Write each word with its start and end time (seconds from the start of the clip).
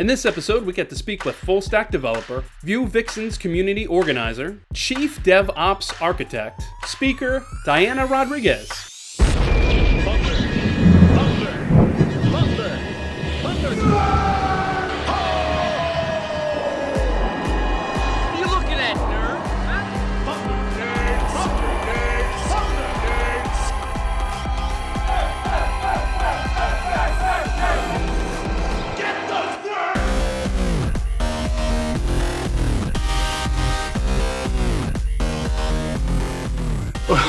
In 0.00 0.06
this 0.06 0.24
episode, 0.24 0.64
we 0.64 0.72
get 0.72 0.88
to 0.88 0.96
speak 0.96 1.26
with 1.26 1.36
full 1.36 1.60
stack 1.60 1.90
developer, 1.90 2.42
Vue 2.62 2.86
Vixen's 2.86 3.36
community 3.36 3.86
organizer, 3.86 4.58
chief 4.72 5.22
DevOps 5.22 6.00
architect, 6.00 6.62
speaker 6.86 7.44
Diana 7.66 8.06
Rodriguez. 8.06 8.89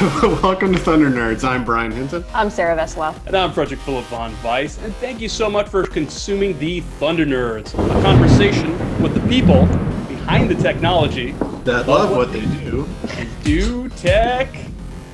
Welcome 0.24 0.74
to 0.74 0.80
Thunder 0.80 1.12
Nerds. 1.12 1.48
I'm 1.48 1.64
Brian 1.64 1.92
Hinton. 1.92 2.26
I'm 2.34 2.50
Sarah 2.50 2.76
Vesselov. 2.76 3.24
And 3.28 3.38
I'm 3.38 3.52
Frederick 3.52 3.80
Philip 3.82 4.04
von 4.06 4.34
Weiss, 4.42 4.80
and 4.80 4.96
thank 4.96 5.22
you 5.22 5.30
so 5.30 5.48
much 5.48 5.70
for 5.70 5.84
consuming 5.84 6.58
the 6.58 6.80
Thunder 6.98 7.24
Nerds, 7.24 7.76
a 7.76 8.02
conversation 8.02 8.72
with 9.00 9.14
the 9.14 9.20
people 9.30 9.68
behind 10.08 10.50
the 10.50 10.56
technology 10.56 11.34
That 11.66 11.88
love 11.88 12.18
what 12.18 12.34
they 12.34 12.48
do. 12.48 12.90
And 13.10 13.30
do 13.44 13.90
tech 13.90 14.52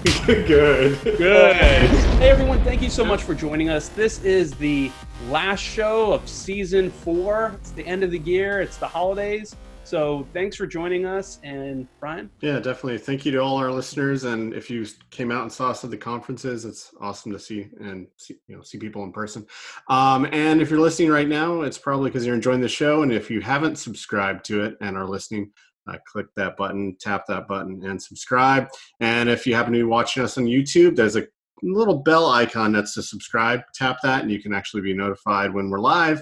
Good. 0.25 1.03
Good. 1.03 1.55
Hey 1.57 2.29
everyone, 2.29 2.63
thank 2.63 2.81
you 2.81 2.89
so 2.89 3.03
much 3.03 3.23
for 3.23 3.35
joining 3.35 3.67
us. 3.67 3.89
This 3.89 4.23
is 4.23 4.53
the 4.53 4.89
last 5.27 5.59
show 5.59 6.13
of 6.13 6.29
season 6.29 6.91
four. 6.91 7.51
It's 7.55 7.71
the 7.71 7.85
end 7.85 8.05
of 8.05 8.11
the 8.11 8.19
year, 8.19 8.61
it's 8.61 8.77
the 8.77 8.87
holidays. 8.87 9.53
So 9.87 10.27
thanks 10.33 10.57
for 10.57 10.67
joining 10.67 11.05
us. 11.05 11.39
And 11.43 11.87
Brian, 12.01 12.29
Yeah, 12.41 12.59
definitely. 12.59 12.97
Thank 12.97 13.25
you 13.25 13.31
to 13.31 13.37
all 13.37 13.55
our 13.55 13.71
listeners. 13.71 14.25
And 14.25 14.53
if 14.53 14.69
you 14.69 14.85
came 15.11 15.31
out 15.31 15.43
and 15.43 15.51
saw 15.51 15.69
us 15.69 15.81
at 15.85 15.91
the 15.91 15.97
conferences, 15.97 16.65
it's 16.65 16.91
awesome 16.99 17.31
to 17.31 17.39
see 17.39 17.69
and 17.79 18.05
see, 18.17 18.35
you 18.49 18.57
know 18.57 18.61
see 18.63 18.77
people 18.77 19.05
in 19.05 19.13
person. 19.13 19.47
Um, 19.87 20.27
and 20.33 20.61
if 20.61 20.69
you're 20.69 20.81
listening 20.81 21.09
right 21.09 21.29
now, 21.29 21.61
it's 21.61 21.77
probably 21.77 22.09
because 22.09 22.25
you're 22.25 22.35
enjoying 22.35 22.59
the 22.59 22.67
show. 22.67 23.03
And 23.03 23.13
if 23.13 23.31
you 23.31 23.39
haven't 23.39 23.77
subscribed 23.77 24.43
to 24.47 24.61
it 24.65 24.75
and 24.81 24.97
are 24.97 25.07
listening, 25.07 25.53
uh, 25.89 25.95
click 26.05 26.25
that 26.35 26.57
button, 26.57 26.97
tap 26.99 27.23
that 27.29 27.47
button, 27.47 27.81
and 27.85 28.03
subscribe. 28.03 28.67
And 28.99 29.29
if 29.29 29.47
you 29.47 29.55
happen 29.55 29.71
to 29.71 29.79
be 29.79 29.83
watching 29.83 30.21
us 30.21 30.37
on 30.37 30.47
YouTube, 30.47 30.97
there's 30.97 31.15
a 31.15 31.27
little 31.61 31.99
bell 31.99 32.29
icon 32.29 32.73
that's 32.73 32.93
to 32.95 33.01
subscribe. 33.01 33.61
Tap 33.73 33.99
that, 34.03 34.23
and 34.23 34.29
you 34.29 34.41
can 34.41 34.53
actually 34.53 34.81
be 34.81 34.93
notified 34.93 35.53
when 35.53 35.69
we're 35.69 35.79
live 35.79 36.21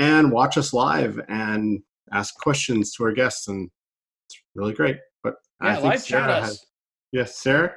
and 0.00 0.32
watch 0.32 0.58
us 0.58 0.72
live 0.72 1.20
and 1.28 1.80
ask 2.12 2.34
questions 2.36 2.92
to 2.94 3.04
our 3.04 3.12
guests. 3.12 3.48
And 3.48 3.70
it's 4.26 4.38
really 4.54 4.72
great. 4.72 4.98
But 5.22 5.34
I 5.60 5.74
think 5.74 5.84
live 5.84 5.92
chat 5.94 6.06
Sarah 6.06 6.40
has. 6.40 6.64
Yes, 7.12 7.38
Sarah. 7.38 7.72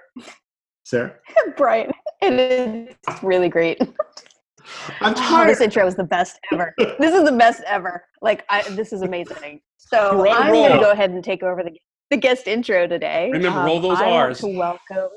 Sarah. 0.83 1.15
Brian, 1.57 1.91
it 2.21 2.33
is 2.33 3.23
really 3.23 3.49
great. 3.49 3.79
I'm 5.01 5.13
Oh, 5.17 5.45
this 5.45 5.61
intro 5.61 5.87
is 5.87 5.95
the 5.95 6.03
best 6.03 6.39
ever. 6.51 6.73
This 6.77 7.13
is 7.13 7.23
the 7.23 7.31
best 7.31 7.63
ever. 7.65 8.03
Like, 8.21 8.43
I, 8.49 8.63
this 8.69 8.91
is 8.91 9.01
amazing. 9.01 9.61
So 9.77 10.23
Roll, 10.23 10.33
I'm 10.33 10.51
going 10.51 10.73
to 10.73 10.79
go 10.79 10.91
ahead 10.91 11.11
and 11.11 11.23
take 11.23 11.41
over 11.41 11.63
the, 11.63 11.71
the 12.09 12.17
guest 12.17 12.47
intro 12.47 12.87
today. 12.87 13.29
Remember, 13.31 13.59
um, 13.59 13.65
roll 13.65 13.79
those 13.79 13.97
I 13.99 14.07
want 14.07 14.31
Rs. 14.31 14.39
To 14.39 14.47
welcome, 14.47 15.09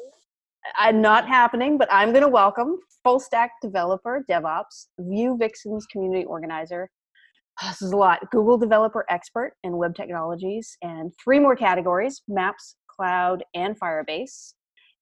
I'm 0.79 1.01
not 1.01 1.27
happening, 1.27 1.79
but 1.79 1.89
I'm 1.91 2.11
going 2.11 2.23
to 2.23 2.29
welcome 2.29 2.79
full 3.03 3.19
stack 3.19 3.53
developer, 3.63 4.25
DevOps, 4.31 4.87
Vue 4.99 5.37
Vixen's 5.39 5.87
community 5.87 6.25
organizer. 6.25 6.91
Ah, 7.63 7.69
this 7.71 7.83
is 7.83 7.93
a 7.93 7.97
lot. 7.97 8.21
Google 8.31 8.57
developer 8.57 9.05
expert 9.11 9.53
in 9.65 9.77
web 9.77 9.95
technologies, 9.95 10.79
and 10.83 11.13
three 11.23 11.39
more 11.39 11.55
categories: 11.57 12.23
Maps, 12.29 12.77
Cloud, 12.89 13.45
and 13.55 13.79
Firebase. 13.79 14.55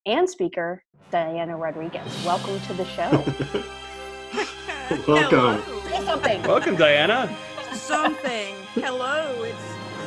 And 0.06 0.28
speaker 0.28 0.82
Diana 1.10 1.56
Rodriguez. 1.56 2.24
Welcome 2.24 2.60
to 2.60 2.72
the 2.74 2.84
show. 2.86 3.10
Welcome. 5.06 5.62
Say 5.90 6.04
something. 6.04 6.42
Welcome, 6.44 6.76
Diana. 6.76 7.28
Something. 7.72 8.54
Hello. 8.74 9.42
It's 9.42 9.56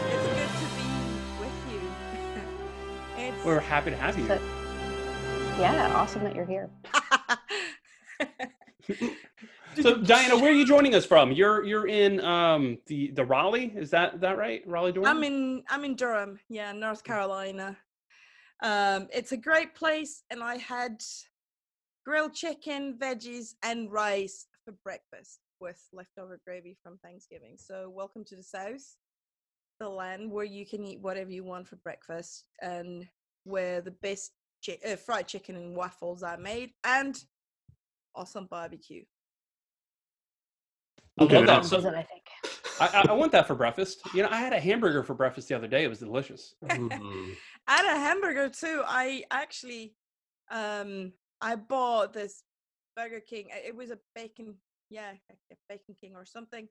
it's 0.09 0.27
good 0.27 0.49
to 0.59 0.65
be 0.75 0.89
with 1.39 1.71
you. 1.71 1.81
it's 3.23 3.45
We're 3.45 3.59
happy 3.59 3.91
to 3.91 3.97
have 3.97 4.17
you. 4.17 4.25
So- 4.27 4.39
Yeah, 5.59 5.93
awesome 5.95 6.23
that 6.23 6.35
you're 6.35 6.45
here. 6.45 6.69
So, 9.79 9.97
Diana, 9.97 10.37
where 10.37 10.51
are 10.51 10.55
you 10.55 10.65
joining 10.65 10.95
us 10.95 11.05
from? 11.05 11.31
You're 11.31 11.63
you're 11.63 11.87
in 11.87 12.19
um 12.21 12.77
the 12.87 13.11
the 13.11 13.23
Raleigh. 13.23 13.71
Is 13.75 13.89
that 13.91 14.19
that 14.21 14.37
right? 14.37 14.61
Raleigh, 14.67 14.91
Durham. 14.91 15.07
I'm 15.07 15.23
in 15.23 15.63
I'm 15.69 15.85
in 15.85 15.95
Durham, 15.95 16.39
yeah, 16.49 16.71
North 16.73 17.03
Carolina. 17.03 17.77
Um, 18.63 19.07
it's 19.13 19.31
a 19.31 19.37
great 19.37 19.73
place, 19.73 20.23
and 20.29 20.43
I 20.43 20.57
had 20.57 21.01
grilled 22.05 22.33
chicken, 22.33 22.97
veggies, 23.01 23.53
and 23.63 23.91
rice 23.91 24.47
for 24.65 24.73
breakfast 24.83 25.39
with 25.59 25.81
leftover 25.93 26.39
gravy 26.45 26.77
from 26.83 26.97
Thanksgiving. 27.03 27.55
So, 27.57 27.89
welcome 27.89 28.25
to 28.25 28.35
the 28.35 28.43
South, 28.43 28.97
the 29.79 29.89
land 29.89 30.29
where 30.31 30.45
you 30.45 30.65
can 30.65 30.83
eat 30.83 30.99
whatever 30.99 31.31
you 31.31 31.43
want 31.43 31.67
for 31.67 31.77
breakfast, 31.77 32.45
and 32.61 33.07
where 33.45 33.81
the 33.81 33.91
best 33.91 34.33
chi- 34.65 34.79
uh, 34.85 34.95
fried 34.97 35.27
chicken 35.27 35.55
and 35.55 35.75
waffles 35.75 36.23
are 36.23 36.37
made, 36.37 36.71
and 36.83 37.23
awesome 38.15 38.47
barbecue. 38.51 39.03
I 41.19 41.23
love 41.23 41.33
Okay. 41.33 41.45
that. 41.45 41.61
Is 41.63 41.69
So, 41.69 41.77
I 41.89 42.03
think. 42.03 42.23
I, 42.79 42.87
I- 42.87 43.05
I 43.09 43.13
want 43.13 43.31
that 43.33 43.47
for 43.47 43.55
breakfast. 43.55 44.01
You 44.13 44.23
know, 44.23 44.29
I 44.31 44.37
had 44.39 44.53
a 44.53 44.59
hamburger 44.59 45.03
for 45.03 45.13
breakfast 45.13 45.47
the 45.49 45.55
other 45.55 45.67
day. 45.67 45.83
It 45.83 45.87
was 45.89 45.99
delicious. 45.99 46.55
Mm. 46.63 47.35
had 47.67 47.85
a 47.85 47.99
hamburger 47.99 48.49
too. 48.49 48.81
I 48.87 49.23
actually, 49.31 49.95
um, 50.49 51.13
I 51.41 51.55
bought 51.55 52.13
this 52.13 52.43
Burger 52.95 53.19
King. 53.19 53.47
It 53.51 53.75
was 53.75 53.91
a 53.91 53.99
bacon, 54.15 54.55
yeah, 54.89 55.11
a- 55.29 55.53
a 55.53 55.57
Bacon 55.69 55.95
King 55.99 56.13
or 56.15 56.25
something, 56.25 56.67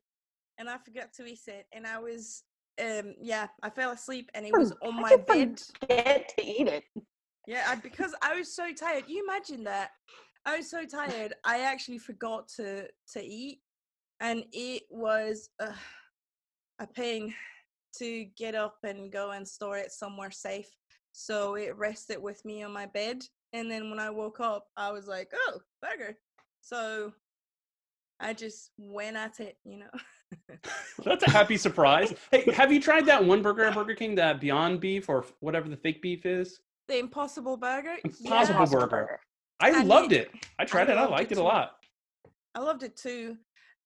and 0.59 0.69
I 0.69 0.79
forgot 0.79 1.13
to 1.15 1.27
eat 1.27 1.41
it. 1.47 1.67
And 1.73 1.87
I 1.87 1.99
was, 1.99 2.43
um, 2.81 3.15
yeah, 3.21 3.49
I 3.63 3.71
fell 3.71 3.91
asleep, 3.93 4.31
and 4.35 4.45
it 4.47 4.53
was 4.57 4.73
on 4.83 4.93
How'd 4.95 5.03
my 5.03 5.17
bed. 5.17 5.63
Get 5.89 6.33
to 6.37 6.45
eat 6.45 6.67
it. 6.69 6.85
Yeah, 7.47 7.65
I, 7.69 7.77
because 7.77 8.15
I 8.23 8.35
was 8.37 8.55
so 8.55 8.73
tired. 8.73 9.05
You 9.07 9.25
imagine 9.25 9.65
that? 9.65 9.91
I 10.45 10.59
was 10.59 10.71
so 10.71 10.85
tired. 10.85 11.35
I 11.45 11.61
actually 11.61 11.99
forgot 11.99 12.49
to 12.57 12.89
to 13.13 13.23
eat, 13.23 13.61
and 14.21 14.45
it 14.53 14.83
was 14.91 15.49
uh, 15.61 15.73
a 16.79 16.87
pain 16.87 17.35
to 17.99 18.27
get 18.37 18.55
up 18.55 18.77
and 18.85 19.11
go 19.11 19.33
and 19.33 19.47
store 19.47 19.77
it 19.77 19.91
somewhere 19.93 20.31
safe. 20.31 20.69
So 21.13 21.57
it 21.57 21.77
rested 21.77 22.23
with 22.23 22.45
me 22.45 22.63
on 22.63 22.73
my 22.73 22.87
bed, 22.87 23.23
and 23.53 23.71
then 23.71 23.91
when 23.91 23.99
I 23.99 24.11
woke 24.11 24.41
up, 24.41 24.67
I 24.77 24.93
was 24.93 25.09
like, 25.09 25.33
"Oh, 25.35 25.61
burger!" 25.83 26.17
So 26.61 27.13
I 28.21 28.33
just 28.35 28.71
went 28.79 29.17
at 29.17 29.41
it, 29.41 29.57
you 29.65 29.79
know. 29.79 29.91
That's 31.05 31.25
a 31.25 31.31
happy 31.31 31.57
surprise. 31.57 32.15
Hey, 32.31 32.49
have 32.53 32.71
you 32.71 32.81
tried 32.81 33.07
that 33.07 33.25
one 33.25 33.43
burger 33.43 33.65
at 33.65 33.75
Burger 33.75 33.95
King, 33.95 34.15
that 34.17 34.41
Beyond 34.41 34.79
Beef 34.81 35.09
or 35.09 35.25
whatever 35.41 35.69
the 35.69 35.77
fake 35.77 36.01
beef 36.03 36.27
is? 36.27 36.61
the 36.87 36.99
Impossible 36.99 37.57
Burger. 37.57 37.97
Impossible 38.05 38.61
yeah, 38.61 38.87
Burger. 38.87 39.21
I 39.61 39.83
loved 39.83 40.13
it- 40.13 40.29
it. 40.35 40.47
I 40.59 40.65
tried 40.65 40.91
it. 40.91 40.97
I 40.99 41.07
liked 41.07 41.33
it 41.33 41.39
it 41.39 41.41
a 41.41 41.45
lot. 41.45 41.77
I 42.55 42.61
loved 42.61 42.83
it 42.83 42.97
too. 42.97 43.37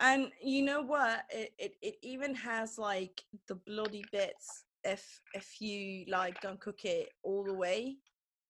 And 0.01 0.31
you 0.43 0.63
know 0.63 0.83
what? 0.83 1.25
It, 1.31 1.53
it 1.59 1.73
it 1.83 1.95
even 2.03 2.35
has 2.35 2.79
like 2.79 3.23
the 3.49 3.55
bloody 3.55 4.05
bits 4.13 4.65
if 4.83 5.21
if 5.35 5.61
you 5.61 6.05
like 6.09 6.41
don't 6.41 6.61
cook 6.61 6.85
it 6.85 7.11
all 7.23 7.45
the 7.45 7.55
way. 7.55 7.97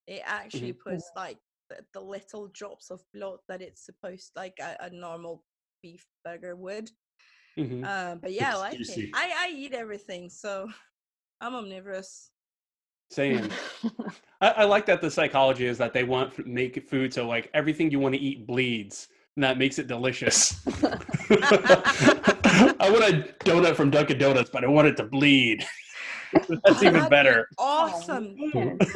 It 0.06 0.22
actually 0.24 0.72
puts 0.72 1.10
like 1.16 1.38
the, 1.70 1.76
the 1.92 2.00
little 2.00 2.48
drops 2.48 2.90
of 2.90 3.02
blood 3.14 3.38
that 3.48 3.62
it's 3.62 3.84
supposed 3.84 4.32
like 4.36 4.58
a, 4.60 4.76
a 4.86 4.90
normal 4.90 5.44
beef 5.82 6.06
burger 6.24 6.56
would. 6.56 6.90
Mhm. 7.58 7.84
Um, 7.84 8.18
but 8.22 8.32
yeah, 8.32 8.54
I 8.54 8.58
like. 8.58 8.78
I, 9.14 9.46
I 9.48 9.52
eat 9.54 9.74
everything, 9.74 10.28
so 10.30 10.68
I'm 11.40 11.54
omnivorous. 11.54 12.30
Same. 13.10 13.50
I, 14.40 14.48
I 14.50 14.64
like 14.64 14.86
that 14.86 15.00
the 15.00 15.10
psychology 15.10 15.66
is 15.66 15.78
that 15.78 15.92
they 15.92 16.04
want 16.04 16.32
f- 16.38 16.46
make 16.46 16.88
food 16.88 17.12
so 17.12 17.26
like 17.28 17.50
everything 17.54 17.90
you 17.90 18.00
want 18.00 18.14
to 18.14 18.20
eat 18.20 18.46
bleeds, 18.46 19.08
and 19.36 19.44
that 19.44 19.58
makes 19.58 19.78
it 19.78 19.86
delicious. 19.86 20.64
I 22.80 22.88
want 22.90 23.04
a 23.04 23.34
donut 23.44 23.76
from 23.76 23.90
Dunkin' 23.90 24.18
Donuts, 24.18 24.50
but 24.50 24.64
I 24.64 24.66
want 24.66 24.88
it 24.88 24.96
to 24.98 25.04
bleed. 25.04 25.64
That's 26.48 26.82
even 26.82 26.94
that'd 26.94 27.02
be 27.04 27.08
better. 27.10 27.48
Awesome. 27.58 28.34
man. 28.52 28.76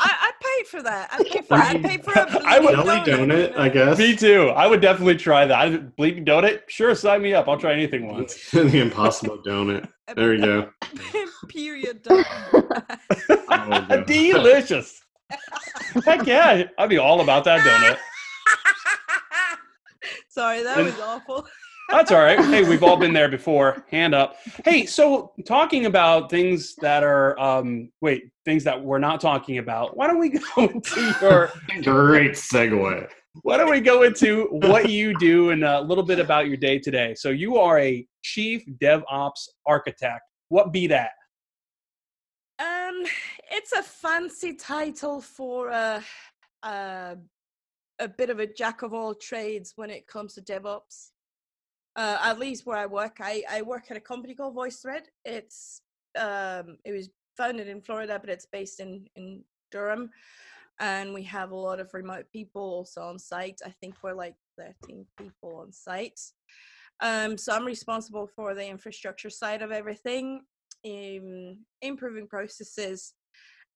I, 0.00 0.30
I 0.30 0.30
paid 0.40 0.66
for 0.68 0.82
that. 0.82 1.08
I 1.10 1.24
paid 1.24 1.46
for 1.46 1.54
I 1.54 1.60
I 1.70 1.72
mean, 1.74 1.82
paid 1.82 2.04
for 2.04 2.12
a 2.12 2.42
I 2.44 2.58
would- 2.58 2.76
bleeding 2.84 3.04
Jelly 3.04 3.26
donut, 3.26 3.56
I 3.56 3.68
guess. 3.70 3.98
Me 3.98 4.14
too. 4.14 4.48
I 4.50 4.66
would 4.66 4.80
definitely 4.82 5.16
try 5.16 5.46
that. 5.46 5.58
I, 5.58 5.76
bleeding 5.78 6.24
donut? 6.24 6.60
Sure, 6.68 6.94
sign 6.94 7.22
me 7.22 7.32
up. 7.34 7.48
I'll 7.48 7.58
try 7.58 7.72
anything 7.72 8.06
once. 8.12 8.50
the 8.50 8.80
impossible 8.80 9.38
donut. 9.38 9.88
There 10.14 10.34
you 10.34 10.40
go. 10.44 10.70
Period. 11.48 12.04
donut. 12.04 12.24
Oh, 13.30 13.86
God. 13.88 14.06
Delicious. 14.06 15.02
Heck 16.04 16.26
yeah. 16.26 16.64
I'd 16.78 16.88
be 16.90 16.98
all 16.98 17.20
about 17.22 17.44
that 17.44 17.60
donut. 17.60 17.98
Sorry, 20.28 20.62
that 20.62 20.76
And- 20.78 20.86
was 20.86 21.00
awful. 21.00 21.46
That's 21.90 22.12
all 22.12 22.18
right. 22.22 22.38
Hey, 22.38 22.68
we've 22.68 22.82
all 22.82 22.98
been 22.98 23.14
there 23.14 23.30
before. 23.30 23.86
Hand 23.90 24.14
up. 24.14 24.36
Hey, 24.62 24.84
so 24.84 25.32
talking 25.46 25.86
about 25.86 26.28
things 26.30 26.74
that 26.82 27.02
are 27.02 27.38
um 27.40 27.90
wait, 28.02 28.24
things 28.44 28.62
that 28.64 28.82
we're 28.84 28.98
not 28.98 29.22
talking 29.22 29.56
about. 29.56 29.96
Why 29.96 30.06
don't 30.06 30.18
we 30.18 30.28
go 30.28 30.42
into 30.58 31.14
your 31.22 31.50
Great 31.82 32.32
segue. 32.32 33.08
why 33.40 33.56
don't 33.56 33.70
we 33.70 33.80
go 33.80 34.02
into 34.02 34.48
what 34.50 34.90
you 34.90 35.16
do 35.18 35.48
and 35.48 35.64
a 35.64 35.80
little 35.80 36.04
bit 36.04 36.18
about 36.18 36.46
your 36.46 36.58
day 36.58 36.78
today? 36.78 37.14
So 37.14 37.30
you 37.30 37.56
are 37.56 37.78
a 37.78 38.06
chief 38.22 38.62
DevOps 38.82 39.48
architect. 39.64 40.20
What 40.50 40.72
be 40.74 40.88
that? 40.88 41.12
Um, 42.58 43.02
it's 43.50 43.72
a 43.72 43.82
fancy 43.82 44.54
title 44.54 45.22
for 45.22 45.68
a, 45.70 46.02
a 46.64 47.16
a 47.98 48.08
bit 48.08 48.30
of 48.30 48.38
a 48.38 48.46
jack 48.46 48.82
of 48.82 48.94
all 48.94 49.14
trades 49.14 49.72
when 49.76 49.90
it 49.90 50.06
comes 50.06 50.34
to 50.34 50.42
DevOps. 50.42 51.10
Uh, 51.96 52.18
at 52.22 52.38
least 52.38 52.64
where 52.64 52.76
I 52.76 52.86
work, 52.86 53.16
I, 53.20 53.42
I 53.50 53.62
work 53.62 53.90
at 53.90 53.96
a 53.96 54.00
company 54.00 54.34
called 54.34 54.54
VoiceThread. 54.54 55.06
It's 55.24 55.82
um, 56.18 56.78
it 56.84 56.92
was 56.92 57.10
founded 57.36 57.68
in 57.68 57.80
Florida, 57.80 58.18
but 58.20 58.30
it's 58.30 58.46
based 58.46 58.78
in 58.78 59.06
in 59.16 59.42
Durham, 59.72 60.10
and 60.78 61.12
we 61.12 61.24
have 61.24 61.50
a 61.50 61.56
lot 61.56 61.80
of 61.80 61.92
remote 61.92 62.26
people 62.32 62.62
also 62.62 63.02
on 63.02 63.18
site. 63.18 63.60
I 63.66 63.70
think 63.80 63.94
we're 64.02 64.14
like 64.14 64.36
13 64.58 65.06
people 65.18 65.56
on 65.56 65.72
site. 65.72 66.20
Um, 67.00 67.36
so 67.36 67.52
I'm 67.52 67.64
responsible 67.64 68.28
for 68.34 68.54
the 68.54 68.66
infrastructure 68.66 69.30
side 69.30 69.62
of 69.62 69.72
everything, 69.72 70.42
in 70.84 71.58
improving 71.82 72.26
processes 72.26 73.14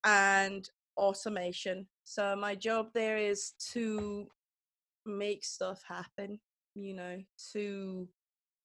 and 0.05 0.69
automation. 0.97 1.87
So 2.05 2.37
my 2.37 2.55
job 2.55 2.89
there 2.95 3.17
is 3.17 3.53
to 3.73 4.27
make 5.07 5.45
stuff 5.45 5.83
happen, 5.87 6.41
you 6.75 6.95
know, 6.95 7.23
to 7.53 8.09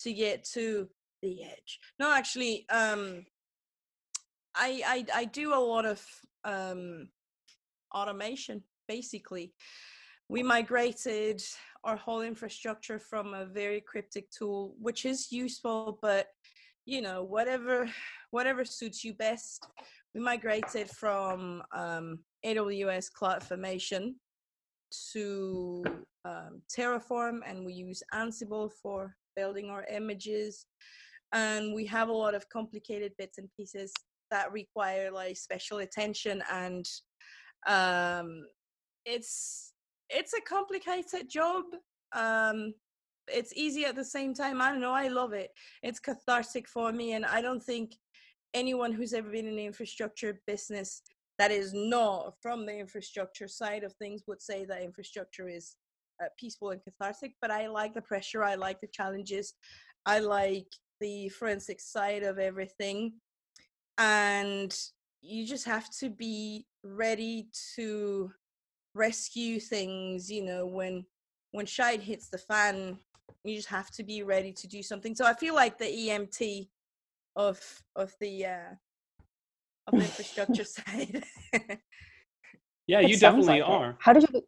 to 0.01 0.13
get 0.13 0.43
to 0.53 0.87
the 1.21 1.43
edge. 1.43 1.79
No, 1.99 2.13
actually, 2.13 2.65
um 2.69 3.25
I 4.55 4.81
I 4.85 5.05
I 5.21 5.25
do 5.25 5.53
a 5.53 5.59
lot 5.59 5.85
of 5.85 6.05
um 6.43 7.09
automation 7.93 8.63
basically. 8.87 9.53
We 10.29 10.43
migrated 10.43 11.41
our 11.83 11.95
whole 11.95 12.21
infrastructure 12.21 12.99
from 12.99 13.33
a 13.33 13.45
very 13.45 13.81
cryptic 13.81 14.29
tool 14.29 14.75
which 14.79 15.05
is 15.05 15.31
useful 15.31 15.99
but 16.01 16.27
you 16.85 17.01
know 17.01 17.23
whatever 17.23 17.89
whatever 18.31 18.65
suits 18.65 19.05
you 19.05 19.13
best 19.13 19.65
we 20.13 20.19
migrated 20.21 20.89
from 20.89 21.61
um, 21.73 22.19
aws 22.45 23.11
cloud 23.11 23.43
formation 23.43 24.15
to 25.13 25.83
um, 26.25 26.61
terraform 26.75 27.39
and 27.45 27.65
we 27.65 27.73
use 27.73 28.03
ansible 28.13 28.71
for 28.81 29.15
building 29.35 29.69
our 29.69 29.85
images 29.85 30.65
and 31.33 31.73
we 31.73 31.85
have 31.85 32.09
a 32.09 32.13
lot 32.13 32.35
of 32.35 32.47
complicated 32.49 33.11
bits 33.17 33.37
and 33.37 33.49
pieces 33.57 33.93
that 34.31 34.51
require 34.51 35.11
like 35.11 35.37
special 35.37 35.79
attention 35.79 36.41
and 36.51 36.85
um, 37.67 38.45
it's 39.05 39.73
it's 40.09 40.33
a 40.33 40.41
complicated 40.41 41.29
job 41.29 41.63
um 42.15 42.73
it's 43.27 43.51
easy 43.55 43.83
at 43.83 43.95
the 43.95 44.03
same 44.03 44.33
time 44.33 44.61
i 44.61 44.69
don't 44.69 44.79
know 44.79 44.93
i 44.93 45.09
love 45.09 45.33
it. 45.33 45.51
It's 45.83 45.99
cathartic 45.99 46.67
for 46.67 46.91
me 46.91 47.13
and 47.13 47.25
i 47.25 47.41
don't 47.41 47.63
think 47.63 47.95
anyone 48.53 48.93
who's 48.93 49.13
ever 49.13 49.29
been 49.29 49.47
in 49.47 49.55
the 49.55 49.65
infrastructure 49.65 50.41
business 50.47 51.01
that 51.37 51.51
is 51.51 51.73
not 51.73 52.33
from 52.41 52.65
the 52.65 52.77
infrastructure 52.77 53.47
side 53.47 53.83
of 53.83 53.93
things 53.93 54.23
would 54.27 54.41
say 54.41 54.65
that 54.65 54.81
infrastructure 54.81 55.47
is 55.47 55.75
uh, 56.21 56.27
peaceful 56.39 56.71
and 56.71 56.81
cathartic 56.83 57.33
but 57.41 57.51
i 57.51 57.67
like 57.67 57.93
the 57.93 58.01
pressure 58.01 58.43
i 58.43 58.55
like 58.55 58.81
the 58.81 58.87
challenges 58.87 59.53
i 60.05 60.19
like 60.19 60.67
the 60.99 61.29
forensic 61.29 61.79
side 61.79 62.23
of 62.23 62.39
everything 62.39 63.13
and 63.97 64.75
you 65.21 65.45
just 65.45 65.65
have 65.65 65.89
to 65.89 66.09
be 66.09 66.65
ready 66.83 67.47
to 67.75 68.31
rescue 68.95 69.59
things 69.59 70.31
you 70.31 70.43
know 70.43 70.65
when 70.65 71.05
when 71.51 71.65
shite 71.65 72.01
hits 72.01 72.29
the 72.29 72.37
fan 72.37 72.97
you 73.43 73.55
just 73.55 73.67
have 73.67 73.91
to 73.91 74.03
be 74.03 74.23
ready 74.23 74.51
to 74.51 74.67
do 74.67 74.81
something. 74.81 75.15
So 75.15 75.25
i 75.25 75.33
feel 75.33 75.55
like 75.55 75.77
the 75.77 76.09
emt 76.09 76.67
of 77.35 77.61
of 77.95 78.13
the 78.19 78.45
uh 78.45 78.73
of 79.87 79.95
the 79.95 80.03
infrastructure 80.03 80.63
side 80.77 81.23
Yeah, 82.87 83.01
It 83.01 83.09
you 83.09 83.17
definitely 83.17 83.59
like 83.59 83.61
it. 83.61 83.73
are. 83.73 83.97
How 83.99 84.13
did 84.13 84.23
you 84.23 84.29
get, 84.29 84.43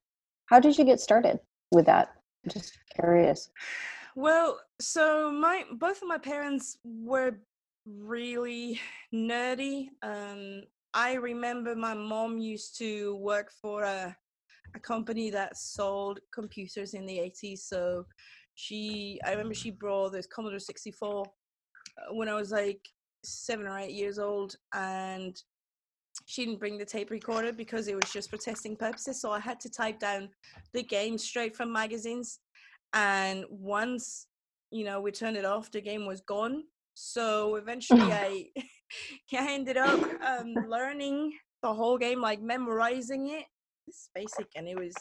how 0.48 0.60
did 0.60 0.78
you 0.78 0.86
get 0.86 1.00
started 1.00 1.40
with 1.72 1.86
that? 1.88 2.10
I'm 2.46 2.52
just 2.52 2.78
curious. 2.96 3.50
well 4.16 4.60
so 4.82 5.32
my 5.32 5.64
both 5.74 6.02
of 6.02 6.08
my 6.08 6.18
parents 6.18 6.78
were 6.84 7.34
really 7.86 8.80
nerdy 9.14 9.88
um 10.04 10.62
i 10.94 11.14
remember 11.14 11.76
my 11.76 11.94
mom 11.94 12.38
used 12.38 12.78
to 12.78 13.16
work 13.18 13.52
for 13.62 13.84
a 13.84 14.16
a 14.76 14.80
company 14.80 15.30
that 15.32 15.58
sold 15.58 16.20
computers 16.34 16.94
in 16.94 17.06
the 17.06 17.18
80s 17.18 17.60
so 17.72 18.06
she 18.56 19.20
i 19.26 19.32
remember 19.32 19.54
she 19.54 19.72
brought 19.72 20.12
this 20.12 20.28
commodore 20.28 20.60
64 20.60 21.26
uh, 21.26 22.14
when 22.14 22.30
i 22.30 22.36
was 22.36 22.52
like 22.52 22.82
seven 23.24 23.68
or 23.68 23.78
eight 23.78 23.92
years 23.92 24.20
old 24.20 24.56
and 24.74 25.42
she 26.26 26.46
didn't 26.46 26.60
bring 26.60 26.78
the 26.78 26.86
tape 26.86 27.12
recorder 27.12 27.54
because 27.54 27.88
it 27.88 27.96
was 27.96 28.12
just 28.12 28.30
for 28.30 28.38
testing 28.38 28.76
purposes 28.76 29.22
so 29.22 29.32
i 29.32 29.40
had 29.40 29.60
to 29.60 29.70
type 29.70 30.00
down 30.00 30.30
the 30.74 30.84
game 30.84 31.18
straight 31.18 31.56
from 31.56 31.72
magazines 31.72 32.40
and 32.94 33.46
once 33.50 34.28
you 34.72 34.84
know 34.84 35.02
we 35.02 35.12
turned 35.12 35.38
it 35.38 35.46
off 35.46 35.72
the 35.72 35.82
game 35.82 36.06
was 36.06 36.22
gone. 36.22 36.64
So 36.94 37.56
eventually 37.56 38.02
i 38.12 38.46
i 39.34 39.52
ended 39.54 39.78
up 39.78 40.00
um, 40.24 40.54
learning 40.68 41.34
the 41.62 41.74
whole 41.74 41.98
game 41.98 42.22
like 42.22 42.42
memorizing 42.42 43.30
it. 43.30 43.46
It's 43.88 44.10
basic 44.14 44.48
and 44.56 44.68
it 44.68 44.78
was 44.78 44.94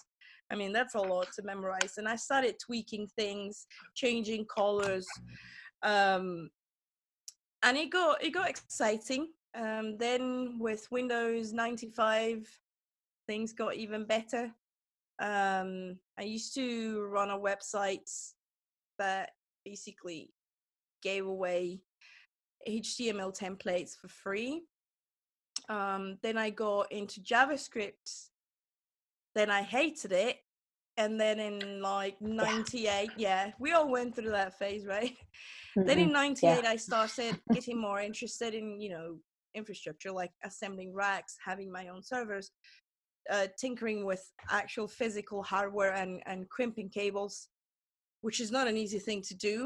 i 0.50 0.54
mean 0.56 0.72
that's 0.72 0.94
a 0.94 0.98
lot 0.98 1.28
to 1.34 1.42
memorize 1.42 1.98
and 1.98 2.08
i 2.08 2.16
started 2.16 2.54
tweaking 2.58 3.06
things 3.18 3.66
changing 3.94 4.46
colors 4.46 5.06
um 5.82 6.48
and 7.62 7.76
it 7.76 7.90
got 7.90 8.22
it 8.22 8.30
got 8.30 8.48
exciting 8.48 9.28
um 9.54 9.96
then 9.98 10.58
with 10.58 10.90
windows 10.90 11.52
95 11.52 12.48
things 13.26 13.52
got 13.52 13.74
even 13.74 14.04
better. 14.04 14.50
Um 15.18 15.98
i 16.18 16.22
used 16.22 16.54
to 16.54 17.02
run 17.10 17.30
a 17.30 17.38
website 17.38 18.10
that 18.98 19.30
basically 19.64 20.32
gave 21.02 21.26
away 21.26 21.80
html 22.68 23.36
templates 23.36 23.96
for 23.96 24.08
free. 24.08 24.62
Um 25.68 26.18
then 26.22 26.38
i 26.38 26.50
got 26.50 26.92
into 26.92 27.20
javascript. 27.20 28.28
Then 29.34 29.50
i 29.50 29.62
hated 29.62 30.12
it 30.12 30.36
and 30.98 31.18
then 31.18 31.38
in 31.40 31.80
like 31.80 32.20
98 32.20 33.12
yeah 33.16 33.52
we 33.58 33.72
all 33.72 33.88
went 33.90 34.14
through 34.14 34.30
that 34.32 34.58
phase 34.58 34.84
right? 34.86 35.16
Then 35.86 35.98
in 36.00 36.08
Mhm. 36.08 36.12
98 36.12 36.66
i 36.66 36.76
started 36.76 37.40
getting 37.54 37.80
more 37.80 38.00
interested 38.00 38.52
in 38.54 38.80
you 38.80 38.90
know 38.90 39.08
infrastructure 39.54 40.12
like 40.12 40.32
assembling 40.44 40.92
racks 40.92 41.36
having 41.44 41.70
my 41.72 41.88
own 41.88 42.02
servers 42.02 42.50
uh, 43.30 43.46
tinkering 43.58 44.04
with 44.04 44.22
actual 44.50 44.88
physical 44.88 45.42
hardware 45.42 45.94
and 45.94 46.22
and 46.26 46.48
crimping 46.50 46.90
cables 46.90 47.48
which 48.20 48.40
is 48.40 48.50
not 48.50 48.66
an 48.66 48.76
easy 48.76 48.98
thing 48.98 49.22
to 49.22 49.34
do. 49.36 49.56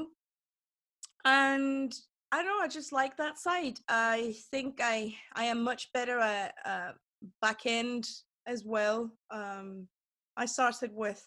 And 1.25 1.91
i 2.33 2.37
don't 2.37 2.47
know 2.47 2.65
i 2.65 2.69
just 2.69 2.93
like 2.93 3.17
that 3.17 3.39
side. 3.39 3.79
I 3.89 4.35
think 4.51 4.81
i 4.83 5.15
i 5.35 5.45
am 5.45 5.63
much 5.71 5.83
better 5.93 6.19
at 6.19 6.55
uh, 6.65 6.93
back 7.41 7.61
end 7.67 8.05
as 8.47 8.65
well 8.65 8.99
um 9.31 9.89
i 10.37 10.47
started 10.47 10.91
with 10.95 11.27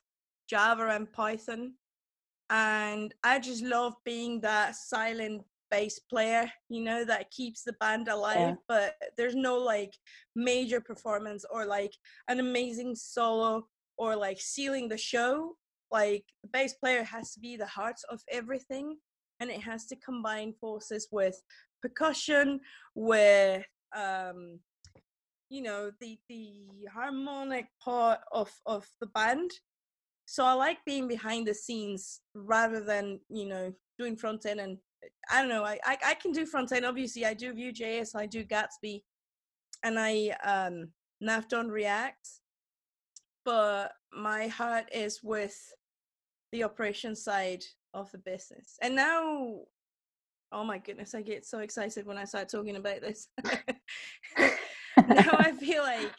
java 0.50 0.89
and 0.89 1.12
python 1.12 1.74
and 2.50 3.13
I 3.24 3.39
just 3.39 3.63
love 3.63 3.95
being 4.03 4.41
that 4.41 4.75
silent 4.75 5.43
bass 5.71 6.00
player, 6.00 6.50
you 6.69 6.83
know, 6.83 7.03
that 7.05 7.31
keeps 7.31 7.63
the 7.63 7.74
band 7.74 8.07
alive, 8.07 8.57
but 8.67 8.95
there's 9.17 9.35
no 9.35 9.57
like 9.57 9.93
major 10.35 10.79
performance 10.79 11.43
or 11.51 11.65
like 11.65 11.93
an 12.27 12.39
amazing 12.39 12.95
solo 12.95 13.67
or 13.97 14.15
like 14.15 14.39
sealing 14.39 14.88
the 14.88 14.97
show. 14.97 15.55
Like 15.91 16.24
the 16.43 16.50
bass 16.50 16.74
player 16.74 17.03
has 17.03 17.33
to 17.33 17.39
be 17.39 17.57
the 17.57 17.65
heart 17.65 17.95
of 18.09 18.21
everything 18.29 18.97
and 19.39 19.50
it 19.50 19.62
has 19.62 19.88
to 19.88 19.95
combine 19.95 20.53
forces 20.53 21.07
with 21.12 21.41
percussion, 21.81 22.59
with 22.93 23.65
um 23.95 24.59
you 25.50 25.62
know 25.62 25.92
the 26.00 26.18
the 26.30 26.66
harmonic 26.94 27.68
part 27.84 28.20
of 28.32 28.52
of 28.66 28.88
the 29.00 29.08
band 29.08 29.52
so 30.25 30.44
I 30.44 30.54
like 30.54 30.80
being 30.86 31.08
behind 31.08 31.48
the 31.48 31.54
scenes 31.54 32.22
rather 32.34 32.82
than 32.82 33.20
you 33.30 33.46
know 33.46 33.74
doing 34.00 34.16
front 34.16 34.46
end 34.46 34.60
and 34.60 34.78
I 35.30 35.42
don't 35.42 35.50
know 35.50 35.64
I 35.64 35.80
I, 35.84 35.98
I 36.06 36.14
can 36.16 36.32
do 36.32 36.46
front 36.46 36.72
end 36.72 36.86
obviously 36.86 37.25
I 37.25 37.34
do 37.34 37.54
Vue.js 37.54 38.16
I 38.16 38.25
do 38.25 38.44
Gatsby 38.44 39.04
and 39.84 40.00
I 40.00 40.36
um 40.44 40.90
now 41.22 41.38
I've 41.38 41.68
React 41.68 42.28
but 43.46 43.94
my 44.12 44.48
heart 44.48 44.86
is 44.92 45.22
with 45.24 45.56
the 46.52 46.64
operation 46.64 47.16
side 47.16 47.64
of 47.94 48.12
the 48.12 48.18
business. 48.18 48.78
And 48.82 48.96
now, 48.96 49.60
oh 50.52 50.64
my 50.64 50.80
goodness, 50.80 51.14
I 51.14 51.22
get 51.22 51.46
so 51.46 51.60
excited 51.60 52.06
when 52.06 52.18
I 52.18 52.25
start 52.25 52.50
talking 52.50 52.75
about 52.75 53.02
this. 53.02 53.28
now 55.08 55.38
I 55.38 55.52
feel 55.60 55.84
like 55.84 56.12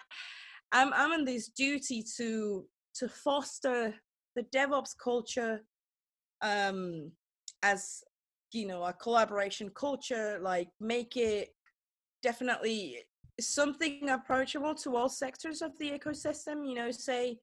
I'm 0.72 0.92
I'm 0.92 1.12
in 1.12 1.24
this 1.24 1.48
duty 1.48 2.04
to 2.16 2.66
to 2.96 3.08
foster 3.08 3.94
the 4.34 4.42
DevOps 4.54 4.94
culture 5.02 5.60
um 6.42 7.10
as 7.62 8.02
you 8.52 8.66
know 8.66 8.82
a 8.84 8.92
collaboration 8.92 9.70
culture 9.70 10.38
like 10.42 10.68
make 10.80 11.16
it 11.16 11.54
definitely 12.22 12.98
something 13.40 14.10
approachable 14.10 14.74
to 14.74 14.96
all 14.96 15.08
sectors 15.08 15.62
of 15.62 15.76
the 15.78 15.90
ecosystem 15.90 16.66
you 16.68 16.74
know 16.74 16.90
say 16.90 17.38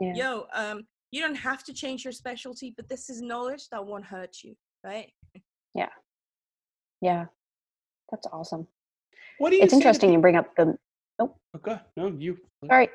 Yeah. 0.00 0.12
yo 0.14 0.46
um 0.54 0.82
you 1.10 1.20
don't 1.20 1.34
have 1.36 1.62
to 1.64 1.72
change 1.72 2.04
your 2.04 2.12
specialty 2.12 2.72
but 2.76 2.88
this 2.88 3.10
is 3.10 3.20
knowledge 3.20 3.68
that 3.70 3.84
won't 3.84 4.04
hurt 4.04 4.36
you 4.42 4.54
right 4.84 5.12
Yeah. 5.74 5.90
Yeah 7.00 7.26
that's 8.10 8.26
awesome. 8.26 8.66
What 9.42 9.50
do 9.50 9.56
you? 9.56 9.62
It's 9.64 9.72
say 9.72 9.80
to 9.80 9.86
interesting 9.88 10.12
you 10.12 10.20
bring 10.20 10.36
up 10.36 10.54
the. 10.54 10.76
Okay, 11.20 11.76
no, 11.96 12.14
you. 12.16 12.38
Sorry. 12.64 12.88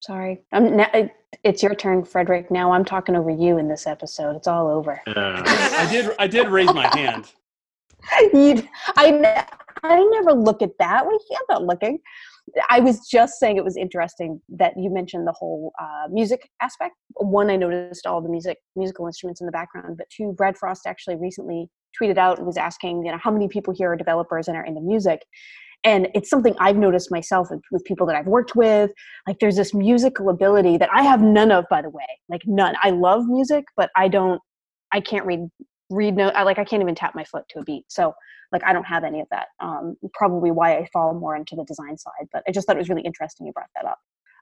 Sorry. 0.00 0.38
I'm 0.52 0.76
now, 0.76 1.10
it's 1.42 1.64
your 1.64 1.74
turn, 1.74 2.04
Frederick. 2.04 2.48
Now 2.48 2.70
I'm 2.70 2.84
talking 2.84 3.16
over 3.16 3.30
you 3.30 3.58
in 3.58 3.66
this 3.66 3.88
episode. 3.88 4.36
It's 4.36 4.46
all 4.46 4.68
over. 4.68 5.02
Uh, 5.08 5.42
I 5.44 5.88
did. 5.90 6.14
I 6.20 6.28
did 6.28 6.46
raise 6.46 6.72
my 6.72 6.86
hand. 6.96 7.32
you, 8.32 8.62
I, 8.94 9.10
ne- 9.10 9.44
I 9.82 10.04
never 10.12 10.32
look 10.32 10.62
at 10.62 10.70
that. 10.78 11.04
Wait, 11.04 11.20
I'm 11.32 11.46
not 11.50 11.64
looking. 11.64 11.98
I 12.70 12.78
was 12.78 13.08
just 13.08 13.40
saying 13.40 13.56
it 13.56 13.64
was 13.64 13.76
interesting 13.76 14.40
that 14.50 14.74
you 14.78 14.90
mentioned 14.90 15.26
the 15.26 15.32
whole 15.32 15.72
uh, 15.80 16.06
music 16.08 16.48
aspect. 16.62 16.94
One, 17.16 17.50
I 17.50 17.56
noticed 17.56 18.06
all 18.06 18.22
the 18.22 18.28
music, 18.28 18.58
musical 18.76 19.08
instruments 19.08 19.40
in 19.40 19.46
the 19.46 19.52
background, 19.52 19.96
but 19.98 20.06
two, 20.08 20.34
Brad 20.36 20.56
Frost 20.56 20.82
actually 20.86 21.16
recently 21.16 21.68
tweeted 22.00 22.18
out 22.18 22.38
and 22.38 22.46
was 22.46 22.56
asking, 22.56 23.04
you 23.04 23.12
know, 23.12 23.18
how 23.18 23.30
many 23.30 23.48
people 23.48 23.74
here 23.74 23.92
are 23.92 23.96
developers 23.96 24.48
and 24.48 24.56
are 24.56 24.64
into 24.64 24.80
music. 24.80 25.24
And 25.84 26.08
it's 26.14 26.30
something 26.30 26.54
I've 26.58 26.76
noticed 26.76 27.10
myself 27.10 27.48
with, 27.50 27.62
with 27.70 27.84
people 27.84 28.06
that 28.06 28.16
I've 28.16 28.26
worked 28.26 28.56
with. 28.56 28.90
Like, 29.26 29.38
there's 29.40 29.56
this 29.56 29.72
musical 29.74 30.30
ability 30.30 30.78
that 30.78 30.88
I 30.92 31.02
have 31.02 31.22
none 31.22 31.52
of, 31.52 31.64
by 31.70 31.82
the 31.82 31.90
way. 31.90 32.06
Like, 32.28 32.42
none. 32.46 32.74
I 32.82 32.90
love 32.90 33.26
music, 33.26 33.64
but 33.76 33.90
I 33.96 34.08
don't. 34.08 34.40
I 34.92 35.00
can't 35.00 35.26
read 35.26 35.48
read 35.90 36.16
note. 36.16 36.32
I 36.34 36.42
like. 36.42 36.58
I 36.58 36.64
can't 36.64 36.82
even 36.82 36.94
tap 36.94 37.14
my 37.14 37.24
foot 37.24 37.44
to 37.50 37.60
a 37.60 37.64
beat. 37.64 37.84
So 37.88 38.14
like 38.52 38.62
i 38.64 38.72
don't 38.72 38.84
have 38.84 39.02
any 39.02 39.20
of 39.20 39.26
that 39.32 39.48
um, 39.58 39.96
probably 40.14 40.52
why 40.52 40.76
i 40.78 40.86
fall 40.92 41.12
more 41.12 41.34
into 41.34 41.56
the 41.56 41.64
design 41.64 41.98
side 41.98 42.28
but 42.32 42.44
i 42.46 42.52
just 42.52 42.64
thought 42.64 42.76
it 42.76 42.78
was 42.78 42.88
really 42.88 43.02
interesting 43.02 43.44
you 43.44 43.52
brought 43.52 43.66
that 43.74 43.84
up 43.84 43.98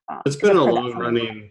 um, 0.09 0.21
It's 0.27 0.37
been 0.37 0.57
a 0.57 0.65
long 0.65 0.93
running. 0.99 1.51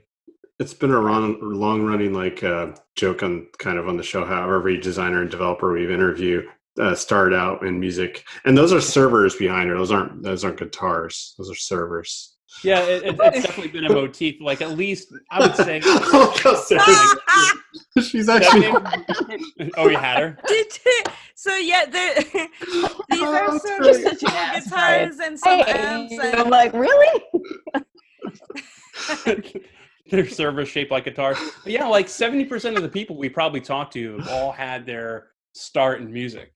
It's 0.60 0.74
been 0.74 0.92
a 0.92 1.00
run, 1.00 1.38
long 1.42 1.82
running 1.84 2.14
like 2.14 2.44
uh, 2.44 2.68
joke 2.96 3.24
on 3.24 3.48
kind 3.58 3.78
of 3.78 3.88
on 3.88 3.98
the 3.98 4.04
show 4.04 4.24
how 4.24 4.54
every 4.54 4.78
designer 4.80 5.22
and 5.22 5.32
developer 5.32 5.74
we've 5.74 5.90
interviewed 5.90 6.46
uh, 6.80 6.96
started 6.96 7.36
out 7.36 7.66
in 7.66 7.80
music, 7.80 8.24
and 8.46 8.58
those 8.58 8.72
are 8.72 8.82
servers 8.82 9.36
behind 9.36 9.70
her. 9.70 9.76
Those 9.78 9.92
aren't 9.92 10.22
those 10.24 10.44
aren't 10.46 10.58
guitars. 10.60 11.34
Those 11.38 11.50
are 11.52 11.56
servers. 11.56 12.36
Yeah, 12.64 12.82
it, 12.84 13.04
it, 13.04 13.16
it's 13.20 13.46
definitely 13.48 13.72
been 13.72 13.86
a 13.86 13.90
motif. 13.94 14.36
Like 14.40 14.62
at 14.62 14.78
least 14.78 15.08
I 15.32 15.40
would 15.40 15.56
say. 15.56 15.82
oh, 15.86 16.40
God, 16.44 18.04
She's 18.04 18.30
actually. 18.30 18.68
oh, 19.76 19.88
you 19.90 19.98
had 19.98 20.20
her. 20.20 20.38
Did 20.48 20.68
so 21.36 21.56
yeah 21.58 21.86
the, 21.86 22.50
these 23.10 23.22
Oh, 23.22 23.26
are 23.36 23.52
that's 23.52 23.68
some 23.68 23.82
digital 23.82 24.30
Yeah, 24.32 24.60
sorry. 24.60 25.00
guitars 25.06 25.20
and 25.20 25.40
some 25.40 25.60
Hey, 25.60 25.72
amps 25.74 26.14
i'm 26.36 26.50
like 26.50 26.72
really 26.74 27.24
Their 30.14 30.30
servers 30.30 30.70
shaped 30.70 30.92
like 30.92 31.06
guitars. 31.06 31.40
But 31.64 31.72
yeah, 31.74 31.88
like 31.88 32.08
seventy 32.08 32.46
percent 32.46 32.78
of 32.78 32.84
the 32.84 32.90
people 32.98 33.18
we 33.18 33.30
probably 33.30 33.62
talked 33.62 33.94
to 33.94 34.20
have 34.20 34.28
all 34.30 34.52
had 34.52 34.86
their 34.86 35.32
start 35.56 36.02
in 36.02 36.14
music. 36.14 36.52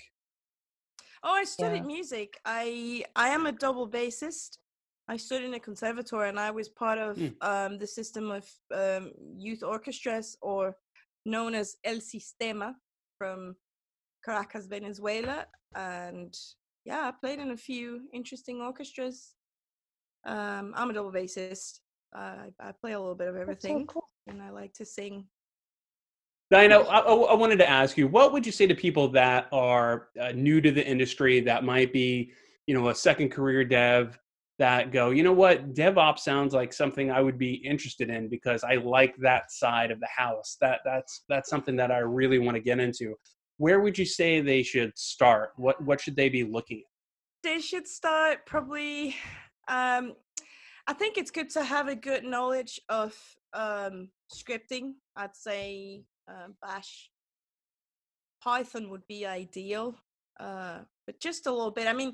Oh, 1.23 1.33
I 1.33 1.43
studied 1.43 1.77
Yeah. 1.77 1.93
music. 1.97 2.29
I 2.45 3.03
I 3.15 3.29
am 3.29 3.47
a 3.47 3.51
double 3.51 3.89
bassist. 3.89 4.59
I 5.07 5.17
studied 5.17 5.45
in 5.47 5.55
a 5.55 5.59
conservatory, 5.59 6.29
and 6.29 6.39
I 6.39 6.51
was 6.51 6.69
part 6.69 6.99
of 6.99 7.17
Mm. 7.17 7.33
um, 7.41 7.71
the 7.79 7.87
system 7.87 8.29
of 8.29 8.43
um, 8.81 9.11
youth 9.47 9.63
orchestras, 9.63 10.37
or 10.41 10.77
known 11.25 11.55
as 11.55 11.77
El 11.83 11.99
Sistema, 12.11 12.75
from 13.17 13.55
Caracas, 14.23 14.67
Venezuela. 14.67 15.47
And 15.73 16.31
yeah, 16.85 17.07
I 17.07 17.11
played 17.11 17.39
in 17.39 17.49
a 17.51 17.57
few 17.57 18.07
interesting 18.13 18.61
orchestras. 18.61 19.33
Um, 20.25 20.73
I'm 20.77 20.91
a 20.91 20.93
double 20.93 21.11
bassist. 21.11 21.79
Uh, 22.15 22.19
I, 22.19 22.69
I 22.69 22.71
play 22.71 22.93
a 22.93 22.99
little 22.99 23.15
bit 23.15 23.27
of 23.27 23.35
That's 23.35 23.45
so 23.61 23.69
everything, 23.69 23.87
cool. 23.87 24.09
and 24.27 24.41
I 24.41 24.49
like 24.49 24.73
to 24.75 24.85
sing. 24.85 25.25
Diana, 26.49 26.79
I, 26.79 26.99
I 26.99 27.13
I 27.13 27.33
wanted 27.35 27.57
to 27.59 27.69
ask 27.69 27.97
you, 27.97 28.07
what 28.07 28.31
would 28.31 28.45
you 28.45 28.51
say 28.51 28.67
to 28.67 28.75
people 28.75 29.09
that 29.09 29.47
are 29.51 30.07
uh, 30.19 30.31
new 30.31 30.61
to 30.61 30.71
the 30.71 30.85
industry 30.85 31.41
that 31.41 31.63
might 31.63 31.91
be, 31.91 32.31
you 32.67 32.73
know, 32.73 32.87
a 32.89 32.95
second 32.95 33.29
career 33.29 33.65
dev 33.65 34.17
that 34.57 34.91
go, 34.91 35.09
you 35.11 35.23
know 35.23 35.33
what, 35.33 35.73
DevOps 35.75 36.19
sounds 36.19 36.53
like 36.53 36.73
something 36.73 37.11
I 37.11 37.21
would 37.21 37.37
be 37.37 37.55
interested 37.55 38.09
in 38.09 38.27
because 38.29 38.63
I 38.63 38.75
like 38.75 39.15
that 39.17 39.51
side 39.51 39.91
of 39.91 39.99
the 39.99 40.07
house. 40.07 40.57
That 40.61 40.79
that's 40.85 41.25
that's 41.27 41.49
something 41.49 41.75
that 41.75 41.91
I 41.91 41.99
really 41.99 42.39
want 42.39 42.55
to 42.55 42.61
get 42.61 42.79
into. 42.79 43.15
Where 43.57 43.81
would 43.81 43.97
you 43.97 44.05
say 44.05 44.39
they 44.39 44.63
should 44.63 44.97
start? 44.97 45.51
What 45.57 45.83
what 45.83 45.99
should 45.99 46.15
they 46.15 46.29
be 46.29 46.43
looking 46.43 46.79
at? 46.79 46.83
they 47.43 47.59
should 47.59 47.87
start 47.87 48.45
probably 48.45 49.15
um 49.67 50.13
i 50.87 50.93
think 50.93 51.17
it's 51.17 51.31
good 51.31 51.49
to 51.49 51.63
have 51.63 51.87
a 51.87 51.95
good 51.95 52.23
knowledge 52.23 52.79
of 52.89 53.15
um 53.53 54.09
scripting 54.33 54.93
i'd 55.17 55.35
say 55.35 56.03
um, 56.27 56.55
bash 56.61 57.09
python 58.43 58.89
would 58.89 59.05
be 59.07 59.25
ideal 59.25 59.95
uh 60.39 60.79
but 61.05 61.19
just 61.19 61.47
a 61.47 61.51
little 61.51 61.71
bit 61.71 61.87
i 61.87 61.93
mean 61.93 62.13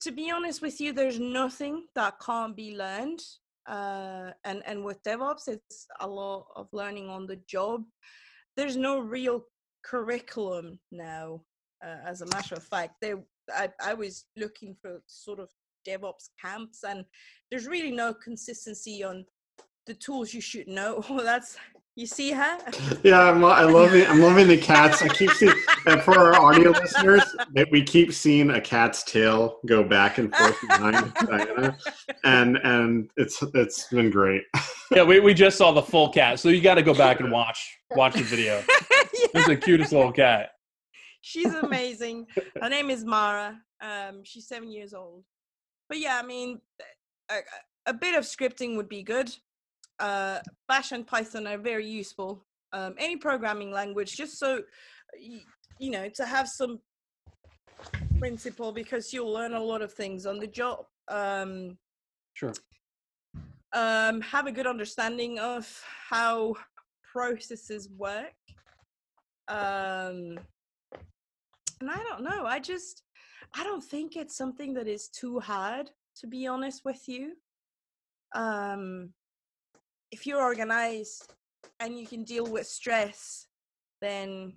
to 0.00 0.12
be 0.12 0.30
honest 0.30 0.60
with 0.60 0.80
you 0.80 0.92
there's 0.92 1.20
nothing 1.20 1.84
that 1.94 2.14
can't 2.20 2.56
be 2.56 2.76
learned 2.76 3.20
uh 3.68 4.30
and 4.44 4.62
and 4.66 4.84
with 4.84 5.02
devops 5.04 5.48
it's 5.48 5.86
a 6.00 6.06
lot 6.06 6.46
of 6.56 6.66
learning 6.72 7.08
on 7.08 7.26
the 7.26 7.40
job. 7.48 7.84
There's 8.56 8.76
no 8.76 8.98
real 8.98 9.44
curriculum 9.84 10.78
now 10.90 11.42
uh, 11.84 11.98
as 12.06 12.20
a 12.20 12.26
matter 12.26 12.54
of 12.54 12.64
fact 12.64 12.94
there 13.00 13.22
I, 13.50 13.70
I 13.82 13.94
was 13.94 14.24
looking 14.36 14.76
for 14.80 15.02
sort 15.06 15.40
of 15.40 15.48
DevOps 15.86 16.30
camps, 16.40 16.84
and 16.84 17.04
there's 17.50 17.66
really 17.66 17.90
no 17.90 18.14
consistency 18.14 19.02
on 19.04 19.24
the 19.86 19.94
tools 19.94 20.32
you 20.32 20.40
should 20.40 20.68
know. 20.68 21.04
That's 21.22 21.56
you 21.94 22.06
see 22.06 22.32
her. 22.32 22.58
Yeah, 23.02 23.20
I'm, 23.20 23.44
I 23.44 23.64
love 23.64 23.94
it. 23.94 24.08
I'm 24.08 24.20
loving 24.20 24.46
the 24.46 24.56
cats. 24.56 25.02
I 25.02 25.08
keep 25.08 25.30
seeing, 25.32 25.52
and 25.86 26.00
for 26.02 26.16
our 26.16 26.40
audio 26.40 26.70
listeners, 26.70 27.22
that 27.54 27.68
we 27.72 27.82
keep 27.82 28.12
seeing 28.12 28.50
a 28.50 28.60
cat's 28.60 29.02
tail 29.02 29.58
go 29.66 29.82
back 29.82 30.18
and 30.18 30.32
forth 30.34 30.56
behind 30.68 31.12
Diana, 31.26 31.76
and 32.22 32.58
and 32.58 33.10
it's 33.16 33.42
it's 33.54 33.88
been 33.88 34.10
great. 34.10 34.44
Yeah, 34.92 35.02
we, 35.02 35.18
we 35.18 35.34
just 35.34 35.58
saw 35.58 35.72
the 35.72 35.82
full 35.82 36.10
cat, 36.10 36.38
so 36.38 36.48
you 36.48 36.60
got 36.60 36.76
to 36.76 36.82
go 36.82 36.94
back 36.94 37.18
and 37.18 37.32
watch 37.32 37.76
watch 37.90 38.14
the 38.14 38.22
video. 38.22 38.62
It's 39.34 39.48
the 39.48 39.56
cutest 39.56 39.92
little 39.92 40.12
cat. 40.12 40.50
She's 41.22 41.52
amazing. 41.52 42.26
Her 42.60 42.68
name 42.68 42.88
is 42.88 43.04
Mara. 43.04 43.58
Um, 43.80 44.22
she's 44.22 44.46
seven 44.46 44.70
years 44.70 44.94
old. 44.94 45.24
But 45.92 46.00
yeah, 46.00 46.18
I 46.18 46.26
mean, 46.26 46.58
a, 47.30 47.40
a 47.84 47.92
bit 47.92 48.14
of 48.14 48.24
scripting 48.24 48.76
would 48.76 48.88
be 48.88 49.02
good. 49.02 49.30
Uh, 50.00 50.38
Bash 50.66 50.90
and 50.92 51.06
Python 51.06 51.46
are 51.46 51.58
very 51.58 51.86
useful. 51.86 52.46
Um, 52.72 52.94
any 52.96 53.18
programming 53.18 53.70
language, 53.70 54.16
just 54.16 54.38
so 54.38 54.62
you 55.78 55.90
know, 55.90 56.08
to 56.14 56.24
have 56.24 56.48
some 56.48 56.80
principle 58.18 58.72
because 58.72 59.12
you'll 59.12 59.30
learn 59.30 59.52
a 59.52 59.62
lot 59.62 59.82
of 59.82 59.92
things 59.92 60.24
on 60.24 60.38
the 60.38 60.46
job. 60.46 60.86
Um, 61.08 61.76
Sure. 62.32 62.54
um, 63.74 64.22
have 64.22 64.46
a 64.46 64.52
good 64.52 64.66
understanding 64.66 65.38
of 65.40 65.70
how 66.08 66.54
processes 67.12 67.90
work. 67.98 68.32
Um, 69.46 70.38
and 71.82 71.90
I 71.90 72.02
don't 72.08 72.22
know. 72.22 72.46
I 72.46 72.60
just, 72.60 73.02
I 73.54 73.64
don't 73.64 73.84
think 73.84 74.16
it's 74.16 74.36
something 74.36 74.72
that 74.74 74.88
is 74.88 75.08
too 75.08 75.38
hard, 75.40 75.90
to 76.16 76.26
be 76.26 76.46
honest 76.46 76.84
with 76.84 77.08
you. 77.08 77.32
Um, 78.34 79.12
if 80.10 80.26
you're 80.26 80.42
organized 80.42 81.32
and 81.80 81.98
you 81.98 82.06
can 82.06 82.24
deal 82.24 82.46
with 82.46 82.66
stress, 82.66 83.46
then 84.00 84.54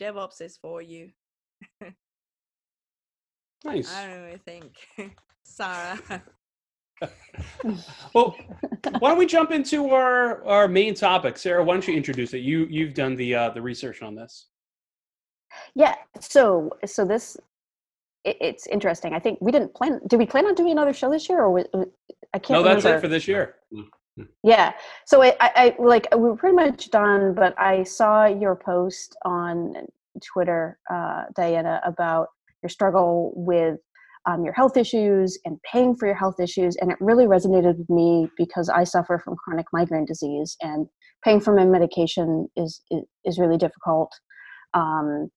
DevOps 0.00 0.40
is 0.40 0.56
for 0.56 0.82
you. 0.82 1.10
Nice. 3.64 3.94
I 3.94 4.06
don't 4.06 4.22
really 4.22 4.38
think. 4.38 4.72
Sarah. 5.44 5.98
Well, 8.14 8.36
why 8.98 9.08
don't 9.08 9.16
we 9.18 9.24
jump 9.24 9.52
into 9.52 9.88
our 9.88 10.44
our 10.44 10.68
main 10.68 10.92
topic, 10.94 11.38
Sarah? 11.38 11.64
Why 11.64 11.72
don't 11.72 11.88
you 11.88 11.94
introduce 11.94 12.34
it? 12.34 12.38
You 12.38 12.66
you've 12.68 12.92
done 12.92 13.16
the 13.16 13.34
uh, 13.34 13.50
the 13.50 13.62
research 13.62 14.02
on 14.02 14.14
this. 14.14 14.48
yeah 15.74 15.94
so 16.20 16.70
so 16.84 17.06
this 17.06 17.38
it, 18.24 18.36
it's 18.40 18.66
interesting 18.66 19.14
i 19.14 19.18
think 19.18 19.38
we 19.40 19.52
didn't 19.52 19.74
plan 19.74 20.00
did 20.08 20.18
we 20.18 20.26
plan 20.26 20.46
on 20.46 20.54
doing 20.54 20.72
another 20.72 20.92
show 20.92 21.10
this 21.10 21.28
year 21.28 21.40
or 21.40 21.50
was, 21.50 21.66
was- 21.72 21.88
i 22.34 22.38
can't 22.38 22.58
No, 22.58 22.62
that's 22.62 22.84
remember 22.84 22.98
it 22.98 23.00
for 23.00 23.08
this 23.08 23.26
year. 23.28 23.56
Yeah. 24.42 24.72
So 25.06 25.22
I, 25.22 25.34
I, 25.40 25.50
I 25.56 25.76
like 25.78 26.06
we 26.14 26.22
were 26.22 26.36
pretty 26.36 26.56
much 26.56 26.90
done, 26.90 27.34
but 27.34 27.54
I 27.58 27.84
saw 27.84 28.26
your 28.26 28.54
post 28.56 29.16
on 29.24 29.74
Twitter, 30.32 30.78
uh, 30.92 31.22
Diana, 31.34 31.80
about 31.84 32.28
your 32.62 32.68
struggle 32.68 33.32
with 33.34 33.78
um, 34.28 34.44
your 34.44 34.52
health 34.52 34.76
issues 34.76 35.38
and 35.44 35.58
paying 35.62 35.96
for 35.96 36.06
your 36.06 36.14
health 36.14 36.38
issues, 36.40 36.76
and 36.76 36.90
it 36.90 36.98
really 37.00 37.24
resonated 37.26 37.78
with 37.78 37.88
me 37.88 38.28
because 38.36 38.68
I 38.68 38.84
suffer 38.84 39.18
from 39.24 39.36
chronic 39.36 39.66
migraine 39.72 40.04
disease, 40.04 40.56
and 40.60 40.86
paying 41.24 41.40
for 41.40 41.54
my 41.54 41.64
medication 41.64 42.48
is 42.56 42.82
is, 42.90 43.02
is 43.24 43.38
really 43.38 43.56
difficult. 43.56 44.12
Um, 44.74 45.30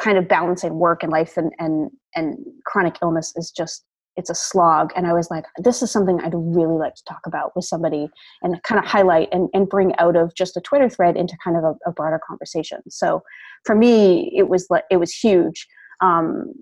kind 0.00 0.18
of 0.18 0.26
balancing 0.28 0.74
work 0.78 1.02
and 1.02 1.12
life 1.12 1.36
and 1.36 1.52
and 1.58 1.90
and 2.14 2.38
chronic 2.66 2.96
illness 3.02 3.32
is 3.36 3.50
just 3.50 3.84
it's 4.18 4.28
a 4.28 4.34
slog. 4.34 4.90
And 4.96 5.06
i 5.06 5.14
was 5.14 5.30
like 5.30 5.44
this 5.56 5.80
is 5.82 5.90
something 5.90 6.20
i'd 6.20 6.34
really 6.34 6.76
like 6.76 6.94
to 6.96 7.04
talk 7.04 7.20
about 7.26 7.56
with 7.56 7.64
somebody 7.64 8.08
and 8.42 8.60
kind 8.64 8.78
of 8.78 8.84
highlight 8.84 9.28
and, 9.32 9.48
and 9.54 9.68
bring 9.68 9.96
out 9.96 10.16
of 10.16 10.34
just 10.34 10.56
a 10.56 10.60
twitter 10.60 10.90
thread 10.90 11.16
into 11.16 11.36
kind 11.42 11.56
of 11.56 11.64
a, 11.64 11.74
a 11.88 11.92
broader 11.92 12.20
conversation. 12.26 12.78
So 12.90 13.22
for 13.64 13.74
me 13.74 14.32
it 14.36 14.48
was 14.48 14.66
like 14.68 14.84
it 14.90 14.98
was 14.98 15.14
huge 15.14 15.66
um, 16.00 16.52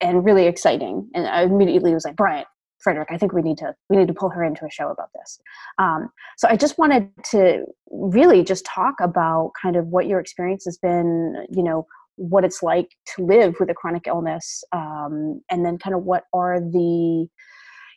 and 0.00 0.24
really 0.24 0.46
exciting. 0.46 1.08
And 1.14 1.28
i 1.28 1.42
immediately 1.42 1.94
was 1.94 2.04
like 2.04 2.16
brian 2.16 2.46
frederick 2.80 3.08
i 3.10 3.18
think 3.18 3.34
we 3.34 3.42
need 3.42 3.58
to 3.58 3.74
we 3.90 3.98
need 3.98 4.08
to 4.08 4.14
pull 4.14 4.30
her 4.30 4.42
into 4.42 4.64
a 4.64 4.70
show 4.70 4.88
about 4.90 5.10
this. 5.14 5.38
Um, 5.78 6.08
so 6.38 6.48
i 6.48 6.56
just 6.56 6.78
wanted 6.78 7.10
to 7.30 7.64
really 7.90 8.42
just 8.42 8.64
talk 8.64 8.94
about 9.02 9.52
kind 9.60 9.76
of 9.76 9.88
what 9.88 10.06
your 10.06 10.18
experience 10.18 10.64
has 10.64 10.78
been 10.78 11.44
you 11.50 11.62
know 11.62 11.86
what 12.20 12.44
it's 12.44 12.62
like 12.62 12.88
to 13.16 13.24
live 13.24 13.54
with 13.58 13.70
a 13.70 13.74
chronic 13.74 14.06
illness 14.06 14.62
um, 14.72 15.40
and 15.50 15.64
then 15.64 15.78
kind 15.78 15.94
of 15.94 16.02
what 16.02 16.24
are 16.32 16.60
the 16.60 17.26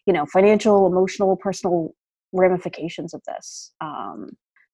you 0.06 0.13
know 0.13 0.25
financial 0.25 0.88
emotional 0.88 1.36
personal 1.36 1.94
ramifications 2.32 3.13
of 3.13 3.22
this. 3.27 3.74
Um, 3.82 4.30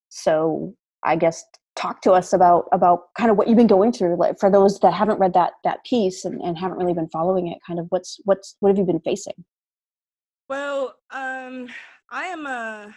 so 0.10 0.74
i 1.04 1.16
guess 1.16 1.44
talk 1.76 2.02
to 2.02 2.12
us 2.12 2.34
about 2.34 2.66
about 2.74 3.04
kind 3.18 3.32
of 3.32 3.38
what 3.38 3.48
you've 3.48 3.58
been 3.58 3.68
going 3.68 3.92
through 3.92 4.18
like 4.18 4.38
for 4.40 4.52
those 4.52 4.80
that 4.80 4.92
haven't 4.92 5.20
read 5.20 5.34
that 5.34 5.54
that 5.64 5.84
piece 5.86 6.26
and, 6.26 6.42
and 6.42 6.58
haven't 6.58 6.78
really 6.78 6.94
been 6.94 7.08
following 7.10 7.48
it 7.48 7.58
kind 7.66 7.80
of 7.80 7.86
what's 7.90 8.20
what's 8.26 8.58
what 8.60 8.70
have 8.70 8.78
you 8.78 8.86
been 8.86 9.00
facing? 9.00 9.46
Well, 10.50 10.96
um, 11.12 11.68
I 12.10 12.26
am 12.26 12.48
a 12.48 12.94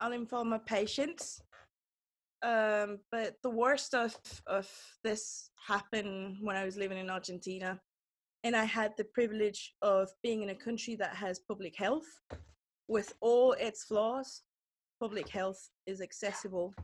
a 0.00 0.08
lymphoma 0.08 0.64
patient, 0.64 1.40
um, 2.42 2.98
but 3.10 3.36
the 3.42 3.50
worst 3.50 3.94
of 3.94 4.16
of 4.46 4.68
this 5.04 5.50
happened 5.66 6.38
when 6.40 6.56
I 6.56 6.64
was 6.64 6.76
living 6.76 6.98
in 6.98 7.10
Argentina, 7.10 7.80
and 8.44 8.56
I 8.56 8.64
had 8.64 8.92
the 8.96 9.04
privilege 9.04 9.74
of 9.82 10.10
being 10.22 10.42
in 10.42 10.50
a 10.50 10.54
country 10.54 10.96
that 10.96 11.14
has 11.14 11.38
public 11.38 11.76
health, 11.76 12.06
with 12.88 13.14
all 13.20 13.52
its 13.52 13.84
flaws. 13.84 14.42
Public 15.00 15.28
health 15.28 15.70
is 15.86 16.00
accessible. 16.00 16.74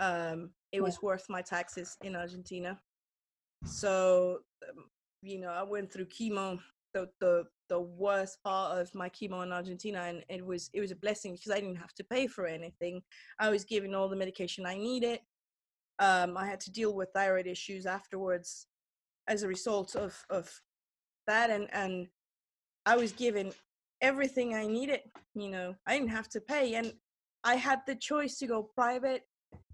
Um, 0.00 0.50
it 0.72 0.82
was 0.82 1.02
worth 1.02 1.26
my 1.28 1.42
taxes 1.42 1.96
in 2.02 2.16
Argentina. 2.16 2.80
So, 3.64 4.40
um, 4.68 4.84
you 5.22 5.38
know, 5.40 5.50
I 5.50 5.62
went 5.62 5.92
through 5.92 6.06
chemo, 6.06 6.58
the 6.92 7.08
the 7.20 7.44
the 7.68 7.80
worst 7.80 8.42
part 8.42 8.78
of 8.78 8.94
my 8.94 9.08
chemo 9.08 9.42
in 9.42 9.52
Argentina, 9.52 10.00
and 10.02 10.24
it 10.28 10.44
was 10.44 10.70
it 10.72 10.80
was 10.80 10.90
a 10.90 10.96
blessing 10.96 11.32
because 11.32 11.52
I 11.52 11.60
didn't 11.60 11.76
have 11.76 11.94
to 11.94 12.04
pay 12.04 12.26
for 12.26 12.46
anything. 12.46 13.02
I 13.38 13.50
was 13.50 13.64
given 13.64 13.94
all 13.94 14.08
the 14.08 14.16
medication 14.16 14.66
I 14.66 14.76
needed. 14.76 15.20
Um, 15.98 16.36
I 16.36 16.46
had 16.46 16.60
to 16.60 16.72
deal 16.72 16.94
with 16.94 17.10
thyroid 17.14 17.46
issues 17.46 17.86
afterwards 17.86 18.66
as 19.28 19.42
a 19.42 19.48
result 19.48 19.94
of 19.96 20.16
of 20.30 20.50
that, 21.26 21.50
and 21.50 21.68
and 21.72 22.08
I 22.86 22.96
was 22.96 23.12
given 23.12 23.52
everything 24.00 24.54
I 24.54 24.66
needed. 24.66 25.00
You 25.34 25.50
know, 25.50 25.74
I 25.86 25.98
didn't 25.98 26.10
have 26.10 26.28
to 26.30 26.40
pay, 26.40 26.74
and 26.74 26.92
I 27.44 27.56
had 27.56 27.80
the 27.86 27.94
choice 27.94 28.38
to 28.38 28.46
go 28.46 28.62
private 28.62 29.22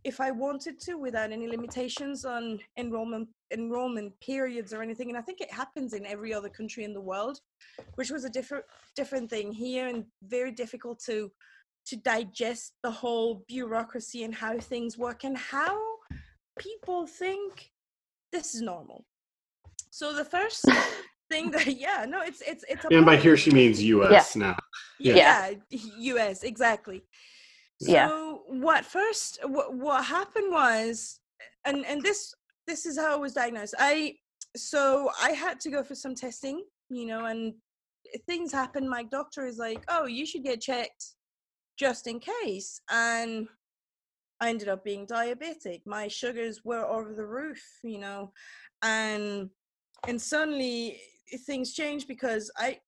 if 0.05 0.21
I 0.21 0.31
wanted 0.31 0.81
to 0.81 0.95
without 0.95 1.33
any 1.33 1.49
limitations 1.49 2.25
on 2.25 2.59
enrollment 2.79 3.29
enrollment 3.53 4.19
periods 4.21 4.73
or 4.73 4.83
anything. 4.83 5.09
And 5.09 5.19
I 5.19 5.23
think 5.23 5.41
it 5.41 5.53
happens 5.53 5.93
in 5.93 6.07
every 6.07 6.33
other 6.33 6.49
country 6.49 6.85
in 6.85 6.95
the 6.95 7.01
world, 7.01 7.41
which 7.97 8.11
was 8.11 8.25
a 8.25 8.31
different 8.31 8.65
different 8.97 9.29
thing 9.29 9.53
here 9.53 9.89
and 9.89 10.05
very 10.23 10.53
difficult 10.53 11.01
to 11.07 11.31
to 11.87 11.97
digest 11.97 12.75
the 12.83 12.91
whole 12.91 13.45
bureaucracy 13.49 14.25
and 14.25 14.35
how 14.35 14.59
things 14.59 14.97
work 14.97 15.25
and 15.25 15.37
how 15.37 15.79
people 16.59 17.07
think 17.07 17.71
this 18.33 18.55
is 18.55 18.63
normal. 18.63 19.05
So 19.91 20.15
the 20.15 20.25
first 20.25 20.65
thing 21.29 21.51
that 21.51 21.67
yeah, 21.79 22.07
no, 22.09 22.23
it's 22.23 22.43
it's 22.43 22.65
it's 22.69 22.85
a 22.85 22.89
And 22.95 23.05
by 23.05 23.17
here 23.17 23.37
she 23.37 23.51
means 23.51 23.83
U.S. 23.83 24.37
now. 24.37 24.57
yeah, 24.99 25.51
US 25.71 26.43
exactly. 26.43 27.03
Yeah. 27.81 28.09
So 28.09 28.43
what 28.47 28.85
first 28.85 29.39
what, 29.45 29.75
what 29.75 30.05
happened 30.05 30.53
was 30.53 31.21
and 31.65 31.85
and 31.87 32.03
this 32.03 32.35
this 32.67 32.87
is 32.87 32.99
how 32.99 33.15
I 33.15 33.17
was 33.17 33.33
diagnosed. 33.33 33.75
I 33.79 34.17
so 34.57 35.11
I 35.21 35.31
had 35.31 35.61
to 35.61 35.71
go 35.71 35.83
for 35.83 35.95
some 35.95 36.15
testing, 36.15 36.65
you 36.89 37.07
know, 37.07 37.27
and 37.27 37.55
things 38.27 38.53
happen. 38.53 38.89
My 38.89 39.05
doctor 39.05 39.47
is 39.47 39.59
like, 39.59 39.85
"Oh, 39.89 40.07
you 40.07 40.27
should 40.27 40.43
get 40.43 40.61
checked 40.61 41.15
just 41.79 42.07
in 42.07 42.21
case." 42.21 42.81
And 42.91 43.49
I 44.41 44.49
ended 44.51 44.69
up 44.69 44.85
being 44.85 45.07
diabetic. 45.07 45.83
My 45.87 46.09
sugars 46.09 46.65
were 46.65 46.85
over 46.87 47.15
the 47.15 47.27
roof, 47.27 47.63
you 47.83 47.99
know, 47.99 48.33
and 48.83 49.51
and 50.07 50.21
suddenly 50.21 51.01
eh, 51.33 51.39
things 51.47 51.75
changed 51.75 52.09
because 52.09 52.51
I 52.57 52.79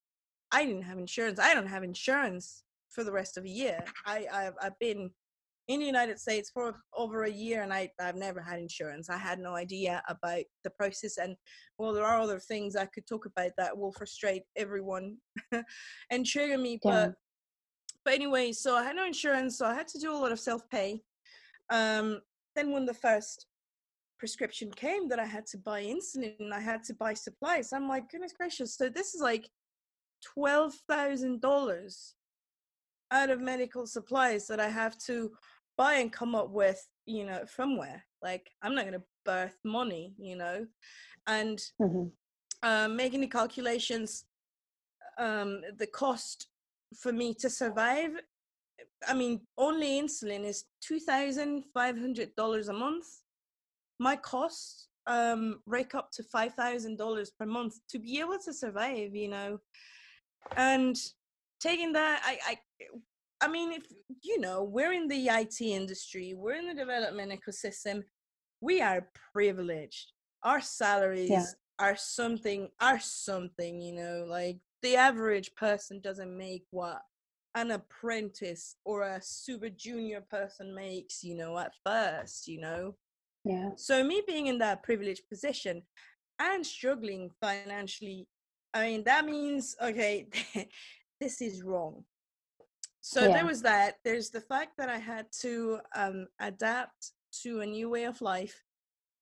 I 0.52 0.64
didn't 0.64 0.83
have 0.83 0.98
insurance. 0.98 1.38
I 1.38 1.55
don't 1.55 1.66
have 1.66 1.85
insurance 1.85 2.64
for 2.92 3.05
the 3.05 3.12
rest 3.12 3.37
of 3.37 3.44
a 3.44 3.48
year. 3.48 3.85
I 4.07 4.26
I've, 4.33 4.55
I've 4.62 4.78
been 4.78 5.11
in 5.68 5.81
the 5.81 5.87
United 5.87 6.18
States 6.18 6.50
for 6.52 6.81
over 6.96 7.24
a 7.24 7.31
year 7.31 7.62
and 7.62 7.72
I 7.72 7.90
I've 8.00 8.16
never 8.16 8.40
had 8.40 8.59
insurance. 8.59 9.09
I 9.09 9.16
had 9.18 9.38
no 9.38 9.55
idea 9.55 10.02
about 10.09 10.44
the 10.64 10.70
process 10.70 11.18
and 11.18 11.37
well 11.78 11.92
there 11.92 12.05
are 12.05 12.20
other 12.20 12.40
things 12.40 12.76
I 12.76 12.87
could 12.87 13.07
talk 13.07 13.26
about 13.26 13.52
that 13.59 13.76
will 13.76 13.92
frustrate 13.92 14.42
everyone 14.57 15.16
and 16.11 16.26
trigger 16.26 16.59
me 16.59 16.78
Yeah. 16.83 17.07
but 17.07 17.14
but 18.05 18.14
anyway, 18.14 18.52
so 18.52 18.74
I 18.76 18.83
had 18.83 18.96
no 18.96 19.07
insurance, 19.07 19.59
so 19.59 19.66
I 19.66 19.74
had 19.74 19.88
to 19.88 19.98
do 19.98 20.12
a 20.12 20.18
lot 20.18 20.33
of 20.33 20.40
self 20.40 20.68
pay. 20.70 21.00
Um, 21.70 22.20
then 22.57 22.72
when 22.72 22.85
the 22.85 22.94
first 22.94 23.46
prescription 24.18 24.70
came 24.72 25.09
that 25.09 25.18
I 25.18 25.24
had 25.24 25.46
to 25.46 25.59
buy 25.59 25.83
insulin, 25.85 26.35
and 26.40 26.52
I 26.52 26.61
had 26.61 26.83
to 26.85 26.94
buy 26.94 27.14
supplies. 27.14 27.72
I'm 27.72 27.88
like, 27.88 28.11
goodness 28.11 28.33
gracious! 28.37 28.76
So 28.76 28.88
this 28.88 29.14
is 29.14 29.20
like 29.20 29.48
twelve 30.35 30.74
thousand 30.88 31.40
dollars 31.40 32.14
out 33.12 33.31
of 33.31 33.40
medical 33.40 33.87
supplies 33.87 34.46
that 34.48 34.59
I 34.59 34.68
have 34.68 34.98
to 35.07 35.31
buy 35.77 35.94
and 35.94 36.12
come 36.12 36.35
up 36.35 36.51
with, 36.51 36.85
you 37.07 37.25
know, 37.27 37.44
from 37.46 37.77
where? 37.77 38.03
Like, 38.22 38.51
I'm 38.62 38.75
not 38.75 38.87
gonna 38.87 39.03
birth 39.25 39.57
money, 39.64 40.14
you 40.18 40.37
know, 40.37 40.66
and 41.27 41.61
Mhm. 41.81 42.11
um, 42.62 42.96
making 42.96 43.20
the 43.20 43.27
calculations, 43.29 44.25
um, 45.18 45.62
the 45.77 45.87
cost 45.87 46.48
for 46.96 47.12
me 47.12 47.35
to 47.35 47.51
survive. 47.51 48.12
I 49.07 49.14
mean, 49.14 49.46
only 49.59 50.01
insulin 50.01 50.44
is 50.44 50.64
two 50.81 51.01
thousand 51.01 51.64
five 51.75 51.98
hundred 51.98 52.35
dollars 52.37 52.68
a 52.68 52.72
month. 52.72 53.07
My 53.98 54.16
costs 54.16 54.88
um, 55.07 55.61
rake 55.66 55.94
up 55.94 56.11
to 56.12 56.22
five 56.22 56.55
thousand 56.55 56.96
dollars 56.98 57.31
per 57.31 57.46
month 57.46 57.75
to 57.90 57.98
be 57.98 58.20
able 58.20 58.38
to 58.44 58.53
survive. 58.53 59.14
You 59.14 59.29
know, 59.29 59.61
and 60.57 60.96
taking 61.61 61.92
that, 61.92 62.20
I, 62.25 62.38
I, 62.51 62.59
I 63.40 63.49
mean, 63.49 63.73
if 63.73 63.85
you 64.23 64.40
know, 64.40 64.62
we're 64.62 64.92
in 64.92 65.09
the 65.09 65.29
IT 65.29 65.61
industry, 65.61 66.35
we're 66.37 66.55
in 66.55 66.68
the 66.68 66.75
development 66.75 67.33
ecosystem. 67.33 68.03
We 68.61 68.81
are 68.81 69.09
privileged. 69.33 70.12
Our 70.45 70.61
salaries 70.61 71.57
are 71.83 71.97
something 71.97 72.68
are 72.81 73.01
something 73.01 73.81
you 73.81 73.92
know 73.92 74.25
like 74.29 74.57
the 74.83 74.97
average 74.97 75.55
person 75.55 76.01
doesn't 76.01 76.37
make 76.37 76.64
what 76.71 77.01
an 77.55 77.73
apprentice 77.73 78.77
or 78.85 79.03
a 79.03 79.21
super 79.21 79.68
junior 79.68 80.23
person 80.31 80.75
makes 80.75 81.25
you 81.25 81.35
know 81.35 81.59
at 81.59 81.73
first 81.85 82.47
you 82.47 82.61
know 82.61 82.95
yeah 83.45 83.71
so 83.77 84.05
me 84.05 84.23
being 84.27 84.47
in 84.47 84.59
that 84.59 84.83
privileged 84.83 85.29
position 85.29 85.83
and 86.38 86.64
struggling 86.64 87.29
financially 87.40 88.29
i 88.75 88.87
mean 88.87 89.03
that 89.05 89.25
means 89.25 89.75
okay 89.83 90.29
this 91.21 91.42
is 91.42 91.62
wrong 91.62 92.05
so 93.03 93.23
Yeah. 93.23 93.33
there 93.35 93.47
was 93.47 93.61
that. 93.62 93.97
There's 94.05 94.31
the 94.31 94.41
fact 94.41 94.77
that 94.79 94.88
i 94.88 94.97
had 94.99 95.27
to 95.43 95.81
um, 95.95 96.27
adapt 96.41 97.12
to 97.43 97.61
a 97.61 97.67
new 97.67 97.91
way 97.91 98.05
of 98.05 98.21
life 98.23 98.62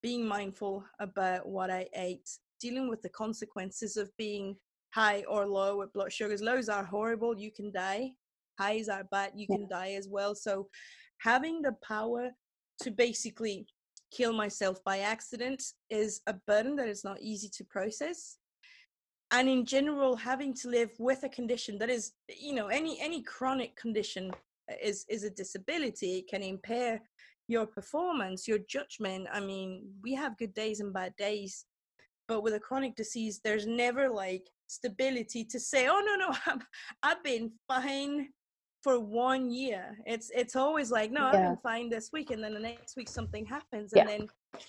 being 0.01 0.25
mindful 0.25 0.83
about 0.99 1.47
what 1.47 1.69
i 1.69 1.87
ate 1.95 2.29
dealing 2.59 2.87
with 2.89 3.01
the 3.01 3.09
consequences 3.09 3.97
of 3.97 4.15
being 4.17 4.55
high 4.93 5.23
or 5.27 5.47
low 5.47 5.77
with 5.77 5.91
blood 5.93 6.11
sugars. 6.13 6.41
Lows 6.41 6.69
are 6.69 6.83
horrible. 6.83 7.35
You 7.37 7.51
can 7.51 7.71
die. 7.71 8.11
Highs 8.59 8.87
are 8.89 9.03
bad. 9.05 9.31
You 9.35 9.47
Yeah. 9.49 9.55
can 9.57 9.67
die 9.67 9.93
as 9.93 10.07
well. 10.07 10.35
So 10.35 10.69
having 11.19 11.61
the 11.61 11.73
power 11.81 12.31
to 12.83 12.91
basically 12.91 13.67
kill 14.11 14.33
myself 14.33 14.83
by 14.83 14.99
accident 14.99 15.63
is 15.89 16.21
a 16.27 16.33
burden 16.45 16.75
that 16.75 16.89
is 16.89 17.03
not 17.03 17.19
easy 17.21 17.49
to 17.57 17.63
process 17.63 18.37
and 19.31 19.47
in 19.49 19.65
general 19.65 20.15
having 20.15 20.53
to 20.53 20.67
live 20.69 20.91
with 20.99 21.23
a 21.23 21.29
condition 21.29 21.77
that 21.79 21.89
is 21.89 22.13
you 22.27 22.53
know 22.53 22.67
any 22.67 22.99
any 22.99 23.21
chronic 23.21 23.75
condition 23.75 24.31
uh, 24.69 24.75
is 24.81 25.05
is 25.09 25.23
a 25.23 25.29
disability. 25.29 26.19
It 26.19 26.27
can 26.27 26.43
impair 26.43 27.01
your 27.47 27.65
performance, 27.65 28.47
your 28.47 28.59
judgment. 28.59 29.27
I 29.31 29.39
mean, 29.39 29.89
we 30.03 30.13
have 30.13 30.37
good 30.37 30.53
days 30.53 30.79
and 30.79 30.93
bad 30.93 31.15
days, 31.17 31.65
but 32.27 32.43
with 32.43 32.53
a 32.53 32.59
chronic 32.59 32.95
disease, 32.95 33.41
there's 33.43 33.67
never 33.67 34.09
like 34.09 34.47
stability 34.67 35.43
to 35.45 35.59
say, 35.59 35.87
"Oh 35.87 36.01
no, 36.05 36.15
no, 36.15 36.35
I'm, 36.45 36.61
I've 37.03 37.23
been 37.23 37.51
fine 37.67 38.29
for 38.83 38.99
one 38.99 39.51
year." 39.51 39.97
It's 40.05 40.29
it's 40.33 40.55
always 40.55 40.91
like, 40.91 41.11
"No, 41.11 41.25
I've 41.25 41.33
been 41.33 41.57
fine 41.63 41.89
this 41.89 42.11
week," 42.13 42.31
and 42.31 42.43
then 42.43 42.53
the 42.53 42.59
next 42.59 42.95
week 42.95 43.09
something 43.09 43.45
happens, 43.45 43.91
Yeah. 43.93 44.01
and 44.01 44.09
then 44.09 44.61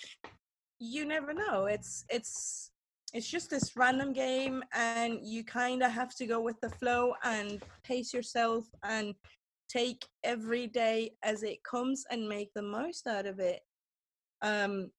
you 0.80 1.04
never 1.04 1.32
know. 1.32 1.66
It's 1.66 2.04
it's 2.08 2.71
it's 3.12 3.28
just 3.28 3.50
this 3.50 3.76
random 3.76 4.12
game, 4.12 4.62
and 4.72 5.18
you 5.22 5.44
kind 5.44 5.82
of 5.82 5.92
have 5.92 6.14
to 6.16 6.26
go 6.26 6.40
with 6.40 6.60
the 6.60 6.70
flow 6.70 7.14
and 7.24 7.62
pace 7.84 8.14
yourself 8.14 8.64
and 8.84 9.14
take 9.68 10.06
every 10.24 10.66
day 10.66 11.12
as 11.22 11.42
it 11.42 11.62
comes 11.62 12.04
and 12.10 12.28
make 12.28 12.50
the 12.54 12.62
most 12.62 13.06
out 13.06 13.26
of 13.26 13.38
it. 13.38 13.60
Um, 14.40 14.90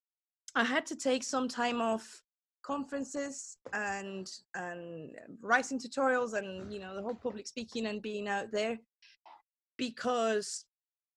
I 0.56 0.64
had 0.64 0.86
to 0.88 0.96
take 0.96 1.24
some 1.24 1.48
time 1.48 1.82
off 1.82 2.22
conferences 2.64 3.58
and 3.74 4.30
and 4.56 5.12
writing 5.42 5.78
tutorials 5.78 6.34
and 6.34 6.72
you 6.72 6.80
know 6.80 6.96
the 6.96 7.02
whole 7.02 7.16
public 7.16 7.46
speaking 7.46 7.88
and 7.88 8.02
being 8.02 8.30
out 8.30 8.52
there 8.54 8.80
because 9.78 10.66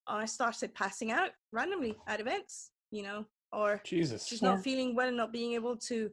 I 0.08 0.24
started 0.24 0.74
passing 0.74 1.12
out 1.12 1.30
randomly 1.52 1.94
at 2.06 2.20
events, 2.20 2.70
you 2.90 3.02
know, 3.02 3.26
or 3.52 3.80
Jesus. 3.84 4.28
just 4.28 4.42
not 4.42 4.62
feeling 4.62 4.94
well 4.94 5.08
and 5.08 5.16
not 5.16 5.32
being 5.32 5.52
able 5.54 5.76
to 5.88 6.10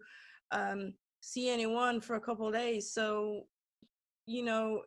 um, 0.53 0.93
see 1.21 1.49
anyone 1.49 1.99
for 1.99 2.15
a 2.15 2.21
couple 2.21 2.47
of 2.47 2.53
days. 2.53 2.91
So, 2.91 3.43
you 4.25 4.43
know, 4.43 4.83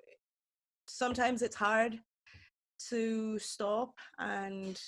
sometimes 0.87 1.43
it's 1.43 1.57
hard 1.57 1.99
to 2.89 3.39
stop 3.39 3.95
and 4.19 4.81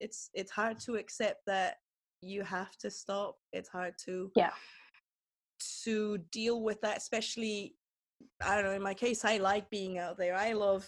it's 0.00 0.30
it's 0.34 0.50
hard 0.50 0.78
to 0.80 0.96
accept 0.96 1.40
that 1.46 1.76
you 2.20 2.42
have 2.42 2.76
to 2.78 2.90
stop. 2.90 3.36
It's 3.52 3.68
hard 3.68 3.94
to 4.04 4.30
Yeah. 4.36 4.52
to 5.84 6.18
deal 6.30 6.62
with 6.62 6.80
that, 6.82 6.98
especially 6.98 7.76
I 8.42 8.54
don't 8.54 8.64
know, 8.64 8.72
in 8.72 8.82
my 8.82 8.94
case, 8.94 9.24
I 9.24 9.38
like 9.38 9.70
being 9.70 9.98
out 9.98 10.18
there. 10.18 10.34
I 10.36 10.52
love 10.52 10.86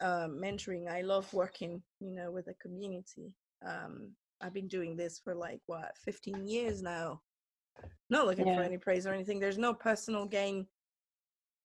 um, 0.00 0.40
mentoring. 0.42 0.88
I 0.90 1.02
love 1.02 1.30
working, 1.34 1.82
you 2.00 2.10
know, 2.14 2.30
with 2.30 2.48
a 2.48 2.54
community. 2.54 3.34
Um, 3.66 4.12
I've 4.40 4.54
been 4.54 4.68
doing 4.68 4.96
this 4.96 5.18
for 5.22 5.34
like 5.34 5.60
what 5.66 5.92
15 6.04 6.46
years 6.46 6.82
now. 6.82 7.20
Not 8.10 8.26
looking 8.26 8.44
for 8.44 8.62
any 8.62 8.78
praise 8.78 9.06
or 9.06 9.12
anything. 9.12 9.40
There's 9.40 9.58
no 9.58 9.74
personal 9.74 10.26
gain 10.26 10.66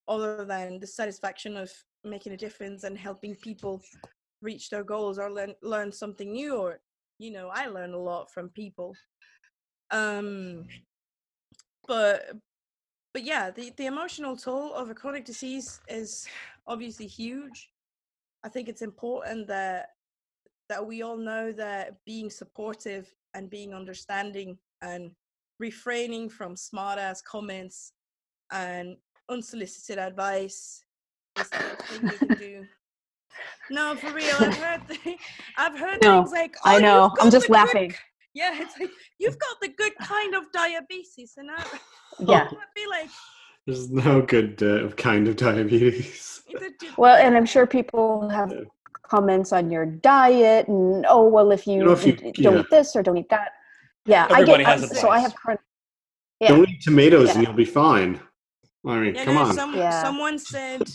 other 0.08 0.44
than 0.44 0.80
the 0.80 0.86
satisfaction 0.86 1.56
of 1.56 1.70
making 2.02 2.32
a 2.32 2.36
difference 2.36 2.84
and 2.84 2.98
helping 2.98 3.34
people 3.36 3.80
reach 4.42 4.70
their 4.70 4.82
goals 4.82 5.18
or 5.18 5.30
learn 5.30 5.54
learn 5.62 5.92
something 5.92 6.32
new 6.32 6.56
or 6.56 6.80
you 7.18 7.30
know 7.30 7.50
I 7.52 7.66
learn 7.66 7.92
a 7.92 7.98
lot 7.98 8.32
from 8.32 8.48
people. 8.48 8.94
Um, 9.90 10.66
but 11.86 12.32
but 13.12 13.24
yeah, 13.24 13.50
the, 13.50 13.72
the 13.76 13.86
emotional 13.86 14.36
toll 14.36 14.72
of 14.74 14.88
a 14.88 14.94
chronic 14.94 15.24
disease 15.24 15.80
is 15.88 16.26
obviously 16.66 17.06
huge. 17.06 17.70
I 18.44 18.48
think 18.48 18.68
it's 18.68 18.82
important 18.82 19.46
that 19.48 19.88
that 20.68 20.86
we 20.86 21.02
all 21.02 21.16
know 21.16 21.50
that 21.52 21.96
being 22.06 22.30
supportive 22.30 23.12
and 23.34 23.50
being 23.50 23.74
understanding 23.74 24.56
and 24.82 25.10
refraining 25.60 26.28
from 26.28 26.56
smart 26.56 26.98
ass 26.98 27.22
comments 27.22 27.92
and 28.50 28.96
unsolicited 29.28 29.98
advice 29.98 30.82
is 31.38 31.48
the 31.50 31.58
thing 31.58 32.02
we 32.08 32.18
can 32.18 32.36
do. 32.36 32.64
No, 33.70 33.94
for 33.94 34.12
real. 34.12 34.34
I've 34.40 34.56
heard 34.56 34.80
th- 34.88 35.18
I've 35.56 35.78
heard 35.78 36.02
No, 36.02 36.22
things 36.24 36.32
like 36.32 36.56
I 36.64 36.72
"Oh, 36.74 36.78
you've 36.78 36.82
know. 36.82 37.14
I'm 37.20 37.30
just 37.30 37.46
the 37.46 37.52
good 37.52 37.52
laughing. 37.52 37.94
yeah, 38.34 38.60
it's 38.60 38.76
like 38.78 38.90
you've 39.20 39.38
got 39.38 39.56
the 39.62 39.68
good 39.68 39.92
kind 40.02 40.34
of 40.34 40.50
diabetes, 40.52 41.34
and 41.36 41.48
I 41.48 41.62
Yeah. 42.18 42.48
would 42.50 42.58
be 42.74 42.86
like, 42.90 43.08
There's 43.66 43.88
no 43.88 44.20
good 44.20 44.60
uh, 44.64 44.88
kind 44.96 45.28
of 45.28 45.36
diabetes. 45.36 46.42
Well, 46.98 47.16
and 47.24 47.36
I'm 47.36 47.46
sure 47.46 47.66
people 47.68 48.28
have 48.30 48.50
Yeah. 48.50 48.64
comments 49.04 49.52
on 49.52 49.70
your 49.70 49.86
diet 49.86 50.66
and 50.66 51.06
oh 51.08 51.28
well 51.28 51.52
if 51.52 51.66
you, 51.68 51.84
know, 51.84 51.92
if 51.92 52.04
you- 52.04 52.16
don't 52.16 52.54
yeah. 52.56 52.60
eat 52.60 52.70
this 52.70 52.96
or 52.96 53.02
don't 53.04 53.16
eat 53.16 53.30
that. 53.30 53.52
Yeah, 54.06 54.26
Everybody 54.30 54.64
I 54.64 54.70
has 54.70 54.88
get 54.88 54.96
so 54.98 55.10
I 55.10 55.18
have 55.18 55.34
chronic 55.34 55.60
Yeah. 56.40 56.48
Don't 56.48 56.68
eat 56.68 56.80
tomatoes 56.80 57.34
and 57.34 57.44
you'll 57.44 57.52
be 57.52 57.64
fine. 57.64 58.20
I 58.86 58.98
mean, 58.98 59.14
yeah, 59.14 59.24
come 59.24 59.34
no, 59.34 59.42
on. 59.42 59.54
Some, 59.54 59.74
Yeah. 59.74 60.02
Someone 60.02 60.38
said, 60.38 60.90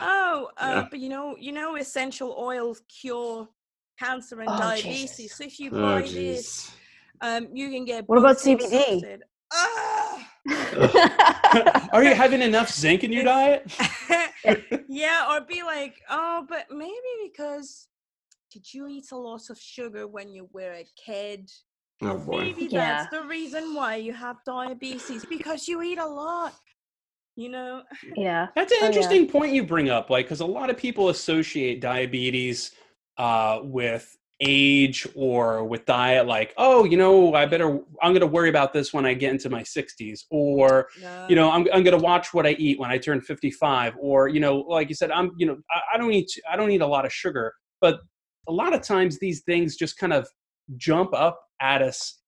"Oh, 0.00 0.50
uh, 0.58 0.66
Yeah. 0.68 0.88
but 0.90 0.98
you 0.98 1.08
know, 1.08 1.36
you 1.38 1.52
know, 1.52 1.76
essential 1.76 2.36
oils 2.38 2.82
cure 2.88 3.48
cancer 3.98 4.40
and 4.40 4.50
Oh, 4.50 4.58
diabetes. 4.58 5.16
Jesus. 5.16 5.38
So 5.38 5.44
if 5.44 5.58
you 5.58 5.70
oh, 5.72 5.80
buy 5.80 6.02
this, 6.02 6.70
um, 7.22 7.48
you 7.54 7.70
can 7.70 7.84
get." 7.86 8.06
What 8.08 8.18
about 8.18 8.36
CBD? 8.38 9.00
sorted." 9.00 9.22
Ah! 9.52 10.30
Are 11.92 12.04
you 12.04 12.14
having 12.14 12.42
enough 12.42 12.70
zinc 12.70 13.04
in 13.04 13.12
your 13.12 13.24
diet? 13.24 13.72
yeah, 14.88 15.26
or 15.30 15.40
be 15.40 15.62
like, 15.62 16.02
oh, 16.10 16.44
but 16.48 16.66
maybe 16.70 16.92
because 17.22 17.88
did 18.52 18.72
you 18.72 18.86
eat 18.88 19.10
a 19.12 19.16
lot 19.16 19.48
of 19.50 19.58
sugar 19.58 20.06
when 20.06 20.28
you 20.28 20.48
were 20.52 20.72
a 20.72 20.86
kid? 20.96 21.50
Oh 22.02 22.18
boy. 22.18 22.44
Maybe 22.44 22.68
Yeah. 22.70 22.96
that's 22.96 23.10
the 23.10 23.22
reason 23.22 23.74
why 23.74 23.96
you 23.96 24.12
have 24.12 24.36
diabetes 24.44 25.24
because 25.24 25.68
you 25.68 25.82
eat 25.82 25.98
a 25.98 26.06
lot. 26.06 26.54
You 27.36 27.48
know, 27.48 27.82
yeah. 28.16 28.48
That's 28.54 28.70
an 28.72 28.78
Oh, 28.80 28.84
yeah. 28.84 28.88
interesting 28.88 29.26
point 29.28 29.52
you 29.52 29.64
bring 29.64 29.90
up, 29.90 30.08
like 30.08 30.26
because 30.26 30.40
a 30.40 30.46
lot 30.46 30.70
of 30.70 30.76
people 30.76 31.08
associate 31.08 31.80
diabetes 31.80 32.70
uh, 33.18 33.60
with 33.62 34.16
age 34.40 35.06
or 35.16 35.64
with 35.64 35.84
diet. 35.84 36.26
Like, 36.26 36.54
oh, 36.56 36.84
you 36.84 36.96
know, 36.96 37.34
I 37.34 37.46
better 37.46 37.80
I'm 38.02 38.12
going 38.12 38.20
to 38.20 38.26
worry 38.28 38.50
about 38.50 38.72
this 38.72 38.92
when 38.92 39.04
I 39.04 39.14
get 39.14 39.32
into 39.32 39.50
my 39.50 39.62
60s, 39.62 40.20
or 40.30 40.88
no. 41.02 41.26
you 41.28 41.34
know, 41.34 41.50
I'm 41.50 41.66
I'm 41.72 41.82
going 41.82 41.96
to 41.98 42.04
watch 42.04 42.32
what 42.32 42.46
I 42.46 42.50
eat 42.52 42.78
when 42.78 42.90
I 42.90 42.98
turn 42.98 43.20
55, 43.20 43.94
or 43.98 44.28
you 44.28 44.38
know, 44.38 44.58
like 44.58 44.88
you 44.88 44.94
said, 44.94 45.10
I'm 45.10 45.32
you 45.36 45.46
know, 45.46 45.56
I, 45.70 45.94
I 45.94 45.98
don't 45.98 46.12
eat 46.12 46.30
I 46.48 46.54
don't 46.56 46.70
eat 46.70 46.82
a 46.82 46.86
lot 46.86 47.04
of 47.04 47.12
sugar, 47.12 47.52
but 47.80 47.98
a 48.48 48.52
lot 48.52 48.74
of 48.74 48.82
times 48.82 49.18
these 49.18 49.42
things 49.42 49.74
just 49.76 49.96
kind 49.98 50.12
of 50.12 50.28
jump 50.76 51.12
up 51.14 51.40
at 51.60 51.82
us 51.82 52.20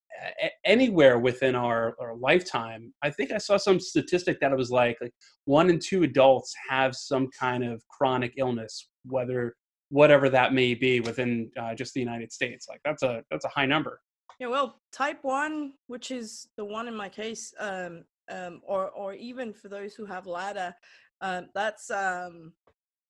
anywhere 0.64 1.18
within 1.18 1.54
our, 1.54 1.94
our 2.00 2.16
lifetime. 2.16 2.92
I 3.02 3.10
think 3.10 3.32
I 3.32 3.38
saw 3.38 3.56
some 3.56 3.78
statistic 3.78 4.40
that 4.40 4.52
it 4.52 4.56
was 4.56 4.70
like 4.70 4.96
like 5.00 5.12
one 5.44 5.70
in 5.70 5.78
two 5.78 6.02
adults 6.02 6.54
have 6.68 6.94
some 6.94 7.28
kind 7.38 7.64
of 7.64 7.82
chronic 7.88 8.34
illness, 8.36 8.88
whether 9.04 9.54
whatever 9.90 10.28
that 10.30 10.52
may 10.52 10.74
be 10.74 11.00
within 11.00 11.50
uh, 11.60 11.74
just 11.74 11.94
the 11.94 12.00
United 12.00 12.32
States. 12.32 12.66
Like 12.68 12.80
that's 12.84 13.02
a 13.02 13.22
that's 13.30 13.44
a 13.44 13.50
high 13.50 13.66
number. 13.66 14.00
Yeah, 14.38 14.48
well, 14.48 14.80
type 14.92 15.18
one, 15.22 15.72
which 15.86 16.10
is 16.10 16.48
the 16.56 16.64
one 16.64 16.88
in 16.88 16.94
my 16.94 17.08
case, 17.08 17.54
um, 17.58 18.04
um, 18.30 18.60
or 18.66 18.90
or 18.90 19.14
even 19.14 19.52
for 19.52 19.68
those 19.68 19.94
who 19.94 20.04
have 20.04 20.26
LADA, 20.26 20.74
um, 21.20 21.48
that's 21.54 21.90
um, 21.90 22.52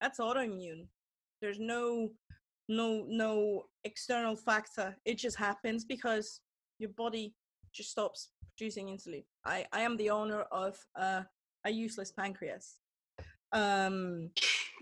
that's 0.01 0.21
autoimmune. 0.21 0.87
There's 1.41 1.59
no 1.59 2.11
no 2.69 3.05
no 3.09 3.65
external 3.85 4.37
factor. 4.37 4.97
It 5.05 5.19
just 5.19 5.37
happens 5.37 5.85
because 5.85 6.41
your 6.79 6.91
body 6.91 7.35
just 7.73 7.91
stops 7.91 8.31
producing 8.57 8.89
insulin. 8.89 9.25
I 9.45 9.67
I 9.73 9.81
am 9.83 9.97
the 9.97 10.11
owner 10.11 10.43
of 10.53 10.77
uh, 10.99 11.23
a 11.65 11.71
useless 11.71 12.13
pancreas. 12.13 12.79
Um, 13.53 14.31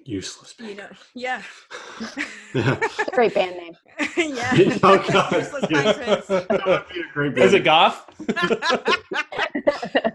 Useless. 0.07 0.55
you 0.59 0.75
know, 0.75 0.89
yeah, 1.15 1.43
Yeah. 2.55 2.81
Great 3.13 3.35
band 3.35 3.57
name. 3.57 3.75
yeah. 4.17 4.53
oh 4.83 5.05
god. 5.13 5.33
useless 5.33 5.65
Yeah. 5.71 5.83
pancreas. 5.83 6.27
That 6.27 6.67
would 6.67 6.89
be 6.93 7.01
a 7.01 7.13
great 7.13 7.39
Is 7.39 7.55
it 7.55 7.65
Goff? 7.65 8.07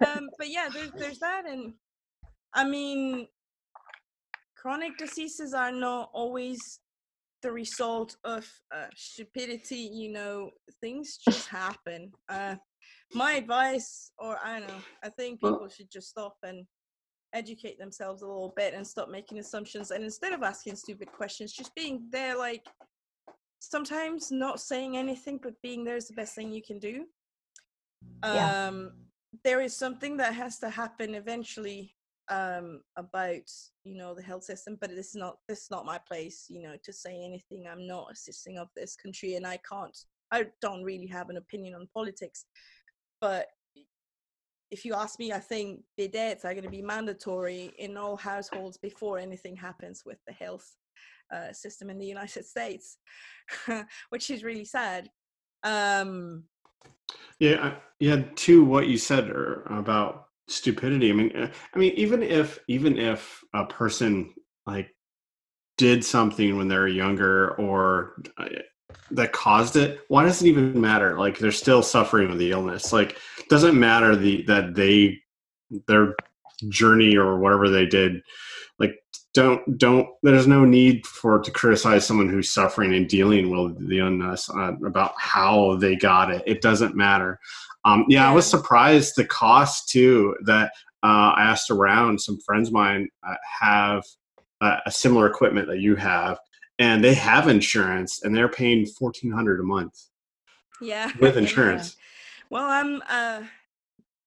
um, 0.06 0.30
but 0.38 0.50
yeah, 0.50 0.70
there's 0.74 0.92
there's 0.98 1.20
that, 1.20 1.44
and 1.48 1.74
I 2.54 2.66
mean, 2.66 3.28
chronic 4.58 4.98
diseases 4.98 5.54
are 5.54 5.72
not 5.72 6.10
always 6.14 6.80
the 7.42 7.52
result 7.52 8.16
of 8.24 8.50
uh, 8.74 8.88
stupidity. 8.96 9.78
You 9.78 10.12
know, 10.12 10.52
things 10.82 11.18
just 11.18 11.48
happen. 11.48 12.12
Uh, 12.28 12.56
my 13.14 13.34
advice, 13.34 14.12
or 14.18 14.38
I 14.44 14.60
don't 14.60 14.68
know, 14.68 14.82
I 15.04 15.10
think 15.10 15.40
people 15.42 15.68
should 15.70 15.92
just 15.92 16.10
stop 16.10 16.36
and 16.44 16.66
educate 17.34 17.80
themselves 17.80 18.22
a 18.22 18.28
little 18.28 18.54
bit 18.56 18.74
and 18.74 18.86
stop 18.86 19.10
making 19.10 19.40
assumptions. 19.40 19.92
And 19.92 20.04
instead 20.04 20.34
of 20.34 20.44
asking 20.44 20.76
stupid 20.76 21.12
questions, 21.12 21.54
just 21.54 21.74
being 21.76 22.08
there, 22.12 22.38
like 22.38 22.66
sometimes 23.60 24.32
not 24.32 24.60
saying 24.60 24.98
anything, 24.98 25.40
but 25.42 25.54
being 25.62 25.84
there 25.84 25.98
is 25.98 26.08
the 26.08 26.14
best 26.14 26.36
thing 26.36 26.52
you 26.52 26.62
can 26.62 26.80
do. 26.80 27.06
Yeah. 28.24 28.68
Um, 28.68 28.92
there 29.44 29.62
is 29.62 29.76
something 29.76 30.18
that 30.18 30.34
has 30.34 30.58
to 30.60 30.70
happen 30.70 31.14
eventually 31.16 31.96
um, 32.30 32.82
about 32.96 33.50
you 33.84 33.98
know 33.98 34.14
the 34.14 34.22
health 34.22 34.44
system, 34.44 34.78
but 34.80 34.90
this 34.90 35.10
is 35.10 35.16
not 35.16 35.38
this 35.48 35.64
is 35.64 35.72
not 35.72 35.86
my 35.86 35.98
place, 35.98 36.46
you 36.50 36.62
know, 36.62 36.76
to 36.84 36.94
say 36.94 37.22
anything. 37.24 37.66
I'm 37.70 37.88
not 37.88 38.12
a 38.12 38.16
citizen 38.16 38.58
of 38.58 38.70
this 38.76 38.96
country, 38.96 39.36
and 39.36 39.46
I 39.46 39.60
can't. 39.70 39.98
I 40.32 40.46
don't 40.62 40.84
really 40.84 41.08
have 41.08 41.30
an 41.30 41.38
opinion 41.38 41.76
on 41.76 41.90
politics, 41.94 42.46
but 43.20 43.48
if 44.72 44.86
you 44.86 44.94
ask 44.94 45.18
me, 45.18 45.34
I 45.34 45.40
think 45.40 45.82
bidets 46.00 46.46
are 46.46 46.54
going 46.54 46.64
to 46.64 46.70
be 46.70 46.84
mandatory 46.84 47.74
in 47.80 47.98
all 47.98 48.16
households 48.16 48.78
before 48.78 49.18
anything 49.18 49.56
happens 49.56 50.04
with 50.06 50.20
the 50.28 50.34
health. 50.34 50.76
uh, 51.34 51.54
system 51.54 51.90
in 51.90 51.98
the 51.98 52.06
United 52.06 52.46
States, 52.56 52.98
which 54.10 54.30
is 54.30 54.44
really 54.44 54.66
sad. 54.66 55.10
Um, 55.64 56.44
Yeah, 57.40 57.76
yeah. 58.00 58.24
To 58.36 58.64
what 58.64 58.88
you 58.88 58.98
said 58.98 59.30
er, 59.30 59.64
about 59.70 60.29
stupidity. 60.50 61.10
I 61.10 61.14
mean, 61.14 61.52
I 61.74 61.78
mean, 61.78 61.94
even 61.94 62.24
if 62.24 62.60
even 62.68 62.98
if 62.98 63.44
a 63.54 63.66
person 63.66 64.34
like 64.66 64.94
did 65.78 66.04
something 66.04 66.58
when 66.58 66.68
they 66.68 66.78
were 66.78 66.88
younger 66.88 67.52
or 67.56 68.22
uh, 68.38 68.50
that 69.12 69.32
caused 69.32 69.76
it, 69.76 70.02
why 70.08 70.24
does 70.24 70.42
it 70.42 70.48
even 70.48 70.80
matter? 70.80 71.18
Like 71.18 71.38
they're 71.38 71.52
still 71.52 71.84
suffering 71.84 72.30
with 72.30 72.40
the 72.40 72.52
illness. 72.52 72.92
Like 72.92 73.18
doesn't 73.50 73.80
matter 73.80 74.16
the 74.16 74.44
that 74.44 74.76
they 74.76 75.20
their 75.88 76.16
journey 76.68 77.16
or 77.16 77.40
whatever 77.40 77.70
they 77.70 77.86
did. 77.86 78.22
Like 78.80 78.96
don't 79.34 79.78
don't. 79.78 80.08
There's 80.24 80.48
no 80.48 80.66
need 80.66 81.06
for 81.06 81.40
to 81.40 81.52
criticize 81.52 82.06
someone 82.06 82.30
who's 82.30 82.52
suffering 82.52 82.94
and 82.94 83.08
dealing 83.08 83.50
with 83.50 83.88
the 83.88 84.00
illness 84.00 84.50
uh, 84.50 84.74
about 84.86 85.14
how 85.18 85.76
they 85.76 85.96
got 85.96 86.32
it. 86.32 86.44
It 86.46 86.62
doesn't 86.62 86.96
matter. 86.96 87.40
Um, 87.86 88.06
yeah, 88.08 88.30
I 88.30 88.34
was 88.34 88.46
surprised 88.46 89.16
the 89.16 89.26
cost 89.26 89.90
too. 89.90 90.36
That 90.46 90.72
uh, 91.04 91.34
I 91.36 91.44
asked 91.44 91.72
around. 91.72 92.20
Some 92.20 92.40
friends 92.40 92.70
of 92.70 92.74
mine 92.74 93.08
uh, 93.28 93.36
have 93.62 94.04
uh, 94.62 94.78
a 94.86 94.92
similar 94.92 95.28
equipment 95.28 95.68
that 95.68 95.80
you 95.80 95.96
have, 95.96 96.40
and 96.78 97.04
they 97.04 97.14
have 97.14 97.48
insurance, 97.48 98.24
and 98.24 98.36
they're 98.36 98.50
paying 98.50 98.86
fourteen 98.86 99.32
hundred 99.32 99.60
a 99.60 99.64
month 99.64 99.96
yeah, 100.82 101.12
with 101.20 101.38
insurance. 101.38 101.98
Well, 102.50 102.66
I'm, 102.66 103.02
uh, 103.08 103.44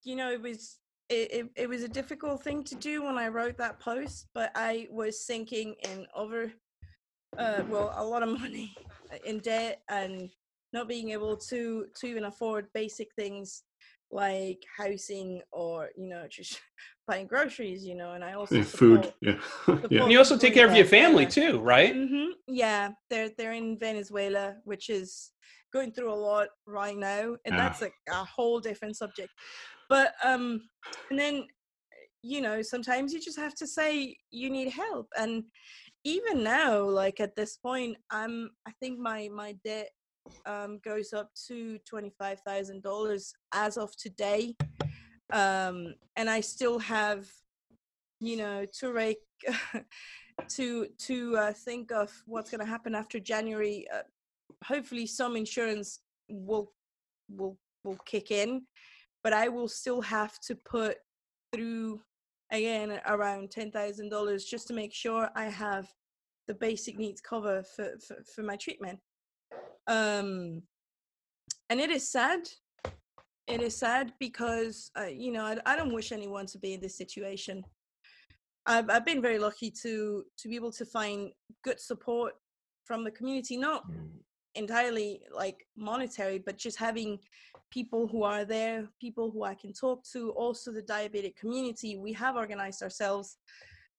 you 0.04 0.16
know, 0.16 0.30
it 0.30 0.40
was 0.40 0.78
it, 1.08 1.32
it, 1.32 1.46
it 1.56 1.68
was 1.68 1.82
a 1.82 1.88
difficult 1.88 2.42
thing 2.42 2.64
to 2.64 2.74
do 2.76 3.04
when 3.04 3.18
I 3.18 3.28
wrote 3.28 3.58
that 3.58 3.80
post, 3.80 4.28
but 4.34 4.50
I 4.54 4.88
was 4.90 5.24
sinking 5.24 5.74
in 5.84 6.06
over, 6.14 6.50
uh, 7.36 7.62
well, 7.68 7.92
a 7.96 8.04
lot 8.04 8.22
of 8.22 8.28
money 8.40 8.74
in 9.24 9.38
debt 9.40 9.82
and 9.88 10.30
not 10.72 10.88
being 10.88 11.10
able 11.10 11.36
to 11.36 11.86
to 12.00 12.06
even 12.06 12.24
afford 12.24 12.66
basic 12.74 13.08
things 13.16 13.64
like 14.10 14.58
housing 14.78 15.40
or 15.52 15.88
you 15.96 16.08
know 16.08 16.26
just 16.30 16.60
buying 17.08 17.26
groceries, 17.26 17.84
you 17.84 17.94
know. 17.94 18.12
And 18.12 18.22
I 18.24 18.34
also 18.34 18.56
Yeah, 18.56 18.62
food. 18.62 19.12
Yeah, 19.20 19.38
yeah. 19.90 20.02
And 20.02 20.12
you 20.12 20.18
also 20.18 20.36
take 20.36 20.54
care 20.54 20.68
of 20.68 20.74
your 20.76 20.86
family 20.86 21.26
too, 21.26 21.58
right? 21.60 21.94
hmm 21.94 22.30
Yeah, 22.46 22.90
they're 23.10 23.30
they're 23.36 23.52
in 23.52 23.78
Venezuela, 23.78 24.56
which 24.64 24.88
is 24.90 25.32
going 25.72 25.92
through 25.92 26.12
a 26.12 26.22
lot 26.30 26.48
right 26.66 26.96
now, 26.96 27.36
and 27.44 27.54
Yeah. 27.54 27.56
that's 27.56 27.82
a, 27.82 27.90
a 28.10 28.24
whole 28.24 28.60
different 28.60 28.96
subject. 28.96 29.30
But 29.88 30.12
um, 30.24 30.62
and 31.10 31.18
then 31.18 31.46
you 32.22 32.40
know 32.40 32.62
sometimes 32.62 33.12
you 33.12 33.20
just 33.20 33.38
have 33.38 33.54
to 33.56 33.66
say 33.66 34.16
you 34.30 34.50
need 34.50 34.70
help, 34.70 35.08
and 35.18 35.44
even 36.04 36.42
now, 36.42 36.82
like 36.82 37.20
at 37.20 37.36
this 37.36 37.56
point, 37.56 37.96
I'm 38.10 38.50
I 38.66 38.72
think 38.80 38.98
my 38.98 39.28
my 39.32 39.56
debt 39.64 39.88
um 40.46 40.78
goes 40.84 41.12
up 41.12 41.30
to 41.48 41.78
twenty 41.88 42.10
five 42.18 42.40
thousand 42.40 42.82
dollars 42.82 43.34
as 43.52 43.76
of 43.76 43.94
today, 43.96 44.54
um, 45.32 45.94
and 46.16 46.28
I 46.30 46.40
still 46.40 46.78
have 46.78 47.26
you 48.20 48.36
know 48.36 48.64
to 48.78 48.92
rake 48.92 49.18
to 50.48 50.86
to 50.98 51.36
uh, 51.36 51.52
think 51.52 51.92
of 51.92 52.10
what's 52.26 52.50
going 52.50 52.60
to 52.64 52.70
happen 52.70 52.94
after 52.94 53.18
January. 53.18 53.86
Uh, 53.92 54.02
hopefully, 54.64 55.06
some 55.06 55.36
insurance 55.36 56.00
will 56.28 56.72
will 57.28 57.58
will 57.84 57.98
kick 58.06 58.30
in, 58.30 58.62
but 59.22 59.32
I 59.32 59.48
will 59.48 59.68
still 59.68 60.00
have 60.02 60.38
to 60.46 60.54
put 60.54 60.98
through 61.52 62.00
again 62.50 63.00
around 63.06 63.50
ten 63.50 63.70
thousand 63.70 64.10
dollars 64.10 64.44
just 64.44 64.68
to 64.68 64.74
make 64.74 64.94
sure 64.94 65.30
I 65.34 65.44
have 65.44 65.88
the 66.48 66.54
basic 66.54 66.98
needs 66.98 67.20
cover 67.20 67.62
for 67.62 67.92
for, 68.06 68.16
for 68.34 68.42
my 68.42 68.56
treatment. 68.56 68.98
Um, 69.92 70.62
and 71.68 71.78
it 71.78 71.90
is 71.90 72.10
sad. 72.10 72.48
It 73.46 73.60
is 73.60 73.76
sad 73.76 74.12
because 74.18 74.90
uh, 74.98 75.12
you 75.24 75.32
know 75.32 75.44
I, 75.44 75.58
I 75.66 75.76
don't 75.76 75.92
wish 75.92 76.12
anyone 76.12 76.46
to 76.46 76.58
be 76.58 76.74
in 76.74 76.80
this 76.80 76.96
situation. 76.96 77.62
I've 78.64 78.88
I've 78.88 79.04
been 79.04 79.20
very 79.20 79.38
lucky 79.38 79.70
to 79.82 80.24
to 80.38 80.48
be 80.48 80.56
able 80.56 80.72
to 80.72 80.86
find 80.86 81.30
good 81.62 81.78
support 81.78 82.32
from 82.84 83.04
the 83.04 83.10
community, 83.10 83.56
not 83.56 83.84
entirely 84.54 85.22
like 85.34 85.66
monetary, 85.76 86.38
but 86.38 86.56
just 86.56 86.78
having 86.78 87.18
people 87.70 88.06
who 88.06 88.22
are 88.22 88.44
there, 88.44 88.88
people 89.00 89.30
who 89.30 89.44
I 89.44 89.54
can 89.54 89.72
talk 89.72 90.04
to. 90.12 90.30
Also, 90.30 90.72
the 90.72 90.82
diabetic 90.82 91.36
community, 91.36 91.96
we 91.96 92.12
have 92.14 92.36
organized 92.36 92.82
ourselves. 92.82 93.36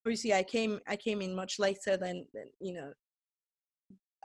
Obviously, 0.06 0.34
I 0.34 0.44
came 0.44 0.80
I 0.88 0.96
came 0.96 1.22
in 1.22 1.36
much 1.36 1.60
later 1.60 1.98
than, 1.98 2.26
than 2.34 2.48
you 2.60 2.74
know 2.74 2.94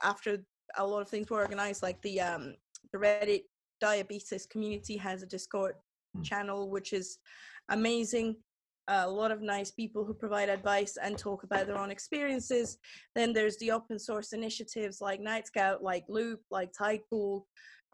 after 0.02 0.38
a 0.76 0.86
lot 0.86 1.02
of 1.02 1.08
things 1.08 1.30
were 1.30 1.40
organized, 1.40 1.82
like 1.82 2.00
the 2.02 2.20
um 2.20 2.54
the 2.92 2.98
Reddit 2.98 3.42
diabetes 3.80 4.46
community 4.46 4.96
has 4.96 5.22
a 5.22 5.26
Discord 5.26 5.74
channel, 6.22 6.70
which 6.70 6.92
is 6.92 7.18
amazing 7.70 8.36
a 8.88 9.08
lot 9.08 9.30
of 9.30 9.42
nice 9.42 9.70
people 9.70 10.04
who 10.04 10.14
provide 10.14 10.48
advice 10.48 10.96
and 11.02 11.18
talk 11.18 11.42
about 11.42 11.66
their 11.66 11.78
own 11.78 11.90
experiences. 11.90 12.78
Then 13.14 13.32
there's 13.32 13.58
the 13.58 13.70
open 13.70 13.98
source 13.98 14.32
initiatives 14.32 15.00
like 15.00 15.20
Night 15.20 15.46
Scout, 15.46 15.82
like 15.82 16.04
Loop, 16.08 16.40
like 16.50 16.72
Tidepool, 16.72 17.42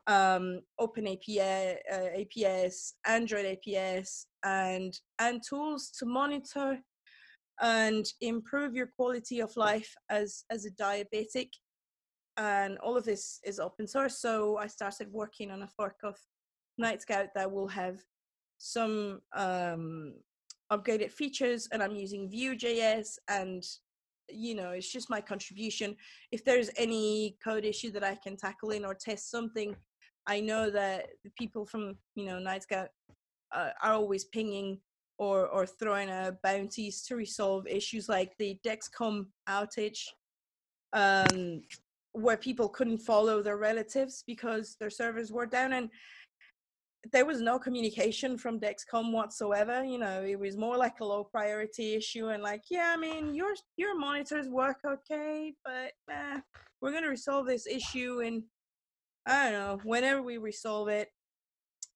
um, 0.07 0.61
Open 0.79 1.09
API, 1.09 1.77
uh, 1.93 2.11
APS, 2.17 2.93
Android 3.07 3.59
APS, 3.59 4.27
and 4.45 4.97
and 5.19 5.43
tools 5.47 5.91
to 5.99 6.07
monitor 6.07 6.79
and 7.61 8.05
improve 8.21 8.75
your 8.75 8.89
quality 8.97 9.41
of 9.41 9.57
life 9.57 9.93
as 10.11 10.45
as 10.51 10.65
a 10.65 10.71
diabetic. 10.71 11.49
And 12.37 12.79
all 12.79 12.97
of 12.97 13.05
this 13.05 13.41
is 13.45 13.61
open 13.61 13.87
source. 13.87 14.19
So 14.19 14.57
I 14.59 14.67
started 14.67 15.13
working 15.13 15.51
on 15.51 15.63
a 15.63 15.69
fork 15.69 15.97
of 16.03 16.17
Night 16.79 17.03
Scout 17.03 17.29
that 17.35 17.51
will 17.51 17.69
have 17.69 18.01
some 18.59 19.21
um, 19.35 20.15
upgraded 20.73 21.11
features 21.11 21.69
and 21.73 21.83
I'm 21.83 21.95
using 21.95 22.29
Vue.js 22.29 23.19
and 23.29 23.63
you 24.31 24.55
know 24.55 24.71
it's 24.71 24.91
just 24.91 25.11
my 25.11 25.21
contribution. 25.21 25.97
If 26.33 26.45
there's 26.45 26.71
any 26.77 27.37
code 27.45 27.65
issue 27.65 27.91
that 27.93 28.03
I 28.05 28.15
can 28.15 28.37
tackle 28.37 28.71
in 28.71 28.85
or 28.85 28.95
test 28.95 29.31
something, 29.31 29.77
I 30.27 30.41
know 30.41 30.71
that 30.71 31.09
the 31.23 31.31
people 31.39 31.67
from 31.67 31.97
you 32.15 32.25
know 32.27 32.39
Night 32.39 32.63
Scout 32.63 32.89
uh, 33.53 33.71
are 33.83 33.93
always 33.93 34.25
pinging 34.25 34.81
or 35.19 35.47
or 35.47 35.67
throwing 35.67 36.11
bounties 36.43 37.03
to 37.03 37.17
resolve 37.17 37.67
issues 37.67 38.09
like 38.09 38.37
the 38.39 38.59
Dexcom 38.67 39.27
outage, 39.49 40.01
um, 40.93 41.61
where 42.15 42.37
people 42.37 42.69
couldn't 42.69 42.99
follow 42.99 43.43
their 43.43 43.57
relatives 43.57 44.25
because 44.27 44.77
their 44.81 44.91
servers 44.91 45.31
were 45.31 45.47
down 45.47 45.73
and 45.73 45.91
there 47.13 47.27
was 47.27 47.41
no 47.41 47.59
communication 47.59 48.39
from 48.39 48.59
Dexcom 48.59 49.13
whatsoever. 49.13 49.85
You 49.85 49.99
know, 49.99 50.23
it 50.23 50.39
was 50.39 50.57
more 50.57 50.77
like 50.77 51.01
a 51.01 51.05
low 51.05 51.25
priority 51.25 51.95
issue, 51.95 52.29
and 52.29 52.43
like, 52.43 52.63
yeah, 52.71 52.95
I 52.97 52.99
mean, 52.99 53.35
your 53.35 53.55
your 53.77 53.99
monitors 53.99 54.49
work 54.49 54.79
okay, 54.87 55.53
but 55.65 55.93
eh, 56.11 56.41
we're 56.81 56.93
gonna 56.93 57.09
resolve 57.09 57.47
this 57.47 57.67
issue, 57.67 58.23
and 58.25 58.43
I 59.27 59.51
don't 59.51 59.53
know, 59.53 59.81
whenever 59.85 60.23
we 60.23 60.39
resolve 60.39 60.89
it. 60.89 61.09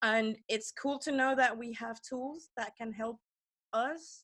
And 0.01 0.37
it's 0.47 0.71
cool 0.71 0.99
to 0.99 1.11
know 1.11 1.35
that 1.35 1.57
we 1.57 1.73
have 1.73 2.01
tools 2.01 2.49
that 2.55 2.75
can 2.77 2.93
help 2.93 3.17
us 3.73 4.23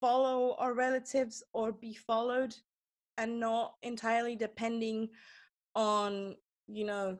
follow 0.00 0.56
our 0.58 0.74
relatives 0.74 1.44
or 1.52 1.70
be 1.70 1.94
followed, 1.94 2.54
and 3.22 3.38
not 3.38 3.74
entirely 3.82 4.34
depending 4.36 5.08
on 5.74 6.34
you 6.66 6.84
know 6.84 7.18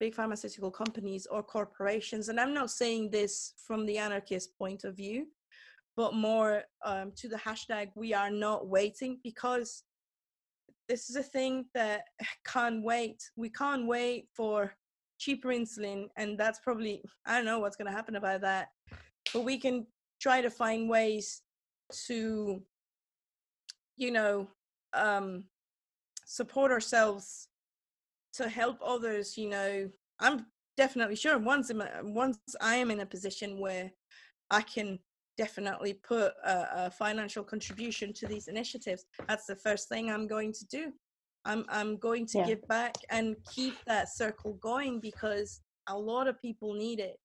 big 0.00 0.14
pharmaceutical 0.14 0.70
companies 0.70 1.26
or 1.26 1.42
corporations. 1.42 2.28
And 2.28 2.40
I'm 2.40 2.54
not 2.54 2.70
saying 2.70 3.10
this 3.10 3.54
from 3.66 3.86
the 3.86 3.98
anarchist 3.98 4.56
point 4.58 4.84
of 4.84 4.96
view, 4.96 5.26
but 5.96 6.14
more 6.14 6.62
um, 6.84 7.12
to 7.16 7.28
the 7.28 7.36
hashtag 7.36 7.88
we 7.94 8.12
are 8.12 8.30
not 8.30 8.68
waiting 8.68 9.18
because 9.22 9.84
this 10.88 11.08
is 11.10 11.16
a 11.16 11.22
thing 11.22 11.66
that 11.74 12.02
can't 12.46 12.82
wait. 12.82 13.22
We 13.36 13.50
can't 13.50 13.86
wait 13.86 14.28
for 14.36 14.74
cheaper 15.18 15.48
insulin, 15.48 16.08
and 16.16 16.38
that's 16.38 16.60
probably, 16.60 17.02
I 17.26 17.36
don't 17.36 17.46
know 17.46 17.60
what's 17.60 17.76
going 17.76 17.90
to 17.90 17.96
happen 17.96 18.16
about 18.16 18.40
that, 18.42 18.68
but 19.32 19.44
we 19.44 19.58
can 19.58 19.86
try 20.20 20.40
to 20.40 20.50
find 20.50 20.88
ways 20.88 21.42
to, 22.06 22.62
you 23.96 24.10
know, 24.10 24.48
um, 24.94 25.44
support 26.26 26.70
ourselves 26.70 27.48
to 28.32 28.48
help 28.48 28.78
others 28.84 29.36
you 29.36 29.48
know 29.48 29.88
i'm 30.20 30.46
definitely 30.76 31.16
sure 31.16 31.38
once 31.38 31.70
in 31.70 31.78
my, 31.78 31.88
once 32.02 32.38
i 32.60 32.74
am 32.76 32.90
in 32.90 33.00
a 33.00 33.06
position 33.06 33.60
where 33.60 33.90
i 34.50 34.60
can 34.60 34.98
definitely 35.36 35.94
put 35.94 36.32
a, 36.44 36.86
a 36.86 36.90
financial 36.90 37.44
contribution 37.44 38.12
to 38.12 38.26
these 38.26 38.48
initiatives 38.48 39.04
that's 39.28 39.46
the 39.46 39.56
first 39.56 39.88
thing 39.88 40.10
i'm 40.10 40.26
going 40.26 40.52
to 40.52 40.66
do 40.66 40.92
i'm 41.44 41.64
i'm 41.68 41.96
going 41.98 42.26
to 42.26 42.38
Yeah. 42.38 42.46
give 42.46 42.66
back 42.68 42.94
and 43.10 43.36
keep 43.52 43.74
that 43.86 44.08
circle 44.08 44.54
going 44.54 45.00
because 45.00 45.60
a 45.88 45.96
lot 45.96 46.26
of 46.26 46.40
people 46.40 46.72
need 46.74 47.00
it 47.00 47.18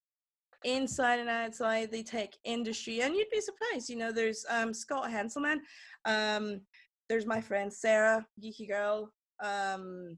inside 0.64 1.20
and 1.20 1.30
outside 1.30 1.90
the 1.92 2.04
tech 2.04 2.34
industry 2.44 3.02
and 3.02 3.16
you'd 3.16 3.30
be 3.32 3.40
surprised 3.40 3.90
you 3.90 3.96
know 3.96 4.12
there's 4.12 4.46
um 4.50 4.74
scott 4.74 5.10
hanselman 5.10 5.58
um 6.06 6.60
there's 7.10 7.26
my 7.26 7.42
friend 7.42 7.74
Sarah, 7.74 8.26
geeky 8.42 8.68
girl. 8.68 9.12
Um, 9.44 10.18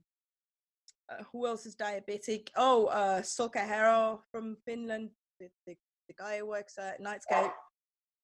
uh, 1.09 1.23
who 1.31 1.47
else 1.47 1.65
is 1.65 1.75
diabetic? 1.75 2.49
Oh, 2.55 2.85
uh, 2.87 3.21
Sulka 3.21 3.65
Haro 3.65 4.21
from 4.31 4.57
Finland, 4.65 5.09
the, 5.39 5.47
the, 5.65 5.75
the 6.07 6.13
guy 6.17 6.39
who 6.39 6.47
works 6.47 6.77
at 6.77 6.99
Night 6.99 7.23
Scout. 7.23 7.51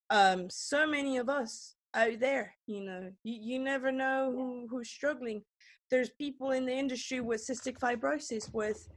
Um, 0.10 0.50
so 0.50 0.86
many 0.86 1.18
of 1.18 1.30
us 1.30 1.76
out 1.94 2.20
there, 2.20 2.54
you 2.66 2.82
know, 2.82 3.12
you, 3.24 3.40
you 3.42 3.60
never 3.60 3.92
know 3.92 4.32
who, 4.34 4.68
who's 4.70 4.90
struggling. 4.90 5.42
There's 5.90 6.10
people 6.10 6.52
in 6.52 6.66
the 6.66 6.74
industry 6.74 7.22
with 7.22 7.46
cystic 7.46 7.80
fibrosis, 7.80 8.54
with 8.54 8.88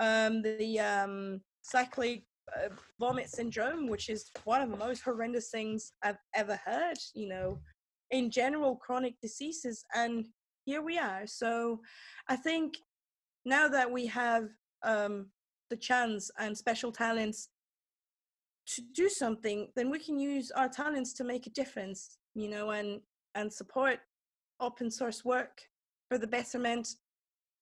um, 0.00 0.42
the 0.42 0.80
um, 0.80 1.40
cyclic 1.62 2.24
uh, 2.56 2.68
vomit 2.98 3.30
syndrome, 3.30 3.88
which 3.88 4.08
is 4.08 4.30
one 4.44 4.60
of 4.60 4.70
the 4.70 4.76
most 4.76 5.02
horrendous 5.02 5.50
things 5.50 5.92
I've 6.02 6.18
ever 6.34 6.58
heard, 6.64 6.98
you 7.14 7.28
know, 7.28 7.60
in 8.10 8.30
general, 8.30 8.76
chronic 8.76 9.14
diseases. 9.20 9.84
And 9.94 10.26
here 10.64 10.82
we 10.82 10.98
are. 10.98 11.26
So 11.26 11.80
I 12.28 12.36
think 12.36 12.78
now 13.44 13.68
that 13.68 13.90
we 13.90 14.06
have 14.06 14.48
um, 14.82 15.26
the 15.70 15.76
chance 15.76 16.30
and 16.38 16.56
special 16.56 16.92
talents 16.92 17.48
to 18.74 18.82
do 18.94 19.08
something, 19.08 19.68
then 19.76 19.90
we 19.90 19.98
can 19.98 20.18
use 20.18 20.50
our 20.50 20.68
talents 20.68 21.12
to 21.14 21.24
make 21.24 21.46
a 21.46 21.50
difference, 21.50 22.18
you 22.34 22.48
know, 22.48 22.70
and 22.70 23.00
and 23.34 23.52
support 23.52 24.00
open 24.60 24.90
source 24.90 25.24
work 25.24 25.62
for 26.08 26.18
the 26.18 26.26
betterment 26.26 26.88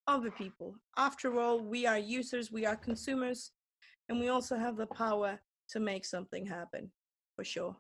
of 0.07 0.23
the 0.23 0.31
people. 0.31 0.75
After 0.97 1.39
all, 1.39 1.61
we 1.61 1.87
are 1.87 1.99
users, 1.99 2.51
we 2.51 2.65
are 2.65 2.77
consumers, 2.77 3.53
and 4.09 4.19
we 4.19 4.29
also 4.29 4.57
have 4.57 4.77
the 4.77 4.87
power 4.87 5.39
to 5.71 5.81
make 5.81 6.05
something 6.05 6.47
happen, 6.47 6.91
for 7.37 7.45
sure. 7.45 7.77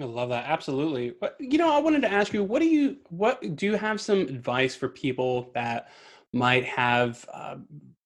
I 0.00 0.04
love 0.04 0.28
that. 0.28 0.46
Absolutely. 0.46 1.14
But 1.20 1.36
you 1.40 1.58
know, 1.58 1.74
I 1.74 1.78
wanted 1.78 2.02
to 2.02 2.12
ask 2.12 2.32
you, 2.32 2.44
what 2.44 2.60
do 2.60 2.66
you 2.66 2.98
what 3.10 3.56
do 3.56 3.66
you 3.66 3.74
have 3.74 4.00
some 4.00 4.20
advice 4.20 4.74
for 4.74 4.88
people 4.88 5.50
that 5.54 5.88
might 6.32 6.64
have 6.64 7.24
uh, 7.32 7.56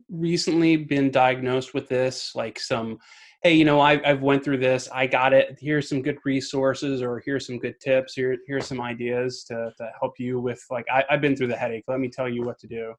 recently 0.09 0.77
been 0.77 1.11
diagnosed 1.11 1.75
with 1.75 1.89
this, 1.89 2.35
like 2.35 2.59
some 2.59 2.99
hey, 3.43 3.55
you 3.55 3.65
know, 3.65 3.81
I've 3.81 4.01
I've 4.05 4.23
went 4.23 4.45
through 4.45 4.59
this. 4.59 4.89
I 4.93 5.07
got 5.07 5.33
it. 5.33 5.59
Here's 5.61 5.89
some 5.89 6.01
good 6.01 6.19
resources, 6.25 7.03
or 7.03 7.21
here's 7.25 7.47
some 7.47 7.59
good 7.59 7.79
tips. 7.81 8.15
Here, 8.15 8.37
here's 8.47 8.67
some 8.67 8.81
ideas 8.81 9.45
to, 9.45 9.73
to 9.77 9.91
help 10.01 10.19
you 10.19 10.41
with. 10.41 10.65
Like, 10.71 10.87
I, 10.91 11.05
I've 11.11 11.21
been 11.21 11.37
through 11.37 11.49
the 11.49 11.57
headache. 11.57 11.85
Let 11.89 12.01
me 12.01 12.09
tell 12.09 12.29
you 12.29 12.45
what 12.45 12.59
to 12.61 12.67
do. 12.67 12.95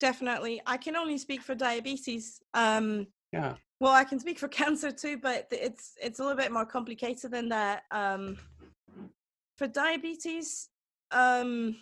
Definitely. 0.00 0.60
I 0.66 0.78
can 0.78 0.96
only 0.96 1.18
speak 1.18 1.42
for 1.42 1.54
diabetes. 1.54 2.40
Um, 2.54 3.06
Yeah. 3.32 3.54
Well, 3.82 3.92
I 3.92 4.04
can 4.04 4.20
speak 4.20 4.38
for 4.38 4.46
cancer 4.62 4.92
too, 4.92 5.18
but 5.20 5.48
it's 5.50 5.94
it's 6.00 6.20
a 6.20 6.22
little 6.22 6.36
bit 6.36 6.52
more 6.52 6.64
complicated 6.64 7.32
than 7.32 7.48
that. 7.48 7.82
Um, 7.90 8.38
for 9.58 9.66
diabetes, 9.66 10.68
um, 11.10 11.74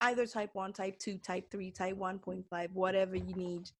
either 0.00 0.26
type 0.26 0.54
one, 0.54 0.72
type 0.72 0.98
two, 0.98 1.18
type 1.18 1.50
three, 1.50 1.70
type 1.70 1.94
one 1.94 2.18
point 2.18 2.46
five, 2.48 2.70
whatever 2.72 3.16
you 3.16 3.34
need, 3.34 3.70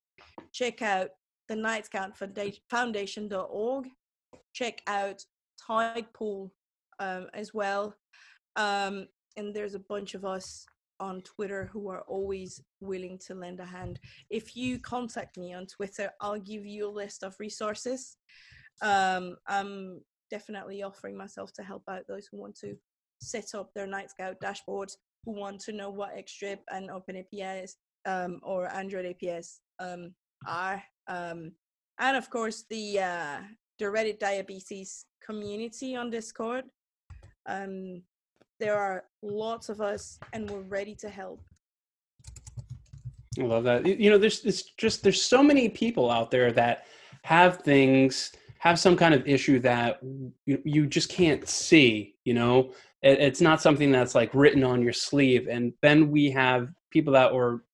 check 0.52 0.82
out 0.82 1.12
the 1.48 1.54
Nightscout 1.54 2.14
Founda- 2.14 2.60
Foundation.org. 2.68 3.88
Check 4.52 4.82
out 4.86 5.24
Tidepool 5.58 6.50
um, 6.98 7.28
as 7.32 7.54
well. 7.54 7.96
Um, 8.56 9.08
and 9.38 9.54
there's 9.54 9.74
a 9.74 9.78
bunch 9.78 10.12
of 10.12 10.26
us 10.26 10.66
on 11.02 11.20
Twitter 11.22 11.68
who 11.72 11.88
are 11.90 12.02
always 12.02 12.62
willing 12.80 13.18
to 13.26 13.34
lend 13.34 13.58
a 13.58 13.64
hand. 13.64 13.98
If 14.30 14.56
you 14.56 14.78
contact 14.78 15.36
me 15.36 15.52
on 15.52 15.66
Twitter, 15.66 16.10
I'll 16.20 16.38
give 16.38 16.64
you 16.64 16.88
a 16.88 16.98
list 17.02 17.24
of 17.24 17.34
resources. 17.40 18.16
Um, 18.80 19.36
I'm 19.48 20.00
definitely 20.30 20.82
offering 20.84 21.16
myself 21.16 21.52
to 21.54 21.62
help 21.62 21.82
out 21.90 22.06
those 22.08 22.28
who 22.28 22.38
want 22.38 22.54
to 22.60 22.76
set 23.20 23.54
up 23.54 23.74
their 23.74 23.88
Nightscout 23.88 24.36
dashboards, 24.40 24.94
who 25.24 25.32
want 25.32 25.60
to 25.62 25.72
know 25.72 25.90
what 25.90 26.16
xDrip 26.16 26.60
and 26.70 26.88
OpenAPS 26.88 27.72
um, 28.06 28.38
or 28.44 28.68
AndroidAPS 28.68 29.58
um, 29.80 30.14
are. 30.46 30.82
Um, 31.08 31.52
and 31.98 32.16
of 32.16 32.30
course, 32.30 32.64
the 32.70 33.00
uh, 33.00 33.38
the 33.78 33.86
Reddit 33.86 34.20
diabetes 34.20 35.06
community 35.24 35.96
on 35.96 36.10
Discord. 36.10 36.64
Um, 37.46 38.02
there 38.62 38.78
are 38.78 39.02
lots 39.22 39.68
of 39.68 39.80
us, 39.80 40.20
and 40.32 40.48
we're 40.48 40.60
ready 40.60 40.94
to 40.94 41.08
help. 41.08 41.42
I 43.36 43.42
love 43.42 43.64
that. 43.64 43.84
You 43.84 44.08
know, 44.08 44.18
there's 44.18 44.44
it's 44.44 44.62
just 44.78 45.02
there's 45.02 45.20
so 45.20 45.42
many 45.42 45.68
people 45.68 46.08
out 46.08 46.30
there 46.30 46.52
that 46.52 46.86
have 47.24 47.58
things, 47.58 48.30
have 48.58 48.78
some 48.78 48.96
kind 48.96 49.14
of 49.14 49.26
issue 49.26 49.58
that 49.60 49.98
you, 50.46 50.62
you 50.64 50.86
just 50.86 51.08
can't 51.08 51.48
see. 51.48 52.14
You 52.24 52.34
know, 52.34 52.72
it, 53.02 53.18
it's 53.18 53.40
not 53.40 53.60
something 53.60 53.90
that's 53.90 54.14
like 54.14 54.32
written 54.32 54.62
on 54.62 54.80
your 54.80 54.92
sleeve. 54.92 55.48
And 55.48 55.72
then 55.82 56.12
we 56.12 56.30
have 56.30 56.68
people 56.92 57.12
that 57.14 57.34
were 57.34 57.64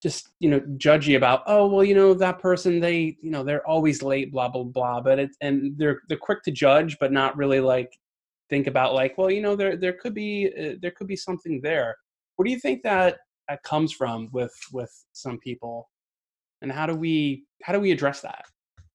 just 0.00 0.28
you 0.38 0.48
know 0.48 0.60
judgy 0.76 1.16
about 1.16 1.42
oh 1.48 1.66
well 1.66 1.82
you 1.82 1.92
know 1.96 2.14
that 2.14 2.38
person 2.38 2.78
they 2.78 3.16
you 3.20 3.32
know 3.32 3.42
they're 3.42 3.66
always 3.66 4.00
late 4.00 4.30
blah 4.30 4.48
blah 4.48 4.62
blah 4.62 5.00
but 5.00 5.18
it 5.18 5.30
and 5.40 5.76
they're 5.76 6.02
they're 6.08 6.16
quick 6.16 6.40
to 6.44 6.52
judge 6.52 6.96
but 7.00 7.10
not 7.10 7.36
really 7.36 7.58
like 7.58 7.98
think 8.50 8.66
about 8.66 8.94
like 8.94 9.16
well 9.18 9.30
you 9.30 9.42
know 9.42 9.56
there 9.56 9.76
there 9.76 9.92
could 9.92 10.14
be 10.14 10.52
uh, 10.58 10.74
there 10.80 10.92
could 10.92 11.06
be 11.06 11.16
something 11.16 11.60
there 11.62 11.96
what 12.36 12.44
do 12.44 12.50
you 12.50 12.58
think 12.58 12.82
that 12.82 13.18
that 13.48 13.62
comes 13.62 13.92
from 13.92 14.28
with 14.32 14.54
with 14.72 14.92
some 15.12 15.38
people 15.38 15.88
and 16.62 16.72
how 16.72 16.86
do 16.86 16.94
we 16.94 17.44
how 17.62 17.72
do 17.72 17.80
we 17.80 17.92
address 17.92 18.20
that 18.20 18.44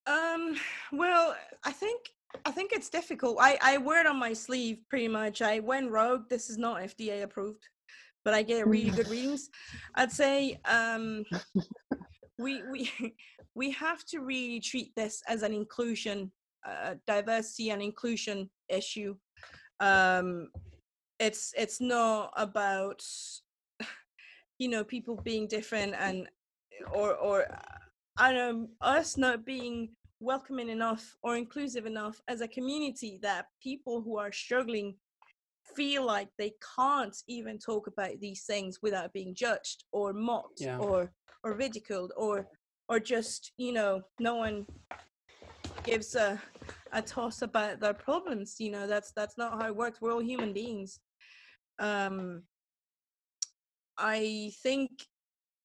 Um, 0.05 0.55
well, 0.91 1.35
I 1.63 1.71
think 1.71 1.99
I 2.45 2.51
think 2.51 2.71
it's 2.73 2.89
difficult. 2.89 3.37
I 3.39 3.57
I 3.61 3.77
wear 3.77 4.01
it 4.01 4.07
on 4.07 4.19
my 4.19 4.33
sleeve 4.33 4.79
pretty 4.89 5.07
much. 5.07 5.41
I 5.41 5.59
went 5.59 5.91
rogue. 5.91 6.29
This 6.29 6.49
is 6.49 6.57
not 6.57 6.81
FDA 6.81 7.23
approved, 7.23 7.63
but 8.25 8.33
I 8.33 8.43
get 8.43 8.67
really 8.67 8.91
good 8.91 9.07
readings. 9.15 9.49
I'd 9.95 10.11
say 10.11 10.59
um, 10.65 11.23
we 12.37 12.61
we 12.71 12.91
we 13.55 13.71
have 13.71 14.03
to 14.05 14.19
really 14.19 14.59
treat 14.59 14.93
this 14.95 15.21
as 15.27 15.43
an 15.43 15.53
inclusion, 15.53 16.31
uh, 16.67 16.95
diversity 17.07 17.69
and 17.69 17.81
inclusion 17.81 18.49
issue. 18.69 19.15
Um, 19.83 20.47
it's 21.19 21.53
it's 21.57 21.79
not 21.81 22.31
about 22.37 23.03
you 24.59 24.69
know 24.69 24.83
people 24.83 25.15
being 25.23 25.47
different 25.47 25.93
and 25.99 26.27
or 26.93 27.15
or 27.15 27.45
I 28.17 28.31
don't 28.33 28.61
know 28.61 28.67
us 28.81 29.17
not 29.17 29.45
being 29.45 29.89
welcoming 30.19 30.69
enough 30.69 31.03
or 31.21 31.35
inclusive 31.35 31.85
enough 31.85 32.21
as 32.27 32.39
a 32.41 32.47
community 32.47 33.19
that 33.21 33.47
people 33.61 34.01
who 34.01 34.17
are 34.17 34.31
struggling 34.31 34.95
feel 35.75 36.05
like 36.05 36.29
they 36.37 36.53
can't 36.75 37.17
even 37.27 37.57
talk 37.57 37.87
about 37.87 38.19
these 38.21 38.43
things 38.45 38.79
without 38.81 39.11
being 39.11 39.33
judged 39.35 39.83
or 39.91 40.13
mocked 40.13 40.61
Yeah. 40.61 40.77
or 40.77 41.11
or 41.43 41.53
ridiculed 41.55 42.11
or 42.15 42.47
or 42.89 42.99
just 42.99 43.51
you 43.57 43.73
know 43.73 44.01
no 44.19 44.35
one 44.35 44.65
gives 45.83 46.15
a 46.15 46.41
a 46.91 47.01
toss 47.01 47.41
about 47.41 47.79
their 47.79 47.93
problems 47.93 48.55
you 48.59 48.71
know 48.71 48.87
that's 48.87 49.11
that's 49.15 49.37
not 49.37 49.61
how 49.61 49.67
it 49.67 49.75
works. 49.75 50.01
We're 50.01 50.13
all 50.13 50.23
human 50.23 50.53
beings. 50.53 50.99
Um 51.79 52.43
i 53.97 54.51
think 54.63 54.89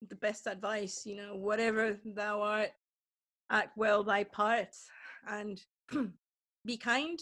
the 0.07 0.15
best 0.17 0.47
advice 0.47 1.05
you 1.07 1.17
know 1.17 1.35
whatever 1.35 1.99
thou 2.05 2.43
art 2.43 2.69
act 3.51 3.77
well 3.77 4.03
thy 4.05 4.23
part 4.25 4.69
and 5.29 5.63
be 6.65 6.77
kind. 6.77 7.19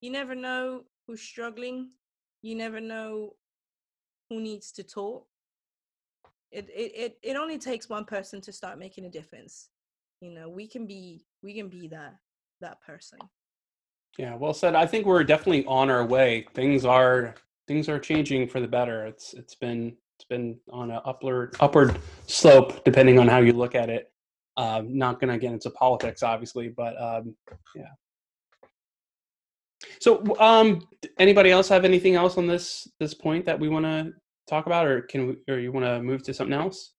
You 0.00 0.10
never 0.10 0.34
know 0.34 0.82
who's 1.06 1.20
struggling. 1.22 1.90
You 2.42 2.54
never 2.54 2.80
know 2.80 3.34
who 4.28 4.40
needs 4.40 4.72
to 4.72 4.82
talk. 4.82 5.26
It, 6.50 6.68
it 6.74 6.92
it 6.94 7.18
it 7.22 7.36
only 7.36 7.58
takes 7.58 7.88
one 7.88 8.04
person 8.04 8.40
to 8.42 8.52
start 8.52 8.78
making 8.78 9.06
a 9.06 9.10
difference. 9.10 9.70
You 10.20 10.30
know 10.30 10.48
we 10.48 10.68
can 10.68 10.86
be 10.86 11.24
we 11.42 11.54
can 11.54 11.68
be 11.68 11.88
that 11.88 12.14
that 12.64 12.80
person. 12.80 13.18
Yeah 14.18 14.34
well 14.36 14.54
said. 14.54 14.74
I 14.74 14.86
think 14.86 15.06
we're 15.06 15.24
definitely 15.24 15.64
on 15.66 15.90
our 15.90 16.04
way. 16.04 16.46
Things 16.54 16.84
are 16.84 17.34
things 17.66 17.88
are 17.88 17.98
changing 17.98 18.48
for 18.48 18.60
the 18.60 18.68
better. 18.68 19.06
It's 19.06 19.34
it's 19.34 19.54
been 19.54 19.96
it's 20.16 20.24
been 20.28 20.58
on 20.72 20.90
an 20.90 21.00
upward 21.04 21.56
upward 21.60 21.98
slope 22.26 22.84
depending 22.84 23.18
on 23.18 23.28
how 23.28 23.38
you 23.38 23.52
look 23.52 23.74
at 23.74 23.90
it. 23.90 24.10
Um 24.56 24.96
not 24.96 25.20
gonna 25.20 25.38
get 25.38 25.52
into 25.52 25.70
politics 25.70 26.22
obviously 26.22 26.68
but 26.68 27.00
um 27.00 27.36
yeah. 27.74 27.92
So 30.00 30.22
um 30.40 30.86
anybody 31.18 31.50
else 31.50 31.68
have 31.68 31.84
anything 31.84 32.14
else 32.14 32.38
on 32.38 32.46
this 32.46 32.88
this 33.00 33.14
point 33.14 33.44
that 33.46 33.58
we 33.58 33.68
want 33.68 33.84
to 33.84 34.12
talk 34.48 34.66
about 34.66 34.86
or 34.86 35.02
can 35.02 35.26
we 35.26 35.52
or 35.52 35.58
you 35.58 35.72
want 35.72 35.86
to 35.86 36.02
move 36.02 36.22
to 36.22 36.34
something 36.34 36.54
else 36.54 36.93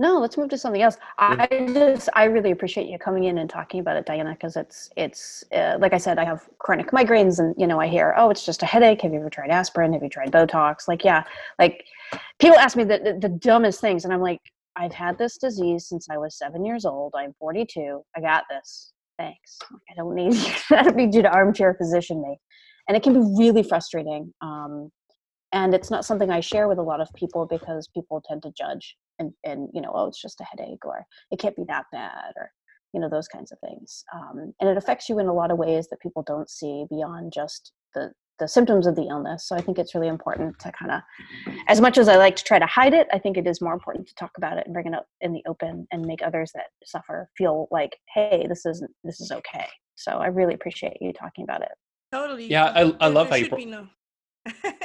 No, 0.00 0.18
let's 0.18 0.38
move 0.38 0.48
to 0.48 0.56
something 0.56 0.80
else. 0.80 0.96
I 1.18 1.46
just, 1.74 2.08
I 2.14 2.24
really 2.24 2.52
appreciate 2.52 2.88
you 2.88 2.98
coming 2.98 3.24
in 3.24 3.36
and 3.36 3.50
talking 3.50 3.80
about 3.80 3.98
it, 3.98 4.06
Diana, 4.06 4.30
because 4.32 4.56
it's, 4.56 4.88
it's, 4.96 5.44
uh, 5.52 5.76
like 5.78 5.92
I 5.92 5.98
said, 5.98 6.18
I 6.18 6.24
have 6.24 6.48
chronic 6.58 6.90
migraines, 6.90 7.38
and 7.38 7.54
you 7.58 7.66
know, 7.66 7.78
I 7.78 7.86
hear, 7.86 8.14
oh, 8.16 8.30
it's 8.30 8.46
just 8.46 8.62
a 8.62 8.66
headache. 8.66 9.02
Have 9.02 9.12
you 9.12 9.20
ever 9.20 9.28
tried 9.28 9.50
aspirin? 9.50 9.92
Have 9.92 10.02
you 10.02 10.08
tried 10.08 10.32
Botox? 10.32 10.88
Like, 10.88 11.04
yeah, 11.04 11.24
like 11.58 11.84
people 12.38 12.56
ask 12.56 12.78
me 12.78 12.84
the, 12.84 12.98
the, 12.98 13.18
the 13.20 13.28
dumbest 13.28 13.82
things, 13.82 14.06
and 14.06 14.14
I'm 14.14 14.22
like, 14.22 14.40
I've 14.74 14.94
had 14.94 15.18
this 15.18 15.36
disease 15.36 15.86
since 15.86 16.08
I 16.10 16.16
was 16.16 16.38
seven 16.38 16.64
years 16.64 16.86
old. 16.86 17.12
I'm 17.14 17.34
42. 17.38 18.00
I 18.16 18.20
got 18.22 18.44
this. 18.48 18.94
Thanks. 19.18 19.58
I 19.90 19.94
don't 19.98 20.14
need, 20.14 20.32
I 20.70 20.82
don't 20.82 20.96
need 20.96 21.14
you 21.14 21.20
to 21.20 21.30
armchair 21.30 21.74
physician 21.74 22.22
me, 22.22 22.38
and 22.88 22.96
it 22.96 23.02
can 23.02 23.12
be 23.12 23.34
really 23.38 23.62
frustrating. 23.62 24.32
Um, 24.40 24.90
and 25.52 25.74
it's 25.74 25.90
not 25.90 26.06
something 26.06 26.30
I 26.30 26.40
share 26.40 26.68
with 26.68 26.78
a 26.78 26.82
lot 26.82 27.02
of 27.02 27.12
people 27.14 27.44
because 27.44 27.86
people 27.88 28.22
tend 28.26 28.44
to 28.44 28.52
judge 28.56 28.96
and 29.20 29.32
and 29.44 29.68
you 29.72 29.80
know 29.80 29.92
oh 29.94 30.06
it's 30.06 30.20
just 30.20 30.40
a 30.40 30.44
headache 30.44 30.84
or 30.84 31.06
it 31.30 31.38
can't 31.38 31.54
be 31.54 31.64
that 31.68 31.84
bad 31.92 32.32
or 32.36 32.50
you 32.92 33.00
know 33.00 33.08
those 33.08 33.28
kinds 33.28 33.52
of 33.52 33.58
things 33.60 34.02
um, 34.14 34.52
and 34.60 34.68
it 34.68 34.76
affects 34.76 35.08
you 35.08 35.18
in 35.20 35.26
a 35.26 35.32
lot 35.34 35.52
of 35.52 35.58
ways 35.58 35.86
that 35.88 36.00
people 36.00 36.24
don't 36.26 36.50
see 36.50 36.84
beyond 36.90 37.32
just 37.32 37.72
the 37.94 38.10
the 38.40 38.48
symptoms 38.48 38.86
of 38.86 38.96
the 38.96 39.02
illness 39.08 39.46
so 39.46 39.54
i 39.54 39.60
think 39.60 39.78
it's 39.78 39.94
really 39.94 40.08
important 40.08 40.58
to 40.58 40.72
kind 40.72 40.90
of 40.90 41.00
as 41.68 41.80
much 41.80 41.98
as 41.98 42.08
i 42.08 42.16
like 42.16 42.34
to 42.34 42.42
try 42.42 42.58
to 42.58 42.66
hide 42.66 42.94
it 42.94 43.06
i 43.12 43.18
think 43.18 43.36
it 43.36 43.46
is 43.46 43.60
more 43.60 43.74
important 43.74 44.08
to 44.08 44.14
talk 44.14 44.30
about 44.38 44.56
it 44.56 44.64
and 44.64 44.72
bring 44.72 44.86
it 44.86 44.94
up 44.94 45.06
in 45.20 45.32
the 45.32 45.42
open 45.46 45.86
and 45.92 46.02
make 46.02 46.22
others 46.22 46.50
that 46.54 46.64
suffer 46.84 47.28
feel 47.36 47.68
like 47.70 47.96
hey 48.14 48.46
this 48.48 48.64
is 48.64 48.82
this 49.04 49.20
is 49.20 49.30
okay 49.30 49.66
so 49.94 50.12
i 50.12 50.26
really 50.26 50.54
appreciate 50.54 50.96
you 51.00 51.12
talking 51.12 51.44
about 51.44 51.60
it 51.62 51.72
Totally. 52.12 52.48
Yeah, 52.48 52.64
I- 52.74 52.96
I 53.00 53.06
love 53.06 53.28
there 53.28 53.30
how 53.30 53.36
you 53.36 53.44
should 53.44 53.50
bro- 53.50 53.58
be 53.58 53.64
no. 53.66 53.86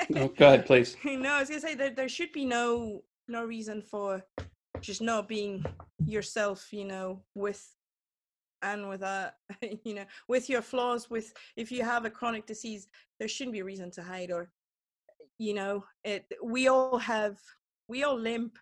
No, 0.10 0.28
go 0.28 0.46
ahead, 0.46 0.66
please. 0.70 0.96
no, 1.04 1.32
I 1.32 1.40
was 1.40 1.50
gonna 1.50 1.60
say 1.62 1.74
that 1.74 1.96
there 1.96 2.08
should 2.08 2.32
be 2.32 2.46
no 2.46 3.02
no 3.28 3.44
reason 3.44 3.82
for 3.82 4.24
just 4.82 5.02
not 5.02 5.28
being 5.28 5.66
yourself. 6.06 6.72
You 6.72 6.86
know, 6.86 7.24
with 7.34 7.64
and 8.62 8.90
with 8.90 9.02
a 9.02 9.34
you 9.84 9.94
know 9.96 10.06
with 10.28 10.50
your 10.50 10.62
flaws. 10.62 11.10
With 11.10 11.34
if 11.56 11.72
you 11.72 11.84
have 11.84 12.06
a 12.06 12.10
chronic 12.10 12.46
disease, 12.46 12.88
there 13.20 13.28
shouldn't 13.28 13.54
be 13.54 13.60
a 13.60 13.66
reason 13.66 13.92
to 13.92 14.04
hide 14.04 14.32
or 14.32 14.50
you 15.38 15.54
know 15.54 15.84
it. 16.04 16.26
We 16.44 16.68
all 16.68 16.98
have 16.98 17.38
we 17.88 18.04
all 18.04 18.18
limp 18.18 18.58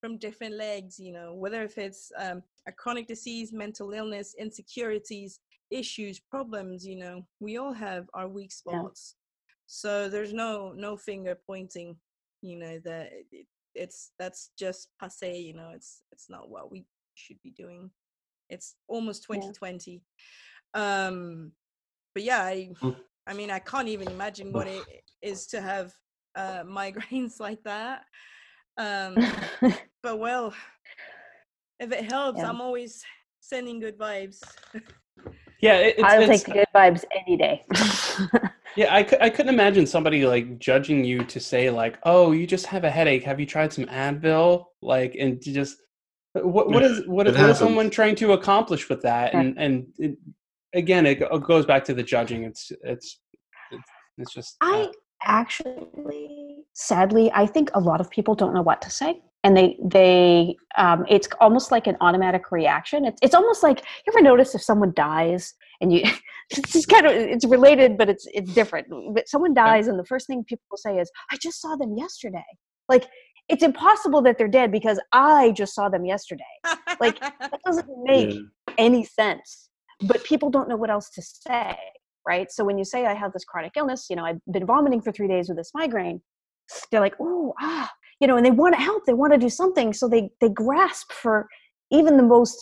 from 0.00 0.18
different 0.18 0.54
legs. 0.54 0.98
You 0.98 1.12
know, 1.12 1.34
whether 1.34 1.62
if 1.62 1.78
it's 1.78 2.10
um, 2.18 2.42
a 2.68 2.72
chronic 2.72 3.06
disease, 3.06 3.52
mental 3.52 3.92
illness, 3.92 4.34
insecurities, 4.38 5.40
issues, 5.70 6.20
problems. 6.20 6.86
You 6.86 6.96
know, 6.96 7.26
we 7.40 7.56
all 7.58 7.72
have 7.72 8.06
our 8.14 8.28
weak 8.28 8.52
spots 8.52 9.14
Yeah. 9.16 9.22
so 9.66 10.08
there's 10.08 10.32
no 10.32 10.72
no 10.72 10.96
finger 10.96 11.36
pointing 11.46 11.96
you 12.42 12.56
know 12.56 12.78
that 12.84 13.10
it's 13.76 14.12
that's 14.18 14.50
just 14.58 14.88
passe 15.00 15.38
you 15.38 15.54
know 15.54 15.70
it's 15.74 16.02
it's 16.12 16.28
not 16.30 16.48
what 16.50 16.70
we 16.70 16.84
should 17.14 17.40
be 17.42 17.50
doing 17.50 17.90
it's 18.48 18.76
almost 18.88 19.24
Yeah. 19.32 19.40
2020 19.40 20.02
um 20.74 21.52
but 22.14 22.22
yeah 22.22 22.42
i 22.42 22.70
Mm. 22.82 22.96
i 23.26 23.34
mean 23.34 23.50
i 23.50 23.58
can't 23.58 23.88
even 23.88 24.08
imagine 24.10 24.52
what 24.52 24.66
it 24.66 24.84
is 25.22 25.46
to 25.46 25.60
have 25.60 25.92
uh 26.36 26.62
migraines 26.78 27.40
like 27.40 27.62
that 27.64 28.04
um 28.78 29.16
but 30.02 30.18
well 30.18 30.52
if 31.80 31.92
it 31.92 32.04
helps 32.04 32.42
Yeah. 32.42 32.50
i'm 32.50 32.60
always 32.60 33.04
sending 33.40 33.80
good 33.80 33.98
vibes 33.98 34.38
Yeah, 35.60 35.76
it, 35.78 35.94
it's, 35.98 36.04
i'll 36.04 36.22
it's- 36.22 36.42
take 36.42 36.46
the 36.46 36.52
good 36.60 36.68
vibes 36.74 37.04
any 37.14 37.36
day 37.36 37.64
Yeah, 38.76 38.94
I, 38.94 38.98
I 39.22 39.30
couldn't 39.30 39.54
imagine 39.54 39.86
somebody 39.86 40.26
like 40.26 40.58
judging 40.58 41.02
you 41.02 41.24
to 41.24 41.40
say 41.40 41.70
like, 41.70 41.98
"Oh, 42.02 42.32
you 42.32 42.46
just 42.46 42.66
have 42.66 42.84
a 42.84 42.90
headache. 42.90 43.24
Have 43.24 43.40
you 43.40 43.46
tried 43.46 43.72
some 43.72 43.86
Advil?" 43.86 44.66
Like, 44.82 45.16
and 45.18 45.40
to 45.40 45.50
just 45.50 45.78
what 46.34 46.68
what 46.68 46.82
is 46.82 46.98
what, 47.06 47.26
what 47.26 47.50
is 47.50 47.56
someone 47.58 47.88
trying 47.88 48.16
to 48.16 48.32
accomplish 48.32 48.90
with 48.90 49.00
that? 49.00 49.32
Yeah. 49.32 49.40
And 49.40 49.58
and 49.58 49.86
it, 49.96 50.18
again, 50.74 51.06
it 51.06 51.20
go- 51.20 51.38
goes 51.38 51.64
back 51.64 51.84
to 51.84 51.94
the 51.94 52.02
judging. 52.02 52.44
It's 52.44 52.70
it's 52.82 53.18
it's, 53.72 53.88
it's 54.18 54.34
just 54.34 54.56
uh, 54.60 54.66
I 54.66 54.90
actually, 55.22 56.64
sadly, 56.74 57.30
I 57.34 57.46
think 57.46 57.70
a 57.72 57.80
lot 57.80 58.02
of 58.02 58.10
people 58.10 58.34
don't 58.34 58.52
know 58.52 58.60
what 58.62 58.82
to 58.82 58.90
say, 58.90 59.22
and 59.46 59.56
they 59.56 59.78
they 59.82 60.56
um, 60.76 61.04
it's 61.08 61.28
almost 61.40 61.70
like 61.70 61.86
an 61.86 61.96
automatic 62.00 62.50
reaction. 62.50 63.04
It's 63.04 63.18
it's 63.22 63.34
almost 63.34 63.62
like 63.62 63.78
you 64.04 64.12
ever 64.12 64.22
notice 64.22 64.54
if 64.54 64.62
someone 64.62 64.92
dies 64.94 65.54
and 65.80 65.92
you 65.92 66.00
it's 66.50 66.72
just 66.72 66.88
kind 66.88 67.06
of 67.06 67.12
it's 67.12 67.44
related, 67.44 67.96
but 67.96 68.08
it's 68.08 68.26
it's 68.34 68.52
different. 68.52 68.86
But 69.14 69.28
someone 69.28 69.54
dies, 69.54 69.86
and 69.88 69.98
the 69.98 70.04
first 70.04 70.26
thing 70.26 70.44
people 70.44 70.76
say 70.76 70.98
is, 70.98 71.10
"I 71.30 71.36
just 71.36 71.60
saw 71.60 71.76
them 71.76 71.94
yesterday." 71.96 72.50
Like 72.88 73.04
it's 73.48 73.62
impossible 73.62 74.20
that 74.22 74.38
they're 74.38 74.48
dead 74.48 74.72
because 74.72 74.98
I 75.12 75.52
just 75.52 75.72
saw 75.74 75.88
them 75.88 76.04
yesterday. 76.04 76.42
Like, 76.98 77.20
That 77.20 77.60
doesn't 77.64 77.88
make 78.02 78.34
Yeah. 78.34 78.74
any 78.78 79.04
sense 79.04 79.68
but 80.00 80.22
people 80.24 80.50
don't 80.50 80.68
know 80.68 80.76
what 80.76 80.90
else 80.90 81.08
to 81.10 81.22
say 81.22 81.76
right 82.28 82.50
so 82.50 82.64
when 82.64 82.76
you 82.78 82.84
say 82.84 83.06
i 83.06 83.14
have 83.14 83.32
this 83.32 83.44
chronic 83.44 83.72
illness 83.76 84.06
you 84.10 84.16
know 84.16 84.24
i've 84.24 84.40
been 84.52 84.66
vomiting 84.66 85.00
for 85.00 85.12
three 85.12 85.28
days 85.28 85.48
with 85.48 85.56
this 85.56 85.70
migraine 85.74 86.20
they're 86.90 87.00
like 87.00 87.14
oh 87.20 87.54
ah 87.60 87.90
you 88.20 88.26
know 88.26 88.36
and 88.36 88.44
they 88.44 88.50
want 88.50 88.74
to 88.74 88.80
help 88.80 89.04
they 89.04 89.14
want 89.14 89.32
to 89.32 89.38
do 89.38 89.48
something 89.48 89.92
so 89.92 90.08
they 90.08 90.30
they 90.40 90.48
grasp 90.48 91.12
for 91.12 91.48
even 91.90 92.16
the 92.16 92.22
most 92.22 92.56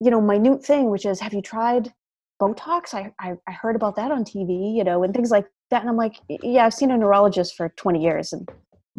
you 0.00 0.10
know 0.10 0.20
minute 0.20 0.64
thing 0.64 0.90
which 0.90 1.06
is 1.06 1.20
have 1.20 1.34
you 1.34 1.42
tried 1.42 1.92
botox 2.40 2.94
i 2.94 3.12
i, 3.20 3.34
I 3.46 3.52
heard 3.52 3.76
about 3.76 3.96
that 3.96 4.10
on 4.10 4.24
tv 4.24 4.74
you 4.74 4.84
know 4.84 5.02
and 5.02 5.14
things 5.14 5.30
like 5.30 5.46
that 5.70 5.80
and 5.80 5.90
i'm 5.90 5.96
like 5.96 6.16
yeah 6.28 6.66
i've 6.66 6.74
seen 6.74 6.90
a 6.90 6.96
neurologist 6.96 7.56
for 7.56 7.70
20 7.70 8.02
years 8.02 8.32
and 8.32 8.48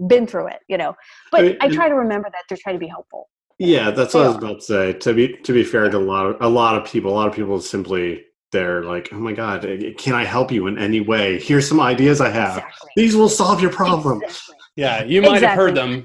been 0.07 0.25
through 0.25 0.47
it 0.47 0.59
you 0.67 0.77
know 0.77 0.95
but 1.31 1.43
mean, 1.43 1.57
i 1.61 1.69
try 1.69 1.87
to 1.87 1.95
remember 1.95 2.29
that 2.31 2.43
they're 2.49 2.57
trying 2.61 2.75
to 2.75 2.79
be 2.79 2.87
helpful 2.87 3.29
Yeah, 3.59 3.91
that's 3.91 4.15
what 4.15 4.25
I 4.25 4.27
was 4.29 4.37
about 4.37 4.59
to 4.59 4.65
say. 4.65 4.93
To 4.93 5.13
be 5.13 5.37
to 5.43 5.53
be 5.53 5.63
fair 5.63 5.87
to 5.89 5.97
a 5.97 5.99
lot 5.99 6.25
of 6.25 6.41
a 6.41 6.49
lot 6.49 6.75
of 6.75 6.91
people, 6.91 7.11
a 7.11 7.15
lot 7.15 7.27
of 7.27 7.35
people 7.35 7.61
simply 7.61 8.25
they're 8.51 8.83
like, 8.83 9.09
"Oh 9.11 9.17
my 9.17 9.33
god, 9.33 9.63
eh, 9.63 9.93
can 9.97 10.15
I 10.15 10.23
help 10.23 10.51
you 10.51 10.67
in 10.67 10.77
any 10.77 11.01
way? 11.01 11.39
Here's 11.39 11.67
some 11.67 11.79
ideas 11.79 12.19
I 12.19 12.29
have. 12.29 12.57
exactly 12.57 12.89
These 12.95 13.15
will 13.15 13.29
solve 13.29 13.61
your 13.61 13.71
problem." 13.71 14.21
Exactly. 14.23 14.55
Yeah. 14.75 15.03
You 15.03 15.21
might 15.21 15.41
have 15.41 15.57
heard 15.57 15.75
them. 15.75 16.03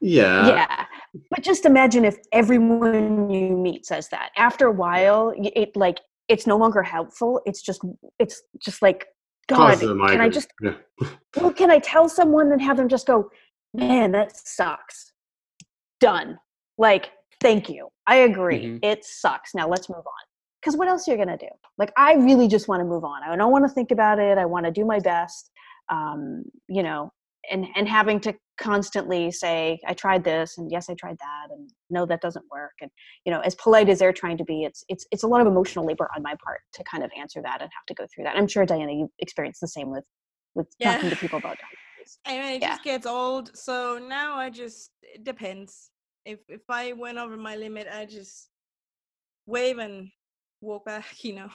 Yeah. 0.00 0.48
yeah. 0.48 0.86
But 1.30 1.42
just 1.42 1.64
imagine 1.64 2.04
if 2.04 2.16
everyone 2.32 3.30
you 3.30 3.56
meet 3.56 3.86
says 3.86 4.08
that. 4.08 4.30
After 4.36 4.66
a 4.66 4.72
while 4.72 5.32
it 5.36 5.76
like 5.76 6.00
it's 6.28 6.46
no 6.46 6.56
longer 6.56 6.82
helpful. 6.82 7.40
It's 7.46 7.62
just 7.62 7.80
it's 8.18 8.42
just 8.58 8.82
like 8.82 9.06
god 9.48 9.78
can 9.80 10.20
i 10.20 10.28
just 10.28 10.48
Yeah. 10.62 10.74
well 11.36 11.52
can 11.52 11.68
i 11.68 11.80
tell 11.80 12.08
someone 12.08 12.52
and 12.52 12.62
have 12.62 12.76
them 12.76 12.88
just 12.88 13.06
go 13.06 13.28
man 13.74 14.12
that 14.12 14.36
sucks. 14.36 15.12
Done. 16.00 16.38
Like 16.78 17.10
thank 17.40 17.68
you. 17.68 17.88
I 18.06 18.16
agree. 18.16 18.64
Mhm. 18.64 18.80
it 18.82 19.04
sucks. 19.04 19.54
Now 19.54 19.68
let's 19.68 19.88
move 19.88 19.98
on. 19.98 20.24
Because 20.60 20.76
what 20.76 20.88
else 20.88 21.06
are 21.06 21.10
you 21.10 21.16
going 21.16 21.36
to 21.36 21.36
do? 21.36 21.50
Like 21.78 21.92
i 21.96 22.14
really 22.14 22.48
just 22.48 22.66
want 22.68 22.80
to 22.80 22.84
move 22.84 23.04
on. 23.04 23.22
I 23.22 23.36
don't 23.36 23.52
want 23.52 23.64
to 23.64 23.72
think 23.72 23.90
about 23.90 24.18
it. 24.18 24.38
I 24.38 24.46
want 24.46 24.66
to 24.66 24.72
do 24.72 24.84
my 24.84 24.98
best. 24.98 25.50
Um, 25.88 26.44
you 26.68 26.82
know 26.82 27.12
and 27.52 27.66
and 27.76 27.88
having 27.88 28.18
to 28.18 28.34
constantly 28.58 29.30
say 29.30 29.78
i 29.86 29.94
tried 29.94 30.24
this 30.24 30.58
and 30.58 30.70
yes 30.70 30.88
i 30.90 30.94
tried 30.94 31.16
that 31.18 31.46
and 31.50 31.70
no 31.90 32.04
that 32.04 32.20
doesn't 32.20 32.44
work 32.50 32.72
and 32.80 32.90
you 33.24 33.32
know 33.32 33.40
as 33.40 33.54
polite 33.54 33.88
as 33.88 33.98
they're 33.98 34.12
trying 34.12 34.36
to 34.36 34.44
be 34.44 34.64
it's 34.64 34.84
it's 34.88 35.06
it's 35.12 35.22
a 35.22 35.26
lot 35.26 35.40
of 35.40 35.46
emotional 35.46 35.86
labor 35.86 36.08
on 36.16 36.22
my 36.22 36.34
part 36.44 36.60
to 36.72 36.82
kind 36.84 37.04
of 37.04 37.10
answer 37.18 37.40
that 37.42 37.60
and 37.60 37.70
have 37.76 37.86
to 37.86 37.94
go 37.94 38.06
through 38.12 38.24
that 38.24 38.36
i'm 38.36 38.48
sure 38.48 38.66
diana 38.66 38.92
you 38.92 39.10
experienced 39.20 39.60
the 39.60 39.68
same 39.68 39.90
with 39.90 40.04
with 40.54 40.66
Yeah. 40.78 40.94
talking 40.94 41.10
to 41.10 41.16
people 41.16 41.38
about 41.38 41.58
diabetes 41.58 42.18
I 42.26 42.30
mean, 42.32 42.56
it 42.56 42.62
Yeah. 42.62 42.70
just 42.72 42.84
gets 42.84 43.06
old. 43.06 43.56
So 43.56 43.98
now 43.98 44.36
I 44.36 44.50
just 44.50 44.90
it 45.02 45.24
depends. 45.24 45.90
If 46.24 46.40
if 46.48 46.62
I 46.68 46.92
went 46.92 47.18
over 47.18 47.36
my 47.36 47.56
limit, 47.56 47.86
I 47.92 48.04
just 48.06 48.48
wave 49.46 49.78
and 49.78 50.10
walk 50.60 50.84
back. 50.84 51.24
You 51.24 51.34
know. 51.34 51.50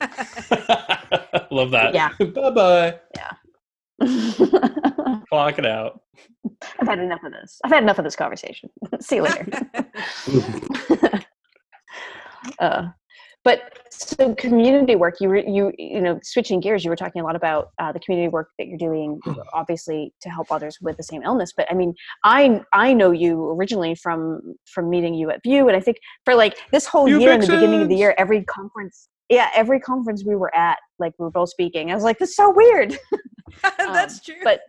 Love 1.50 1.70
that. 1.72 1.94
Yeah. 1.94 2.10
bye 2.34 2.50
bye. 2.50 3.00
I've 5.08 5.26
Clock 5.28 5.58
it 5.58 5.66
out. 5.66 6.00
I've 6.80 6.88
had 6.88 6.98
enough 6.98 7.22
of 7.24 7.32
this. 7.32 7.58
I've 7.64 7.72
had 7.72 7.82
enough 7.82 7.98
of 7.98 8.04
this 8.04 8.16
conversation. 8.16 8.70
See 9.00 9.16
you 9.16 9.22
later. 9.22 9.46
Uh, 12.60 12.88
but 13.44 13.78
so 13.90 14.34
community 14.36 14.94
work 14.96 15.16
you 15.20 15.28
were 15.28 15.36
you 15.36 15.72
you 15.76 16.00
know 16.00 16.18
switching 16.22 16.60
gears 16.60 16.84
you 16.84 16.88
were 16.88 16.96
talking 16.96 17.20
a 17.20 17.24
lot 17.24 17.36
about 17.36 17.70
uh, 17.78 17.92
the 17.92 17.98
community 18.00 18.28
work 18.28 18.50
that 18.58 18.68
you're 18.68 18.78
doing 18.78 19.20
obviously 19.52 20.14
to 20.22 20.30
help 20.30 20.50
others 20.50 20.78
with 20.80 20.96
the 20.96 21.02
same 21.02 21.22
illness. 21.24 21.52
But 21.54 21.70
i 21.70 21.74
mean 21.74 21.92
i 22.24 22.60
i 22.72 22.92
know 22.94 23.10
you 23.10 23.50
originally 23.50 23.94
from 23.96 24.54
from 24.66 24.88
meeting 24.88 25.14
you 25.14 25.30
at 25.30 25.42
view 25.42 25.68
and 25.68 25.76
i 25.76 25.80
think 25.80 25.98
for 26.24 26.34
like 26.34 26.58
this 26.70 26.86
whole 26.86 27.06
View 27.06 27.20
year 27.20 27.32
in 27.32 27.40
the 27.40 27.46
beginning 27.46 27.82
of 27.82 27.88
the 27.88 27.96
year 27.96 28.14
every 28.16 28.44
conference 28.44 29.08
yeah 29.28 29.50
every 29.54 29.80
conference 29.80 30.24
we 30.24 30.36
were 30.36 30.54
at 30.54 30.78
like 30.98 31.12
we 31.18 31.24
were 31.24 31.30
both 31.30 31.50
speaking. 31.50 31.90
I 31.90 31.94
was 31.94 32.04
like 32.04 32.18
this 32.18 32.30
is 32.30 32.36
so 32.36 32.50
weird. 32.50 32.98
That's 33.78 34.20
true. 34.20 34.36
but 34.42 34.60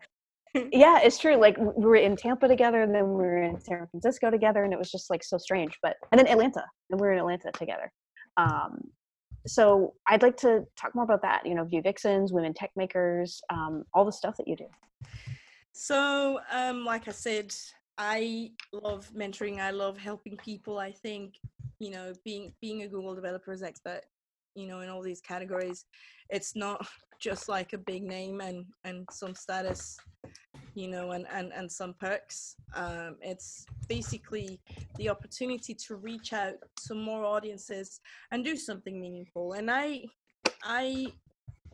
yeah 0.72 1.00
it's 1.00 1.18
true 1.18 1.36
like 1.36 1.58
we 1.58 1.86
were 1.86 1.96
in 1.96 2.16
tampa 2.16 2.48
together 2.48 2.82
and 2.82 2.94
then 2.94 3.08
we 3.08 3.16
were 3.16 3.44
in 3.44 3.60
san 3.60 3.88
francisco 3.92 4.32
together 4.32 4.64
and 4.64 4.74
it 4.74 4.80
was 4.80 4.92
just 4.92 5.10
like 5.10 5.24
so 5.24 5.38
strange 5.38 5.78
but 5.84 5.96
and 6.12 6.20
then 6.20 6.28
atlanta 6.28 6.64
and 6.90 7.00
we 7.00 7.06
were 7.06 7.14
in 7.14 7.20
atlanta 7.20 7.52
together 7.52 7.92
um 8.38 8.80
so 9.46 9.94
i'd 10.08 10.24
like 10.24 10.36
to 10.38 10.64
talk 10.80 10.94
more 10.96 11.04
about 11.04 11.22
that 11.22 11.46
you 11.46 11.54
know 11.54 11.64
Vue 11.64 11.82
Vixens 11.82 12.34
women 12.34 12.54
tech 12.54 12.72
makers 12.76 13.42
um 13.52 13.84
all 13.94 14.06
the 14.06 14.12
stuff 14.12 14.36
that 14.38 14.48
you 14.48 14.56
do 14.56 14.66
So, 15.72 16.40
um, 16.52 16.84
like 16.84 17.08
I 17.08 17.12
said, 17.12 17.54
I 17.98 18.52
love 18.74 19.10
mentoring. 19.16 19.60
I 19.60 19.72
love 19.72 19.98
helping 19.98 20.36
people. 20.38 20.78
I 20.78 20.92
think, 20.92 21.36
you 21.80 21.92
know, 21.92 22.14
being 22.26 22.54
being 22.62 22.84
a 22.84 22.88
Google 22.88 23.16
developers 23.16 23.64
expert, 23.64 24.02
you 24.56 24.68
know, 24.68 24.82
in 24.82 24.90
all 24.90 25.02
these 25.02 25.22
categories, 25.22 25.86
it's 26.30 26.56
not 26.56 26.86
just 27.22 27.50
like 27.50 27.74
a 27.74 27.78
big 27.78 28.04
name 28.04 28.42
and 28.42 28.66
and 28.84 29.06
some 29.12 29.36
status, 29.36 29.98
you 30.76 30.88
know, 30.88 31.12
and 31.12 31.26
and 31.32 31.52
and 31.54 31.72
some 31.72 31.94
perks. 32.00 32.56
Um, 32.76 33.18
it's 33.22 33.66
basically 33.88 34.60
the 34.98 35.10
opportunity 35.10 35.74
to 35.88 35.96
reach 35.96 36.34
out 36.34 36.56
to 36.88 36.96
more 36.96 37.26
audiences 37.26 38.00
and 38.32 38.44
do 38.44 38.56
something 38.56 39.00
meaningful. 39.00 39.54
And 39.54 39.70
I, 39.70 40.06
I 40.64 41.08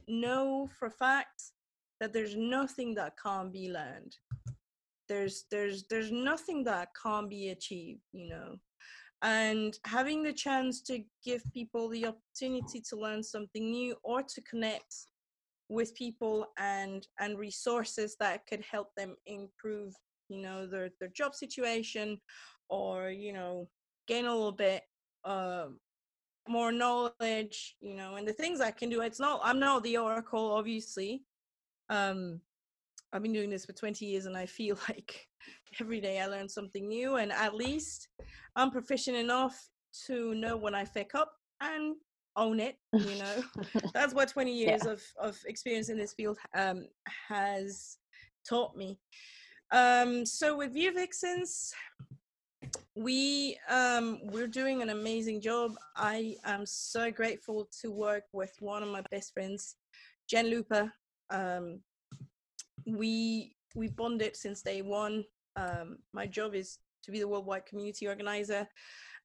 know 0.07 0.69
for 0.77 0.87
a 0.87 0.91
fact 0.91 1.43
that 1.99 2.13
there's 2.13 2.35
nothing 2.35 2.93
that 2.95 3.13
can't 3.21 3.51
be 3.51 3.71
learned 3.71 4.15
there's 5.07 5.45
there's 5.51 5.85
there's 5.89 6.11
nothing 6.11 6.63
that 6.63 6.89
can't 7.01 7.29
be 7.29 7.49
achieved 7.49 8.01
you 8.11 8.29
know 8.29 8.55
and 9.25 9.79
having 9.85 10.21
the 10.21 10.31
chance 10.31 10.81
to 10.81 11.03
give 11.23 11.41
people 11.51 11.89
the 11.89 12.05
opportunity 12.05 12.79
to 12.79 12.95
learn 12.95 13.23
something 13.23 13.71
new 13.71 13.95
or 14.03 14.21
to 14.21 14.39
connect 14.41 14.93
with 15.67 15.95
people 15.95 16.45
and 16.59 17.07
and 17.19 17.39
resources 17.39 18.15
that 18.19 18.45
could 18.45 18.63
help 18.71 18.89
them 18.95 19.15
improve 19.25 19.93
you 20.29 20.41
know 20.41 20.67
their 20.67 20.89
their 20.99 21.09
job 21.09 21.33
situation 21.33 22.21
or 22.69 23.09
you 23.09 23.33
know 23.33 23.67
gain 24.07 24.25
a 24.25 24.31
little 24.31 24.51
bit 24.51 24.83
uh, 25.25 25.65
more 26.47 26.71
knowledge 26.71 27.75
you 27.81 27.95
know 27.95 28.15
and 28.15 28.27
the 28.27 28.33
things 28.33 28.61
i 28.61 28.69
can 28.69 28.89
do. 28.89 29.01
It's 29.01 29.19
not 29.19 29.41
i'm 29.43 29.59
not 29.59 29.81
the 29.83 29.97
oracle 29.97 30.51
obviously 30.51 31.23
um 31.89 32.39
i've 33.15 33.23
been 33.23 33.33
doing 33.33 33.49
this 33.49 33.65
for 33.65 33.73
20 33.73 34.05
years 34.05 34.25
and 34.25 34.35
i 34.35 34.45
feel 34.45 34.77
like 34.89 35.27
every 35.79 36.01
day 36.01 36.19
i 36.19 36.27
learn 36.27 36.49
something 36.49 36.87
new 36.87 37.15
and 37.15 37.31
at 37.31 37.55
least 37.55 38.09
i'm 38.55 38.69
proficient 38.69 39.15
enough 39.17 39.69
to 40.05 40.35
know 40.35 40.57
when 40.57 40.75
i 40.75 40.83
fuck 40.83 41.15
up 41.15 41.31
and 41.61 41.95
own 42.35 42.59
it 42.59 42.77
you 42.93 43.15
know? 43.19 43.43
That's 43.93 44.13
what 44.13 44.29
20 44.29 44.51
years 44.51 44.85
of 44.85 45.01
of 45.17 45.37
experience 45.45 45.89
in 45.89 45.97
this 45.97 46.13
field 46.13 46.37
um 46.53 46.87
has 47.29 47.97
taught 48.47 48.75
me. 48.75 48.99
Um 49.71 50.25
so 50.25 50.57
with 50.57 50.73
Vue 50.73 50.93
Vixens 50.93 51.73
we 52.95 53.57
um 53.69 54.19
we're 54.23 54.47
doing 54.47 54.81
an 54.81 54.89
amazing 54.89 55.39
job 55.39 55.75
i 55.97 56.35
am 56.45 56.65
so 56.65 57.11
grateful 57.11 57.69
to 57.81 57.91
work 57.91 58.23
with 58.31 58.53
one 58.59 58.81
of 58.81 58.89
my 58.89 59.01
best 59.11 59.33
friends 59.33 59.75
Jen 60.27 60.49
Looper 60.49 60.91
um 61.29 61.81
we 62.85 63.55
we 63.75 63.87
bonded 63.89 64.35
since 64.35 64.61
day 64.61 64.81
one. 64.81 65.23
Um 65.55 65.97
my 66.13 66.27
job 66.27 66.55
is 66.55 66.79
to 67.03 67.11
be 67.11 67.19
the 67.19 67.27
worldwide 67.27 67.65
community 67.65 68.07
organizer 68.07 68.67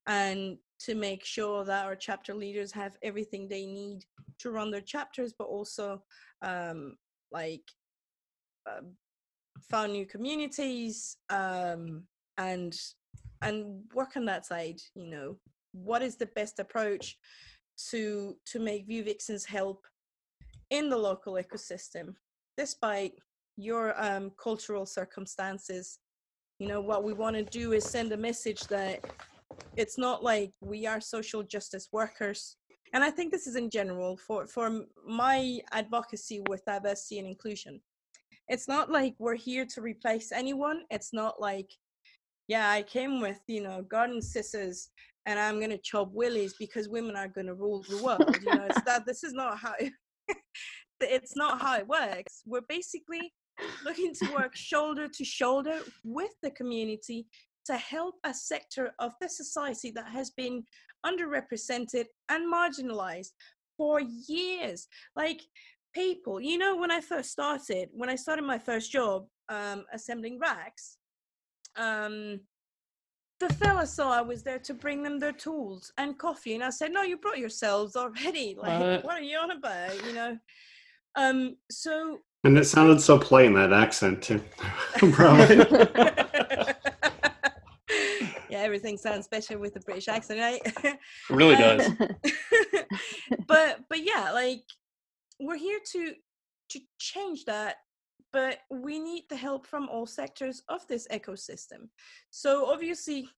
and 0.07 0.57
to 0.79 0.95
make 0.95 1.23
sure 1.23 1.63
that 1.63 1.85
our 1.85 1.95
chapter 1.95 2.33
leaders 2.33 2.71
have 2.71 2.97
everything 3.03 3.47
they 3.47 3.65
need 3.65 4.03
to 4.39 4.51
run 4.51 4.71
their 4.71 4.81
chapters 4.81 5.33
but 5.37 5.45
also 5.45 6.01
um 6.41 6.95
like 7.31 7.63
uh, 8.69 8.81
found 9.69 9.93
new 9.93 10.05
communities 10.05 11.17
um 11.29 12.03
and 12.37 12.75
and 13.41 13.83
work 13.93 14.15
on 14.15 14.25
that 14.25 14.45
side 14.45 14.79
you 14.95 15.07
know. 15.07 15.37
What 15.73 16.01
is 16.01 16.17
the 16.17 16.25
best 16.25 16.59
approach 16.59 17.17
to 17.89 18.35
to 18.45 18.59
make 18.59 18.87
Vue 18.87 19.03
Vixens 19.03 19.45
help 19.45 19.85
in 20.69 20.89
the 20.89 20.97
local 20.97 21.33
ecosystem 21.33 22.15
despite 22.57 23.13
your 23.57 23.93
um, 24.01 24.31
cultural 24.41 24.85
circumstances. 24.85 25.99
You 26.59 26.67
know 26.67 26.81
what 26.81 27.03
we 27.03 27.13
want 27.13 27.35
to 27.35 27.43
do 27.43 27.73
is 27.73 27.83
send 27.83 28.11
a 28.11 28.17
message 28.17 28.61
that 28.67 28.99
it's 29.75 29.97
not 29.97 30.23
like 30.23 30.51
we 30.61 30.85
are 30.85 31.01
social 31.01 31.43
justice 31.43 31.89
workers. 31.91 32.57
And 32.93 33.03
i 33.03 33.09
think 33.09 33.31
this 33.31 33.47
is 33.47 33.55
in 33.55 33.69
general 33.69 34.17
for 34.17 34.45
for 34.47 34.81
my 35.07 35.59
advocacy 35.71 36.41
with 36.49 36.65
diversity 36.65 37.19
and 37.19 37.27
inclusion. 37.27 37.81
It's 38.47 38.67
not 38.67 38.91
like 38.91 39.15
we're 39.17 39.35
here 39.35 39.65
to 39.73 39.81
replace 39.81 40.31
anyone. 40.31 40.81
It's 40.89 41.13
not 41.13 41.39
like 41.39 41.71
yeah 42.47 42.69
i 42.69 42.81
came 42.81 43.21
with 43.21 43.39
you 43.47 43.61
know 43.63 43.81
garden 43.83 44.21
scissors 44.21 44.89
and 45.27 45.39
i'm 45.39 45.59
going 45.59 45.69
to 45.69 45.77
chop 45.77 46.11
willies 46.11 46.53
because 46.59 46.89
women 46.89 47.15
are 47.15 47.27
going 47.27 47.47
to 47.47 47.53
rule 47.53 47.83
the 47.89 48.03
world. 48.03 48.35
You 48.41 48.55
know 48.55 48.65
it's 48.69 48.81
that 48.81 49.05
this 49.05 49.23
is 49.23 49.33
not 49.33 49.57
how 49.57 49.73
it, 49.79 49.93
it's 50.99 51.35
not 51.35 51.61
how 51.61 51.77
it 51.77 51.87
works. 51.87 52.41
We're 52.45 52.67
basically 52.67 53.31
looking 53.85 54.13
to 54.15 54.33
work 54.33 54.55
shoulder 54.55 55.07
to 55.07 55.23
shoulder 55.25 55.79
with 56.03 56.31
the 56.41 56.51
community 56.51 57.27
to 57.65 57.77
help 57.77 58.15
a 58.23 58.33
sector 58.33 58.91
of 58.99 59.13
the 59.21 59.29
society 59.29 59.91
that 59.91 60.07
has 60.07 60.31
been 60.31 60.63
underrepresented 61.05 62.05
and 62.29 62.51
marginalized 62.51 63.31
for 63.77 63.99
years. 63.99 64.87
Like 65.15 65.41
people, 65.93 66.41
you 66.41 66.57
know, 66.57 66.75
when 66.75 66.91
I 66.91 67.01
first 67.01 67.31
started, 67.31 67.89
when 67.91 68.09
I 68.09 68.15
started 68.15 68.43
my 68.43 68.57
first 68.59 68.91
job 68.91 69.25
um, 69.49 69.85
assembling 69.93 70.39
racks, 70.39 70.97
um, 71.77 72.39
the 73.39 73.51
fella 73.53 73.87
saw 73.87 74.11
I 74.11 74.21
was 74.21 74.43
there 74.43 74.59
to 74.59 74.73
bring 74.73 75.01
them 75.01 75.19
their 75.19 75.31
tools 75.31 75.91
and 75.97 76.17
coffee, 76.17 76.53
and 76.53 76.63
I 76.63 76.69
said, 76.69 76.91
"No, 76.91 77.01
you 77.01 77.17
brought 77.17 77.39
yourselves 77.39 77.95
already. 77.95 78.55
Like, 78.61 78.79
What? 78.79 79.03
what 79.05 79.15
are 79.17 79.23
you 79.23 79.37
on 79.37 79.51
about?" 79.51 80.05
You 80.05 80.13
know. 80.13 80.37
Um, 81.15 81.55
so 81.71 82.19
And 82.43 82.57
it 82.57 82.65
sounded 82.65 83.01
so 83.01 83.19
plain 83.19 83.53
that 83.53 83.71
accent 83.71 84.23
too. 84.23 84.41
Probably. 85.11 85.57
yeah, 88.49 88.59
everything 88.59 88.97
sounds 88.97 89.27
better 89.27 89.59
with 89.59 89.75
the 89.75 89.79
British 89.81 90.07
accent, 90.07 90.39
right? 90.39 90.61
It 90.83 90.97
really 91.29 91.55
um, 91.55 91.77
does. 91.77 91.91
but 93.47 93.81
but 93.89 94.03
yeah, 94.03 94.31
like 94.33 94.63
we're 95.39 95.57
here 95.57 95.79
to 95.91 96.13
to 96.69 96.79
change 96.97 97.45
that, 97.45 97.75
but 98.33 98.59
we 98.71 98.99
need 98.99 99.25
the 99.29 99.35
help 99.35 99.67
from 99.67 99.87
all 99.89 100.07
sectors 100.07 100.63
of 100.67 100.87
this 100.87 101.07
ecosystem. 101.11 101.89
So 102.31 102.65
obviously, 102.65 103.29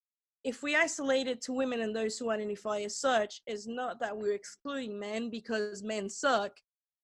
if 0.46 0.64
we 0.64 0.78
isolate 0.78 1.28
it 1.28 1.42
to 1.42 1.54
women 1.54 1.82
and 1.82 1.94
those 1.94 2.18
who 2.18 2.32
identify 2.32 2.80
as 2.80 2.98
such, 2.98 3.42
it's 3.48 3.68
not 3.68 4.00
that 4.00 4.18
we're 4.18 4.34
excluding 4.34 4.98
men 4.98 5.30
because 5.30 5.84
men 5.84 6.10
suck. 6.10 6.52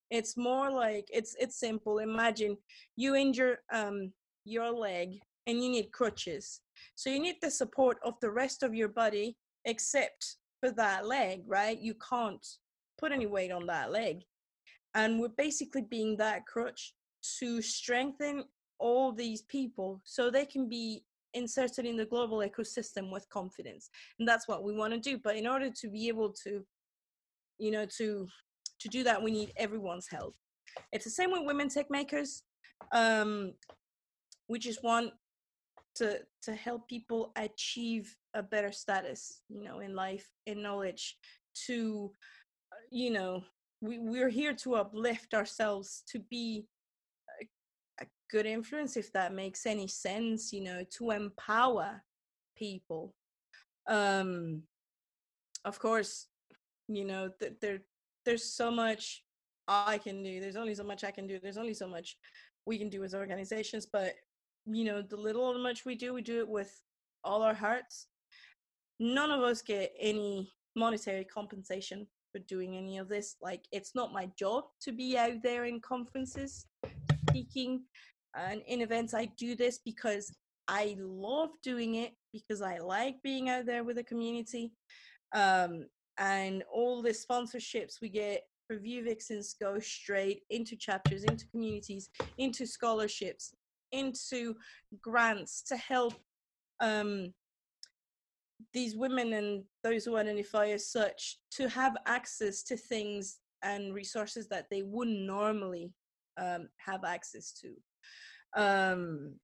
It's 0.09 0.35
more 0.37 0.71
like 0.71 1.07
it's 1.11 1.35
it's 1.39 1.59
simple. 1.59 1.99
Imagine 1.99 2.57
you 2.95 3.15
injure 3.15 3.59
um 3.71 4.11
your 4.45 4.71
leg 4.71 5.19
and 5.47 5.63
you 5.63 5.69
need 5.69 5.91
crutches. 5.91 6.61
So 6.95 7.09
you 7.09 7.19
need 7.19 7.37
the 7.41 7.51
support 7.51 7.97
of 8.03 8.15
the 8.21 8.31
rest 8.31 8.63
of 8.63 8.73
your 8.75 8.87
body 8.87 9.37
except 9.65 10.37
for 10.59 10.71
that 10.71 11.07
leg, 11.07 11.43
right? 11.47 11.79
You 11.79 11.95
can't 12.09 12.45
put 12.97 13.11
any 13.11 13.25
weight 13.25 13.51
on 13.51 13.65
that 13.67 13.91
leg. 13.91 14.23
And 14.95 15.19
we're 15.19 15.29
basically 15.29 15.83
being 15.83 16.17
that 16.17 16.45
crutch 16.45 16.93
to 17.39 17.61
strengthen 17.61 18.43
all 18.79 19.11
these 19.11 19.43
people 19.43 20.01
so 20.03 20.29
they 20.29 20.45
can 20.45 20.67
be 20.67 21.03
inserted 21.33 21.85
in 21.85 21.97
the 21.97 22.05
global 22.05 22.39
ecosystem 22.39 23.11
with 23.11 23.29
confidence. 23.29 23.89
And 24.17 24.27
that's 24.27 24.47
what 24.47 24.63
we 24.63 24.75
want 24.75 24.93
to 24.93 24.99
do. 24.99 25.19
But 25.23 25.35
in 25.35 25.47
order 25.47 25.69
to 25.69 25.89
be 25.89 26.07
able 26.07 26.33
to, 26.43 26.65
you 27.59 27.71
know, 27.71 27.85
to 27.97 28.27
to 28.79 28.87
do 28.87 29.03
that, 29.03 29.21
we 29.21 29.31
need 29.31 29.51
everyone's 29.57 30.07
help. 30.09 30.35
It's 30.91 31.05
the 31.05 31.11
same 31.11 31.31
with 31.31 31.41
women 31.45 31.69
tech 31.69 31.87
makers. 31.89 32.43
Um, 32.93 33.53
we 34.47 34.59
just 34.59 34.83
want 34.83 35.11
to 35.95 36.19
to 36.41 36.55
help 36.55 36.87
people 36.87 37.31
achieve 37.35 38.15
a 38.33 38.43
better 38.43 38.71
status 38.71 39.41
you 39.49 39.63
know 39.63 39.79
in 39.79 39.95
life 39.95 40.27
in 40.45 40.61
knowledge 40.61 41.17
to 41.67 42.11
you 42.91 43.11
know 43.11 43.43
we, 43.81 43.99
we're 43.99 44.29
here 44.29 44.53
to 44.53 44.75
uplift 44.75 45.33
ourselves 45.33 46.03
to 46.07 46.19
be 46.29 46.65
a, 47.41 48.03
a 48.03 48.07
good 48.31 48.45
influence 48.45 48.97
if 48.97 49.11
that 49.13 49.33
makes 49.33 49.65
any 49.65 49.87
sense 49.87 50.53
you 50.53 50.63
know 50.63 50.83
to 50.89 51.11
empower 51.11 52.03
people 52.55 53.13
um 53.89 54.61
of 55.65 55.79
course 55.79 56.27
you 56.87 57.05
know 57.05 57.29
th- 57.39 57.53
there 57.61 57.79
there's 58.25 58.43
so 58.43 58.69
much 58.71 59.23
i 59.67 59.97
can 59.97 60.23
do 60.23 60.39
there's 60.39 60.55
only 60.55 60.75
so 60.75 60.83
much 60.83 61.03
i 61.03 61.11
can 61.11 61.27
do 61.27 61.39
there's 61.41 61.57
only 61.57 61.73
so 61.73 61.87
much 61.87 62.17
we 62.65 62.77
can 62.77 62.89
do 62.89 63.03
as 63.03 63.13
organizations 63.13 63.85
but 63.91 64.13
you 64.65 64.83
know 64.83 65.01
the 65.01 65.15
little 65.15 65.57
much 65.57 65.85
we 65.85 65.95
do 65.95 66.13
we 66.13 66.21
do 66.21 66.39
it 66.39 66.47
with 66.47 66.71
all 67.23 67.41
our 67.43 67.53
hearts. 67.53 68.07
None 68.99 69.31
of 69.31 69.41
us 69.41 69.61
get 69.61 69.93
any 69.99 70.51
monetary 70.75 71.23
compensation 71.23 72.07
for 72.31 72.39
doing 72.39 72.77
any 72.77 72.99
of 72.99 73.09
this 73.09 73.35
like 73.41 73.65
it's 73.71 73.95
not 73.95 74.13
my 74.13 74.29
job 74.37 74.65
to 74.79 74.91
be 74.91 75.17
out 75.17 75.41
there 75.41 75.65
in 75.65 75.79
conferences 75.81 76.67
speaking 77.27 77.81
and 78.35 78.61
in 78.67 78.81
events 78.81 79.15
i 79.15 79.25
do 79.35 79.55
this 79.55 79.79
because 79.83 80.31
i 80.67 80.95
love 80.99 81.49
doing 81.63 81.95
it 81.95 82.11
because 82.31 82.61
i 82.61 82.77
like 82.77 83.15
being 83.23 83.49
out 83.49 83.65
there 83.65 83.83
with 83.83 83.95
the 83.95 84.03
community 84.03 84.71
um, 85.33 85.85
and 86.19 86.63
all 86.71 87.01
the 87.01 87.09
sponsorships 87.09 88.01
we 88.01 88.09
get 88.09 88.43
for 88.67 88.77
Vue 88.77 89.03
Vixens 89.03 89.55
go 89.59 89.79
straight 89.79 90.43
into 90.49 90.75
chapters 90.75 91.23
into 91.23 91.47
communities 91.47 92.09
into 92.37 92.65
scholarships 92.65 93.53
into 93.91 94.55
grants 95.01 95.63
to 95.63 95.75
help 95.77 96.13
um, 96.79 97.33
these 98.73 98.95
women 98.95 99.33
and 99.33 99.63
those 99.83 100.05
who 100.05 100.17
identify 100.17 100.67
as 100.67 100.91
such 100.91 101.37
to 101.51 101.67
have 101.69 101.95
access 102.05 102.61
to 102.63 102.77
things 102.77 103.39
and 103.63 103.93
resources 103.93 104.47
that 104.47 104.67
they 104.69 104.83
wouldn't 104.83 105.21
normally 105.21 105.91
um, 106.37 106.69
have 106.77 107.03
access 107.03 107.51
to. 107.53 107.73
Um, 108.61 109.35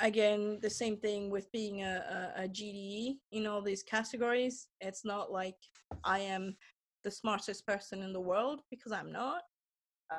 again, 0.00 0.58
the 0.62 0.70
same 0.70 0.96
thing 0.96 1.30
with 1.30 1.50
being 1.52 1.82
a, 1.82 2.32
a, 2.36 2.44
a 2.44 2.48
GDE 2.48 3.16
in 3.32 3.46
all 3.46 3.62
these 3.62 3.82
categories. 3.82 4.68
It's 4.80 5.04
not 5.04 5.30
like 5.30 5.56
I 6.04 6.20
am 6.20 6.56
the 7.04 7.10
smartest 7.10 7.66
person 7.66 8.02
in 8.02 8.12
the 8.12 8.20
world 8.20 8.60
because 8.70 8.92
I'm 8.92 9.12
not. 9.12 9.42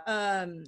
Um, 0.07 0.63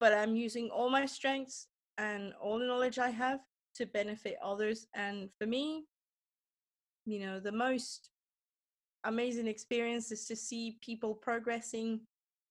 but 0.00 0.12
I'm 0.12 0.36
using 0.36 0.68
all 0.70 0.90
my 0.90 1.06
strengths 1.06 1.68
and 1.98 2.32
all 2.40 2.58
the 2.58 2.66
knowledge 2.66 2.98
I 2.98 3.10
have 3.10 3.40
to 3.76 3.86
benefit 3.86 4.36
others. 4.42 4.86
And 4.94 5.28
for 5.38 5.46
me, 5.46 5.84
you 7.04 7.20
know, 7.20 7.40
the 7.40 7.52
most 7.52 8.10
amazing 9.04 9.46
experience 9.46 10.12
is 10.12 10.26
to 10.26 10.36
see 10.36 10.78
people 10.80 11.14
progressing 11.14 12.00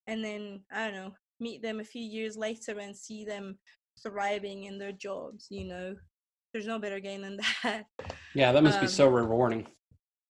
and 0.08 0.24
then, 0.24 0.62
I 0.72 0.86
don't 0.86 0.96
know, 0.96 1.14
meet 1.40 1.62
them 1.62 1.80
a 1.80 1.86
few 1.86 2.02
years 2.02 2.38
later 2.38 2.80
and 2.80 2.96
see 2.96 3.26
them 3.26 3.58
thriving 4.04 4.66
in 4.66 4.78
their 4.78 4.92
jobs, 4.92 5.48
you 5.50 5.66
know. 5.66 5.96
There's 6.54 6.68
no 6.68 6.80
better 6.80 7.00
game 7.00 7.22
than 7.22 7.40
that. 7.64 7.86
Yeah, 8.36 8.52
that 8.52 8.64
must 8.64 8.80
be 8.80 8.88
Um, 8.88 8.92
so 8.92 9.08
rewarding. 9.08 9.68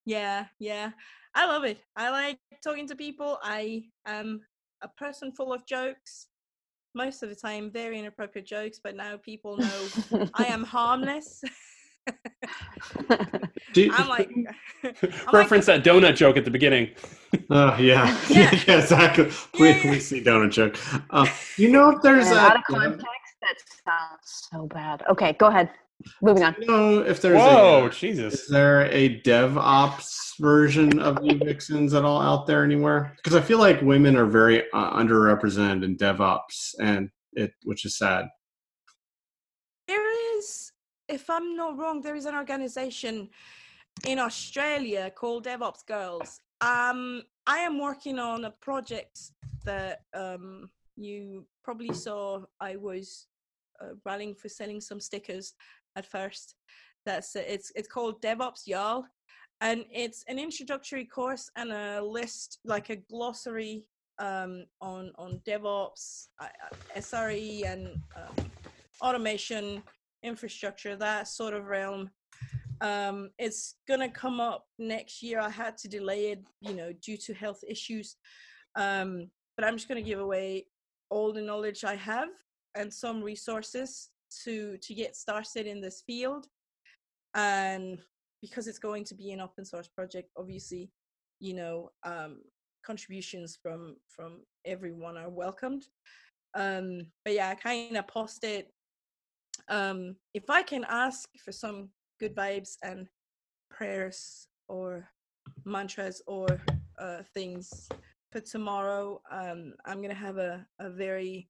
Yeah, 0.06 0.46
yeah. 0.60 0.92
I 1.34 1.46
love 1.48 1.64
it. 1.64 1.80
I 1.96 2.10
like 2.10 2.40
talking 2.64 2.88
to 2.88 2.96
people. 2.96 3.40
I 3.42 3.84
am 4.06 4.42
a 4.84 4.88
person 4.88 5.32
full 5.32 5.54
of 5.54 5.66
jokes. 5.66 6.28
Most 6.94 7.24
of 7.24 7.30
the 7.30 7.36
time, 7.36 7.72
very 7.72 7.98
inappropriate 8.00 8.46
jokes, 8.46 8.80
but 8.84 8.96
now 8.96 9.16
people 9.18 9.58
know 9.58 9.88
I 10.34 10.44
am 10.46 10.64
harmless. 10.64 11.42
Do 13.74 13.82
you- 13.84 13.94
I'm 13.96 14.10
like, 14.10 14.30
I'm 14.36 14.44
like 14.84 15.34
Reference 15.34 15.66
that 15.68 15.84
donut 15.84 16.16
joke 16.16 16.36
at 16.38 16.46
the 16.46 16.52
beginning. 16.52 16.90
Oh 17.50 17.78
yeah, 17.78 18.18
Yeah. 18.30 18.52
yeah, 18.68 18.80
exactly. 18.80 19.30
We, 19.60 19.70
yeah. 19.70 19.82
please 19.82 20.08
see 20.08 20.22
donut 20.22 20.52
joke. 20.52 20.78
Um, 21.12 21.28
you 21.58 21.70
know 21.72 21.90
if 21.92 22.02
there's 22.02 22.26
Man, 22.26 22.36
a, 22.36 22.40
out 22.40 22.58
of 22.58 22.64
context, 22.66 23.06
that 23.42 23.56
sounds 23.86 24.48
so 24.52 24.68
bad. 24.68 25.04
Okay, 25.10 25.34
go 25.34 25.48
ahead. 25.48 25.70
Moving 26.22 26.44
on. 26.44 26.56
No, 26.62 27.00
if 27.00 27.22
there's 27.22 27.38
Whoa, 27.38 27.84
a, 27.84 27.88
is 27.88 27.98
Jesus. 27.98 28.48
there 28.48 28.86
a 28.92 29.22
DevOps 29.22 30.40
version 30.40 31.00
of 31.00 31.20
you 31.24 31.38
vixens 31.46 31.94
at 31.94 32.04
all 32.04 32.22
out 32.22 32.48
there 32.48 32.64
anywhere? 32.64 33.14
Because 33.18 33.36
I 33.36 33.42
feel 33.42 33.60
like 33.60 33.82
women 33.82 34.16
are 34.16 34.26
very 34.26 34.64
uh, 34.74 34.98
underrepresented 34.98 35.84
in 35.84 35.98
DevOps, 35.98 36.76
and 36.80 37.10
it 37.34 37.54
which 37.64 37.86
is 37.86 37.98
sad. 37.98 38.26
there 39.88 40.38
is, 40.38 40.72
if 41.08 41.30
I'm 41.30 41.56
not 41.56 41.78
wrong, 41.78 42.02
there 42.02 42.16
is 42.16 42.26
an 42.26 42.36
organization 42.36 43.30
in 44.06 44.20
Australia 44.20 45.12
called 45.12 45.46
DevOps 45.46 45.86
Girls. 45.86 46.40
Um, 46.62 47.24
I 47.48 47.60
am 47.60 47.80
working 47.80 48.20
on 48.20 48.46
a 48.46 48.52
project 48.52 49.20
that 49.66 50.02
um, 50.14 50.70
you 50.96 51.46
probably 51.64 51.94
saw. 51.94 52.42
I 52.60 52.76
was 52.76 53.28
uh, 53.82 53.94
rallying 54.06 54.36
for 54.36 54.50
selling 54.50 54.82
some 54.82 55.00
stickers 55.00 55.54
at 55.96 56.06
first. 56.06 56.56
That's 57.06 57.36
it's 57.36 57.72
it's 57.76 57.88
called 57.88 58.22
DevOps 58.22 58.68
Y'all, 58.68 59.06
and 59.60 59.86
it's 59.92 60.24
an 60.28 60.38
introductory 60.38 61.06
course 61.06 61.50
and 61.56 61.72
a 61.72 62.02
list 62.02 62.60
like 62.64 62.90
a 62.90 62.98
glossary 62.98 63.86
um, 64.20 64.66
on 64.82 65.12
on 65.18 65.42
DevOps, 65.48 66.28
SRE, 66.96 67.66
and 67.66 67.88
um, 68.16 68.52
automation, 69.02 69.82
infrastructure, 70.24 70.96
that 70.96 71.28
sort 71.28 71.54
of 71.54 71.66
realm. 71.66 72.12
Um, 72.82 73.30
it's 73.38 73.76
gonna 73.88 74.10
come 74.10 74.40
up 74.40 74.66
next 74.78 75.22
year. 75.24 75.40
I 75.40 75.50
had 75.50 75.78
to 75.80 75.88
delay 75.88 76.32
it, 76.32 76.44
you 76.62 76.74
know, 76.74 76.94
due 76.94 77.18
to 77.18 77.34
health 77.34 77.64
issues. 77.68 78.16
Um, 78.76 79.30
but 79.56 79.66
I'm 79.66 79.76
just 79.76 79.88
gonna 79.88 80.02
give 80.02 80.20
away 80.20 80.68
all 81.10 81.34
the 81.34 81.42
knowledge 81.42 81.84
I 81.84 81.96
have 81.96 82.30
and 82.76 82.94
some 82.94 83.24
resources 83.24 84.10
to 84.44 84.78
to 84.78 84.94
get 84.94 85.16
started 85.16 85.68
in 85.68 85.82
this 85.82 86.04
field. 86.06 86.48
And 87.34 88.00
because 88.42 88.68
it's 88.68 88.80
going 88.80 89.04
to 89.06 89.16
be 89.16 89.32
an 89.32 89.40
open 89.40 89.66
source 89.66 89.88
project, 89.88 90.30
obviously, 90.38 90.92
you 91.40 91.54
know, 91.54 91.92
um, 92.04 92.42
contributions 92.86 93.58
from 93.62 93.98
from 94.08 94.42
everyone 94.66 95.18
are 95.18 95.30
welcomed. 95.30 95.86
Um, 96.54 97.08
but 97.24 97.34
yeah, 97.34 97.50
I 97.50 97.56
kind 97.56 97.98
of 97.98 98.08
posted 98.08 98.66
um, 99.68 100.16
if 100.34 100.50
I 100.50 100.64
can 100.64 100.86
ask 100.90 101.30
for 101.44 101.52
some 101.52 101.90
good 102.20 102.36
vibes 102.36 102.76
and 102.84 103.08
prayers 103.70 104.48
or 104.68 105.08
mantras 105.66 106.22
or 106.28 106.62
uh, 107.00 107.24
things 107.34 107.88
for 108.32 108.42
tomorrow, 108.42 109.22
um, 109.32 109.74
I'm 109.86 110.02
gonna 110.02 110.14
have 110.14 110.38
a, 110.38 110.66
a 110.80 110.90
very 110.90 111.50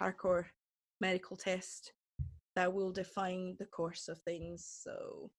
hardcore 0.00 0.46
medical 1.00 1.36
test 1.36 1.92
that 2.56 2.72
will 2.72 2.90
define 2.92 3.56
the 3.58 3.66
course 3.66 4.08
of 4.08 4.18
things. 4.22 4.66
So 4.82 5.30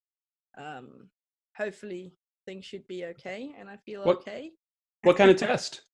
um, 0.58 1.10
hopefully 1.58 2.14
things 2.46 2.66
should 2.66 2.88
be 2.88 3.06
okay, 3.06 3.52
and 3.60 3.70
I 3.70 3.78
feel 3.78 4.04
What- 4.04 4.18
okay. 4.18 4.52
What 5.04 5.18
kind 5.18 5.30
of 5.32 5.38
test? 5.38 5.82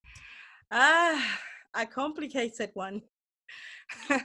Ah, 0.72 1.40
a 1.76 1.86
complicated 1.86 2.72
one. 2.74 3.04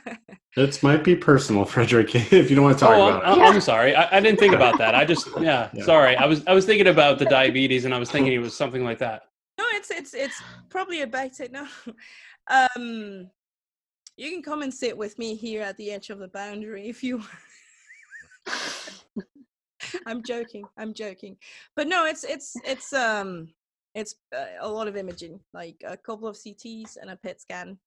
It 0.57 0.82
might 0.82 1.05
be 1.05 1.14
personal, 1.14 1.64
Frederick, 1.74 2.14
if 2.14 2.51
you 2.51 2.57
don't 2.57 2.64
want 2.64 2.78
to 2.78 2.84
talk 2.84 2.97
oh, 2.97 3.09
about 3.09 3.24
I'm, 3.24 3.38
it. 3.38 3.43
I'm 3.55 3.61
sorry. 3.61 3.95
I, 3.95 4.16
I 4.16 4.20
didn't 4.20 4.41
think 4.41 4.55
about 4.55 4.78
that. 4.78 4.95
I 4.97 5.05
just, 5.05 5.28
yeah, 5.41 5.68
Yeah. 5.72 5.84
sorry. 5.84 6.16
I 6.16 6.26
was, 6.26 6.43
I 6.47 6.55
was 6.55 6.66
thinking 6.66 6.88
about 6.88 7.18
the 7.20 7.26
diabetes, 7.26 7.84
and 7.84 7.95
I 7.95 7.99
was 7.99 8.11
thinking 8.11 8.32
it 8.32 8.38
was 8.38 8.57
something 8.57 8.82
like 8.82 8.99
that. 8.99 9.22
No, 9.59 9.64
it's 9.72 9.91
it's 9.91 10.14
it's 10.14 10.43
probably 10.70 11.03
about 11.03 11.38
it. 11.38 11.53
No, 11.53 11.66
um, 12.49 13.30
you 14.21 14.31
can 14.31 14.43
come 14.43 14.61
and 14.61 14.73
sit 14.73 14.97
with 14.97 15.18
me 15.18 15.35
here 15.35 15.62
at 15.62 15.79
the 15.79 15.91
edge 15.91 16.11
of 16.11 16.18
the 16.18 16.29
boundary 16.29 16.91
if 16.91 17.03
you. 17.03 17.23
I'm 20.07 20.23
joking. 20.23 20.64
I'm 20.77 20.93
joking, 20.93 21.39
but 21.75 21.89
no, 21.89 22.05
it's 22.05 22.23
it's 22.25 22.55
it's 22.66 22.93
um 22.93 23.49
it's 23.95 24.16
uh, 24.37 24.45
a 24.61 24.68
lot 24.68 24.89
of 24.89 24.97
imaging, 24.97 25.41
like 25.55 25.83
a 25.87 25.97
couple 25.97 26.29
of 26.29 26.37
CTs 26.37 26.99
and 27.01 27.11
a 27.11 27.16
PET 27.16 27.41
scan, 27.41 27.79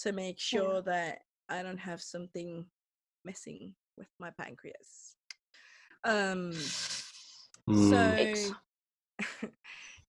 to 0.00 0.12
make 0.12 0.38
sure 0.38 0.82
that 0.82 1.20
I 1.48 1.62
don't 1.62 1.78
have 1.78 2.02
something 2.02 2.66
messing 3.24 3.72
with 3.96 4.08
my 4.20 4.30
pancreas. 4.38 5.16
Um. 6.04 6.52
Hmm. 7.66 7.90
So, 7.90 8.24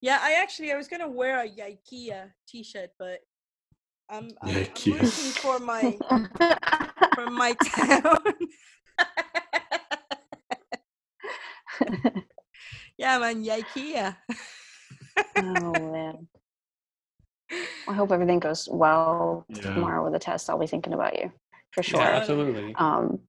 yeah, 0.02 0.20
I 0.22 0.34
actually 0.42 0.74
I 0.74 0.76
was 0.76 0.90
gonna 0.90 1.10
wear 1.10 1.42
a 1.42 1.48
IKEA 1.48 2.32
T-shirt, 2.50 2.90
but 3.00 3.22
I'm, 4.10 4.30
I'm, 4.42 4.50
I'm 4.50 4.54
Ikea. 4.54 5.02
looking 5.02 5.32
for 5.32 5.60
my 5.60 5.98
for 7.16 7.28
my 7.30 7.54
town. 7.64 8.18
yeah, 12.98 13.18
man, 13.20 13.44
IKEA. 13.44 14.16
oh 15.38 15.92
man. 15.92 16.28
I 17.90 17.94
hope 17.94 18.12
everything 18.12 18.40
goes 18.40 18.68
well 18.72 19.46
Yeah. 19.50 19.74
tomorrow 19.74 20.04
with 20.04 20.14
the 20.14 20.20
test. 20.20 20.50
I'll 20.50 20.58
be 20.60 20.68
thinking 20.68 20.94
about 20.94 21.18
you 21.20 21.32
for 21.72 21.84
sure. 21.84 22.02
Yeah, 22.02 22.16
absolutely. 22.18 22.76
Um, 22.78 23.20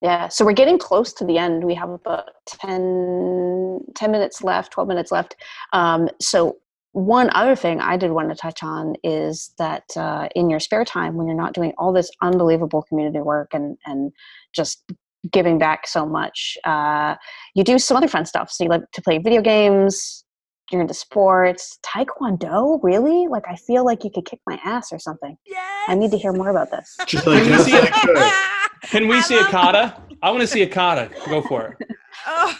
yeah, 0.00 0.28
so 0.28 0.44
we're 0.44 0.52
getting 0.52 0.78
close 0.78 1.12
to 1.14 1.24
the 1.24 1.38
end. 1.38 1.64
We 1.64 1.74
have 1.74 1.88
about 1.90 2.30
10, 2.46 3.80
10 3.94 4.10
minutes 4.12 4.42
left, 4.42 4.72
12 4.72 4.88
minutes 4.88 5.10
left. 5.10 5.34
Um, 5.72 6.08
so, 6.20 6.58
one 6.94 7.28
other 7.34 7.56
thing 7.56 7.80
I 7.80 7.96
did 7.96 8.12
want 8.12 8.28
to 8.30 8.36
touch 8.36 8.62
on 8.62 8.94
is 9.02 9.52
that 9.58 9.82
uh, 9.96 10.28
in 10.36 10.48
your 10.48 10.60
spare 10.60 10.84
time, 10.84 11.16
when 11.16 11.26
you're 11.26 11.36
not 11.36 11.52
doing 11.52 11.72
all 11.76 11.92
this 11.92 12.08
unbelievable 12.22 12.82
community 12.82 13.20
work 13.20 13.52
and, 13.52 13.76
and 13.84 14.12
just 14.54 14.84
giving 15.32 15.58
back 15.58 15.88
so 15.88 16.06
much, 16.06 16.56
uh, 16.64 17.16
you 17.56 17.64
do 17.64 17.80
some 17.80 17.96
other 17.96 18.06
fun 18.06 18.24
stuff. 18.24 18.48
So, 18.48 18.62
you 18.62 18.70
like 18.70 18.82
to 18.92 19.02
play 19.02 19.18
video 19.18 19.42
games, 19.42 20.24
you're 20.70 20.80
into 20.80 20.94
sports, 20.94 21.80
taekwondo, 21.84 22.78
really? 22.80 23.26
Like, 23.26 23.42
I 23.48 23.56
feel 23.56 23.84
like 23.84 24.04
you 24.04 24.10
could 24.14 24.24
kick 24.24 24.38
my 24.46 24.60
ass 24.64 24.92
or 24.92 25.00
something. 25.00 25.36
Yes. 25.46 25.84
I 25.88 25.96
need 25.96 26.12
to 26.12 26.16
hear 26.16 26.32
more 26.32 26.50
about 26.50 26.70
this. 26.70 26.96
Just 27.08 27.26
like 27.26 27.42
Can 27.42 27.50
we 27.50 27.58
see 27.64 27.74
I 27.74 27.78
it? 27.86 27.92
could. 27.92 28.88
Can 28.90 29.08
we 29.08 29.16
I 29.16 29.20
see 29.22 29.36
a 29.36 29.44
kata? 29.46 30.00
I 30.22 30.30
want 30.30 30.42
to 30.42 30.46
see 30.46 30.62
a 30.62 30.68
kata. 30.68 31.10
Go 31.28 31.42
for 31.42 31.76
it. 31.80 31.88
Oh, 32.26 32.56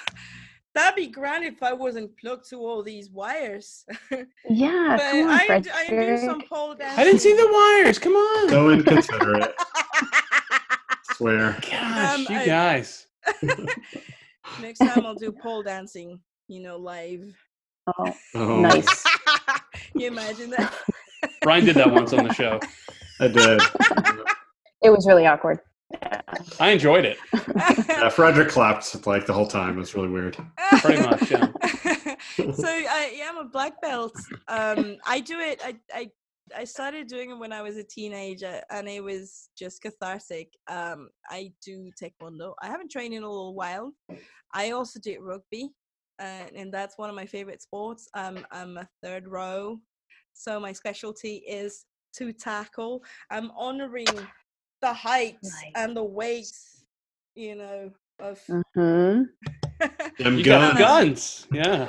that'd 0.75 0.97
be 0.97 1.07
grand 1.07 1.45
if 1.45 1.63
I 1.63 1.73
wasn't 1.73 2.17
plugged 2.19 2.49
to 2.51 2.57
all 2.57 2.83
these 2.83 3.11
wires. 3.11 3.85
but 4.11 4.27
Yeah, 4.49 4.97
come 4.99 5.27
on, 5.29 5.31
I, 5.31 5.47
Fred. 5.47 5.63
do- 5.65 5.71
I 5.73 5.87
do 5.89 6.19
some 6.19 6.43
pole 6.43 6.75
dancing. 6.75 6.99
I 7.01 7.05
didn't 7.05 7.21
see 7.21 7.33
the 7.35 7.49
wires. 7.51 7.99
Come 7.99 8.13
on. 8.15 8.49
So 8.51 8.71
inconsiderate. 8.71 9.55
Swear. 11.15 11.57
Gosh, 11.63 12.15
Um, 12.15 12.27
you 12.29 12.37
I- 12.41 12.47
guys. 12.47 13.07
Next 14.61 14.79
time 14.79 15.07
I'll 15.07 15.15
do 15.15 15.33
pole 15.33 15.63
dancing, 15.63 16.21
you 16.49 16.61
know, 16.61 16.77
live. 16.77 17.25
Oh, 17.99 18.15
Oh, 18.35 18.61
nice. 18.61 19.05
you 19.95 20.07
imagine 20.09 20.51
that? 20.51 20.75
Brian 21.43 21.65
did 21.65 21.77
that 21.77 21.91
once 21.91 22.13
on 22.13 22.27
the 22.27 22.35
show. 22.35 22.61
I 23.21 23.29
did. 23.29 23.61
It 24.83 24.91
was 24.91 25.07
really 25.07 25.27
awkward. 25.27 25.61
I 26.61 26.71
enjoyed 26.71 27.05
it. 27.05 27.19
Yeah, 27.89 28.09
Frederick 28.11 28.49
clapped 28.49 29.07
like 29.07 29.27
the 29.27 29.33
whole 29.33 29.47
time. 29.47 29.77
It 29.77 29.81
was 29.81 29.95
really 29.95 30.09
weird. 30.09 30.37
Pretty 30.81 31.01
much, 31.01 31.31
yeah. 31.31 31.47
so 32.37 32.67
I 32.69 33.15
yeah, 33.17 33.31
I'm 33.31 33.39
a 33.39 33.49
black 33.49 33.81
belt. 33.81 34.13
Um, 34.49 34.97
I 35.07 35.21
do 35.21 35.39
it. 35.39 35.61
I 35.65 35.77
I 35.93 36.11
I 36.57 36.65
started 36.65 37.07
doing 37.07 37.31
it 37.31 37.39
when 37.39 37.53
I 37.53 37.63
was 37.63 37.77
a 37.77 37.85
teenager, 37.85 38.61
and 38.71 38.89
it 38.89 39.03
was 39.03 39.49
just 39.57 39.81
cathartic. 39.81 40.49
Um, 40.69 41.09
I 41.31 41.53
do 41.65 41.91
taekwondo. 42.01 42.55
I 42.61 42.67
haven't 42.67 42.91
trained 42.91 43.15
in 43.15 43.23
a 43.23 43.31
little 43.31 43.55
while. 43.55 43.93
I 44.53 44.73
also 44.73 45.01
did 45.01 45.21
rugby, 45.21 45.71
uh, 46.21 46.47
and 46.55 46.73
that's 46.73 46.99
one 46.99 47.09
of 47.09 47.17
my 47.17 47.27
favorite 47.27 47.63
sports. 47.63 48.09
Um, 48.15 48.45
I'm 48.51 48.77
a 48.77 48.89
third 49.03 49.27
row, 49.29 49.79
so 50.35 50.61
my 50.61 50.73
specialty 50.73 51.37
is 51.49 51.87
to 52.17 52.33
tackle. 52.33 53.03
I'm 53.31 53.51
honoring 53.57 54.07
the 54.85 54.93
heights 54.93 55.51
Nice. 55.63 55.73
and 55.77 55.97
the 55.97 56.05
weights, 56.05 56.85
you 57.35 57.55
know, 57.57 57.91
of. 58.21 58.39
hmm 58.75 59.23
Them 60.19 60.39
You 60.39 60.45
guns. 60.45 60.79
guns. 60.79 61.47
Yeah. 61.53 61.89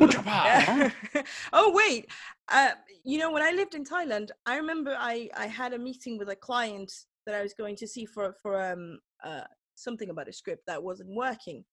Yeah. 0.00 0.90
oh 1.52 1.72
wait, 1.74 2.06
uh, 2.48 2.70
you 3.04 3.18
know 3.18 3.30
when 3.32 3.42
I 3.42 3.50
lived 3.52 3.74
in 3.74 3.84
Thailand, 3.84 4.28
I 4.46 4.56
remember 4.56 4.96
I 4.98 5.28
I 5.36 5.46
had 5.46 5.72
a 5.72 5.78
meeting 5.78 6.18
with 6.18 6.28
a 6.30 6.36
client 6.48 6.90
that 7.26 7.34
I 7.34 7.42
was 7.42 7.54
going 7.54 7.76
to 7.76 7.86
see 7.86 8.04
for 8.06 8.34
for 8.42 8.52
um 8.70 8.98
uh 9.24 9.46
something 9.74 10.10
about 10.10 10.28
a 10.28 10.32
script 10.32 10.64
that 10.66 10.82
wasn't 10.82 11.14
working, 11.26 11.64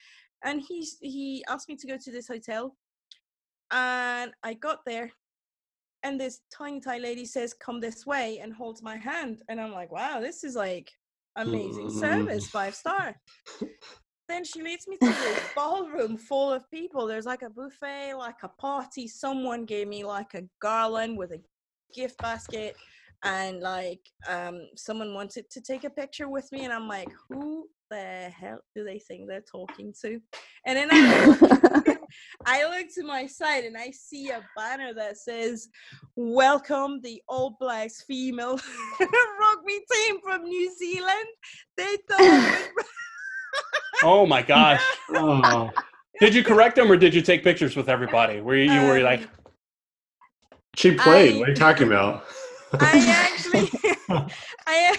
and 0.44 0.62
he's 0.68 0.98
he 1.02 1.44
asked 1.50 1.70
me 1.70 1.76
to 1.78 1.88
go 1.88 1.98
to 1.98 2.12
this 2.12 2.28
hotel, 2.28 2.76
and 3.72 4.32
I 4.44 4.54
got 4.54 4.80
there, 4.86 5.12
and 6.04 6.20
this 6.20 6.42
tiny 6.52 6.80
Thai 6.80 6.98
lady 6.98 7.26
says, 7.26 7.54
"Come 7.54 7.80
this 7.80 8.06
way," 8.06 8.40
and 8.40 8.54
holds 8.54 8.82
my 8.82 8.98
hand, 8.98 9.44
and 9.50 9.60
I'm 9.60 9.72
like, 9.72 9.92
"Wow, 9.92 10.20
this 10.20 10.44
is 10.44 10.56
like 10.56 10.92
amazing 11.36 11.90
service, 11.90 12.46
mm-hmm. 12.46 12.58
five 12.58 12.76
star." 12.76 13.16
then 14.30 14.44
she 14.46 14.62
leads 14.62 14.88
me 14.88 14.98
to 14.98 15.08
this 15.08 15.44
ballroom 15.56 16.18
full 16.18 16.52
of 16.52 16.70
people. 16.72 17.06
There's 17.06 17.26
like 17.26 17.42
a 17.42 17.50
buffet, 17.50 18.14
like 18.16 18.44
a 18.44 18.48
party. 18.48 19.08
Someone 19.08 19.66
gave 19.66 19.88
me 19.88 20.04
like 20.06 20.34
a 20.34 20.44
garland 20.62 21.18
with 21.18 21.32
a 21.32 21.42
gift 21.94 22.18
basket, 22.20 22.76
and 23.24 23.60
like 23.62 24.02
um, 24.28 24.68
someone 24.76 25.14
wanted 25.14 25.50
to 25.52 25.62
take 25.62 25.84
a 25.84 25.90
picture 25.90 26.28
with 26.30 26.52
me, 26.52 26.64
and 26.66 26.74
I'm 26.74 26.88
like, 26.88 27.10
who 27.30 27.68
the 27.90 28.32
hell 28.36 28.60
do 28.76 28.84
they 28.86 29.00
think 29.00 29.28
they're 29.28 29.42
talking 29.52 29.94
to? 30.02 30.20
And 30.66 30.78
then 30.78 30.90
I 30.92 31.26
look, 31.26 31.98
I 32.46 32.64
look 32.66 32.88
to 32.96 33.04
my 33.04 33.26
side 33.28 33.64
and 33.66 33.78
I 33.78 33.92
see 33.92 34.30
a 34.30 34.42
banner 34.56 34.94
that 34.96 35.18
says, 35.18 35.70
"Welcome 36.16 37.00
the 37.02 37.22
All 37.28 37.56
Blacks 37.60 38.04
female 38.04 38.60
rugby 39.00 39.80
team 39.94 40.20
from 40.24 40.44
New 40.44 40.76
Zealand." 40.78 41.26
They 41.78 41.98
thought. 42.10 42.20
it 42.20 42.86
Oh 44.04 44.26
my 44.26 44.42
gosh. 44.42 44.82
Oh, 45.12 45.70
Did 46.20 46.34
you 46.34 46.44
correct 46.44 46.76
them 46.76 46.92
or 46.92 46.98
did 46.98 47.14
you 47.14 47.22
take 47.22 47.44
pictures 47.44 47.76
with 47.76 47.88
everybody? 47.90 48.42
Were 48.42 48.56
you, 48.56 48.72
you 48.72 48.82
were 48.88 48.98
Um, 48.98 49.04
like, 49.04 49.22
she 50.76 50.96
played. 50.96 51.36
I- 51.36 51.40
what 51.40 51.48
are 51.50 51.52
you 51.52 51.56
talking 51.58 51.88
about? 51.88 52.26
I 52.80 53.30
actually, 53.34 53.70
I 54.68 54.98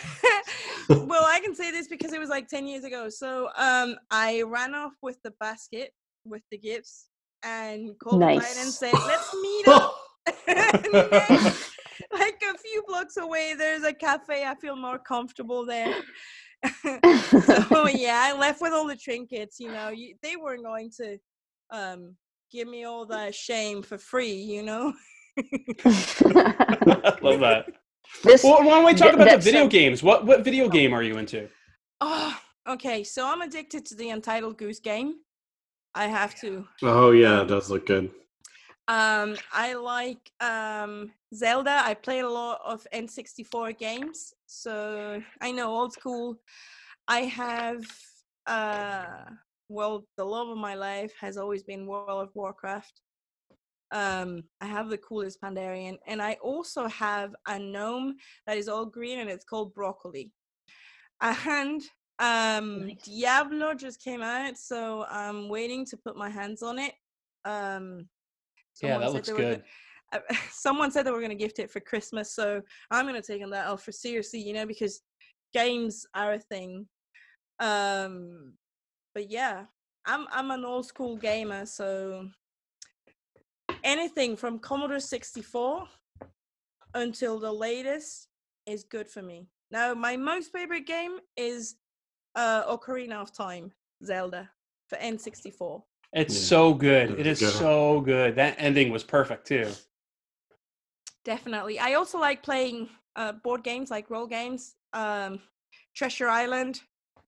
well, 0.89 1.25
I 1.27 1.41
can 1.41 1.55
say 1.55 1.71
this 1.71 1.89
because 1.89 2.13
it 2.13 2.21
was 2.21 2.29
like 2.29 2.49
ten 2.49 2.67
years 2.67 2.85
ago. 2.85 3.09
So, 3.09 3.49
um, 3.57 3.97
I 4.11 4.43
ran 4.43 4.75
off 4.75 4.93
with 5.03 5.19
the 5.23 5.33
basket 5.41 5.93
with 6.25 6.43
the 6.51 6.59
gifts 6.59 7.09
and 7.43 7.99
called 7.99 8.21
the 8.21 8.27
client 8.27 8.57
and 8.59 8.73
said, 8.73 8.93
"Let's 8.93 9.35
meet 9.35 9.69
up." 9.69 9.97
Then, 10.47 11.53
like 12.13 12.43
a 12.43 12.59
few 12.59 12.85
blocks 12.87 13.17
away, 13.17 13.55
there's 13.57 13.85
a 13.85 13.93
cafe. 13.93 14.45
I 14.45 14.55
feel 14.57 14.77
more 14.77 14.99
comfortable 14.99 15.65
there. 15.67 15.95
so 16.85 17.89
yeah, 17.89 18.21
I 18.23 18.37
left 18.39 18.61
with 18.61 18.73
all 18.73 18.87
the 18.87 18.97
trinkets. 18.97 19.59
You 19.59 19.73
know, 19.73 19.89
you, 19.89 20.15
they 20.23 20.37
weren't 20.37 20.65
going 20.65 20.91
to 20.99 21.19
um 21.71 22.17
give 22.51 22.69
me 22.69 22.85
all 22.85 23.07
that 23.07 23.35
shame 23.35 23.83
for 23.83 23.99
free. 23.99 24.35
You 24.35 24.63
know. 24.63 24.93
love 27.23 27.41
that. 27.41 27.67
this 28.25 28.43
Well, 28.45 28.59
why 28.65 28.71
don't 28.71 28.85
we 28.85 28.95
talk 28.95 29.13
Th- 29.13 29.15
about 29.15 29.31
the 29.31 29.39
video 29.39 29.63
so- 29.63 29.69
games? 29.69 30.03
What 30.03 30.27
what 30.27 30.45
video 30.45 30.69
game 30.69 30.93
are 30.93 31.03
you 31.03 31.19
into? 31.19 31.49
Oh, 32.01 32.37
okay. 32.69 33.05
So 33.05 33.27
I'm 33.27 33.43
addicted 33.43 33.87
to 33.87 33.95
the 33.95 34.11
Untitled 34.11 34.59
Goose 34.59 34.81
Game. 34.81 35.15
I 35.95 36.07
have 36.07 36.35
to. 36.41 36.67
Oh 36.83 37.11
yeah, 37.13 37.43
it 37.43 37.47
does 37.49 37.71
look 37.71 37.87
good. 37.87 38.11
Um, 38.89 39.37
I 39.53 39.75
like 39.75 40.31
um 40.41 41.13
Zelda. 41.35 41.83
I 41.85 41.95
play 41.95 42.21
a 42.21 42.29
lot 42.29 42.61
of 42.65 42.87
N64 42.93 43.79
games, 43.79 44.35
so 44.47 45.23
I 45.41 45.53
know 45.53 45.69
old 45.71 45.93
school. 45.93 46.41
I 47.09 47.21
have 47.23 47.83
uh 48.47 49.07
well, 49.69 50.05
the 50.19 50.25
love 50.25 50.49
of 50.49 50.59
my 50.59 50.75
life 50.75 51.13
has 51.21 51.37
always 51.39 51.63
been 51.63 51.87
World 51.87 52.23
of 52.23 52.31
Warcraft. 52.35 53.01
Um, 53.93 54.45
I 54.61 54.67
have 54.67 54.89
the 54.89 54.99
coolest 54.99 55.41
Pandaren, 55.41 55.99
and 56.07 56.23
I 56.23 56.35
also 56.43 56.89
have 56.89 57.35
a 57.47 57.59
gnome 57.59 58.17
that 58.47 58.57
is 58.57 58.69
all 58.69 58.87
green 58.87 59.19
and 59.21 59.29
it's 59.31 59.45
called 59.45 59.75
broccoli. 59.75 60.33
And 61.21 61.83
um 62.19 62.87
Nice. 62.87 62.97
Diablo 63.05 63.75
just 63.75 64.03
came 64.03 64.23
out, 64.23 64.57
so 64.57 65.05
I'm 65.09 65.49
waiting 65.49 65.85
to 65.87 65.97
put 65.97 66.17
my 66.17 66.29
hands 66.29 66.63
on 66.63 66.79
it. 66.79 66.95
Um 67.45 68.09
Yeah, 68.83 68.99
someone 68.99 69.01
that 69.01 69.07
said 69.09 69.15
looks 69.15 69.29
they 69.29 69.33
were 69.33 69.39
go- 69.39 69.51
good. 69.55 69.65
uh, 70.13 70.19
someone 70.51 70.91
said 70.91 71.05
they 71.07 71.11
were 71.11 71.21
going 71.21 71.31
to 71.39 71.45
gift 71.45 71.59
it 71.59 71.71
for 71.71 71.81
Christmas, 71.81 72.35
so 72.35 72.61
I'm 72.91 73.07
going 73.07 73.21
to 73.21 73.27
take 73.27 73.43
on 73.43 73.51
that 73.51 73.67
offer 73.67 73.93
seriously, 73.93 74.41
you 74.41 74.53
know, 74.53 74.67
because 74.67 75.01
games 75.55 76.07
are 76.15 76.33
a 76.35 76.39
thing. 76.39 76.87
Um, 77.61 78.55
but 79.15 79.31
yeah, 79.31 79.65
I'm 80.07 80.27
I'm 80.31 80.51
an 80.51 80.65
old 80.65 80.87
school 80.87 81.17
gamer, 81.17 81.67
so 81.67 82.29
anything 83.85 84.37
from 84.37 84.59
Commodore 84.59 85.01
64 85.01 85.85
until 86.95 87.39
the 87.39 87.53
latest 87.53 88.29
is 88.67 88.85
good 88.85 89.09
for 89.11 89.23
me. 89.23 89.49
Now, 89.71 89.95
my 89.95 90.17
most 90.17 90.53
favorite 90.53 90.87
game 90.87 91.19
is 91.37 91.77
uh 92.35 92.65
Ocarina 92.65 93.21
of 93.21 93.33
Time, 93.35 93.73
Zelda 94.05 94.51
for 94.89 94.97
N64. 94.99 95.83
It's 96.13 96.35
Yeah. 96.35 96.41
so 96.41 96.75
good. 96.75 97.11
It 97.13 97.25
That's 97.25 97.41
is 97.41 97.51
good. 97.53 97.59
so 97.59 98.01
good. 98.01 98.37
That 98.37 98.55
ending 98.59 98.91
was 98.93 99.03
perfect 99.05 99.47
too. 99.47 99.71
Definitely. 101.25 101.79
I 101.79 101.95
also 101.95 102.19
like 102.19 102.43
playing 102.43 102.89
uh, 103.17 103.33
board 103.33 103.63
games, 103.63 103.91
like 103.91 104.11
role 104.11 104.27
games. 104.27 104.75
Um, 104.93 105.41
Treasure 105.95 106.29
Island. 106.29 106.81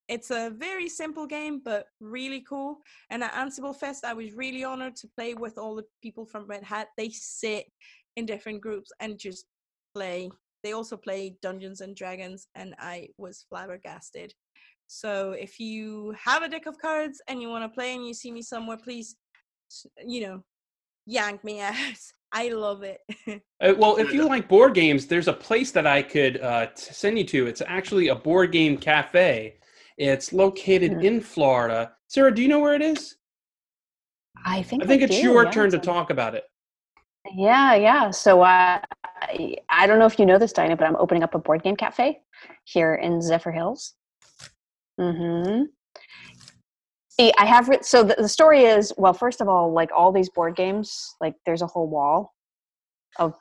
It's 0.09 0.31
a 0.31 0.53
very 0.57 0.89
simple 0.89 1.27
game, 1.27 1.63
but 1.65 1.87
really 2.01 2.45
cool. 2.47 2.79
And 3.11 3.25
at 3.25 3.33
AnsibleFest, 3.33 4.05
I 4.05 4.13
was 4.13 4.33
really 4.35 4.63
honored 4.63 4.97
to 4.97 5.09
play 5.17 5.35
with 5.35 5.57
all 5.57 5.75
the 5.75 5.85
people 6.03 6.27
from 6.27 6.47
Red 6.47 6.63
Hat. 6.63 6.89
They 6.97 7.09
sit 7.09 7.67
in 8.17 8.27
different 8.27 8.61
groups 8.61 8.91
and 9.01 9.19
just 9.19 9.47
play. 9.95 10.31
They 10.63 10.73
also 10.73 10.97
play 10.97 11.37
Dungeons 11.43 11.81
and 11.81 11.97
Dragons, 11.97 12.49
and 12.55 12.75
I 12.79 13.09
was 13.19 13.47
flabbergasted. 13.49 14.35
So 14.87 15.33
if 15.33 15.59
you 15.59 16.15
have 16.23 16.43
a 16.43 16.49
deck 16.49 16.67
of 16.67 16.79
cards 16.79 17.23
and 17.29 17.41
you 17.41 17.49
want 17.49 17.65
to 17.65 17.75
play 17.75 17.95
and 17.95 18.07
you 18.07 18.15
see 18.15 18.31
me 18.31 18.43
somewhere, 18.43 18.77
please, 18.77 19.17
you 20.05 20.21
know, 20.21 20.45
yank 21.07 21.43
me 21.45 21.61
out. 21.63 21.75
I 22.33 22.49
love 22.49 22.83
it. 22.83 23.01
Uh, 23.61 23.73
well, 23.79 23.97
if 23.97 24.13
you 24.13 24.27
like 24.29 24.47
board 24.47 24.75
games, 24.75 25.07
there's 25.07 25.29
a 25.29 25.33
place 25.33 25.71
that 25.71 25.87
I 25.87 26.03
could 26.03 26.39
uh, 26.43 26.67
t- 26.67 26.93
send 26.93 27.17
you 27.17 27.25
to. 27.25 27.47
It's 27.47 27.63
actually 27.67 28.09
a 28.09 28.15
board 28.15 28.53
game 28.53 28.77
cafe. 28.77 29.57
It's 29.97 30.33
located 30.33 30.93
Mhm. 30.93 31.05
in 31.05 31.21
Florida. 31.21 31.93
Sarah, 32.09 32.35
do 32.35 32.43
you 32.43 32.49
know 32.49 32.61
where 32.61 32.75
it 32.75 32.83
is? 32.83 33.17
I 34.45 34.63
think 34.63 34.83
I 34.83 34.87
think 34.87 35.03
I 35.03 35.05
it's 35.07 35.17
do, 35.17 35.23
your 35.23 35.45
yeah, 35.45 35.51
turn 35.51 35.71
to 35.71 35.79
talk 35.79 36.11
about 36.11 36.35
it. 36.35 36.45
Yeah, 37.33 37.75
yeah. 37.75 38.11
So 38.11 38.43
uh, 38.43 38.81
I, 39.05 39.57
I 39.69 39.87
don't 39.87 39.99
know 39.99 40.07
if 40.07 40.19
you 40.19 40.27
know 40.27 40.39
this, 40.39 40.53
Dinah, 40.53 40.77
but 40.77 40.87
I'm 40.87 40.97
opening 40.97 41.23
up 41.23 41.35
a 41.35 41.39
board 41.39 41.63
game 41.63 41.77
cafe 41.77 42.21
here 42.65 42.97
in 42.97 43.21
Zephyrhills. 43.21 43.93
Mm-hmm. 45.01 45.63
See, 47.09 47.33
I 47.39 47.47
have 47.47 47.69
writ- 47.69 47.85
so 47.85 48.03
the, 48.03 48.17
the 48.19 48.29
story 48.29 48.65
is 48.65 48.93
well. 48.99 49.15
First 49.15 49.41
of 49.41 49.49
all, 49.49 49.73
like 49.73 49.91
all 49.97 50.13
these 50.13 50.29
board 50.29 50.57
games, 50.57 51.15
like 51.21 51.35
there's 51.47 51.63
a 51.63 51.67
whole 51.67 51.89
wall 51.89 52.35
of 53.19 53.35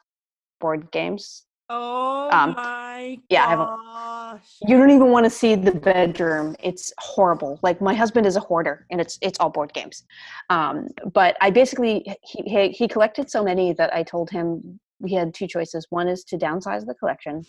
board 0.62 0.92
games. 0.92 1.46
Oh 1.70 2.30
Um, 2.32 2.54
my 2.56 3.20
yeah, 3.30 3.46
I 3.46 3.50
have 3.50 3.60
a- 3.60 4.42
You 4.68 4.78
don't 4.78 4.90
even 4.90 5.12
want 5.12 5.26
to 5.26 5.30
see 5.30 5.56
the 5.56 5.72
bedroom. 5.72 6.56
It's 6.60 6.92
horrible. 6.98 7.60
Like 7.62 7.82
my 7.82 7.94
husband 7.94 8.26
is 8.26 8.36
a 8.36 8.40
hoarder, 8.40 8.86
and 8.92 9.00
it's 9.00 9.18
it's 9.22 9.40
all 9.40 9.50
board 9.50 9.74
games. 9.74 10.04
Um, 10.50 10.88
but 11.14 11.38
I 11.42 11.50
basically 11.52 12.04
he, 12.24 12.44
he 12.46 12.70
he 12.70 12.88
collected 12.88 13.30
so 13.30 13.44
many 13.44 13.74
that 13.74 13.94
I 13.94 14.04
told 14.04 14.30
him 14.30 14.80
we 15.00 15.14
had 15.14 15.34
two 15.34 15.48
choices. 15.48 15.86
One 15.90 16.08
is 16.08 16.24
to 16.26 16.38
downsize 16.38 16.86
the 16.86 16.96
collection, 16.96 17.46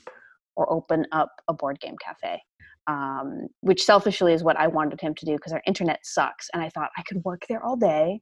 or 0.57 0.71
open 0.73 1.07
up 1.13 1.31
a 1.49 1.53
board 1.55 1.81
game 1.81 1.97
cafe. 2.05 2.43
Um, 2.87 3.47
which 3.63 3.83
selfishly 3.83 4.35
is 4.35 4.45
what 4.45 4.59
I 4.59 4.67
wanted 4.67 5.01
him 5.01 5.15
to 5.15 5.25
do 5.25 5.33
because 5.37 5.53
our 5.53 5.63
internet 5.67 6.01
sucks, 6.05 6.51
and 6.53 6.63
I 6.63 6.69
thought 6.69 6.91
I 6.99 7.03
could 7.03 7.25
work 7.25 7.43
there 7.49 7.65
all 7.65 7.77
day, 7.77 8.21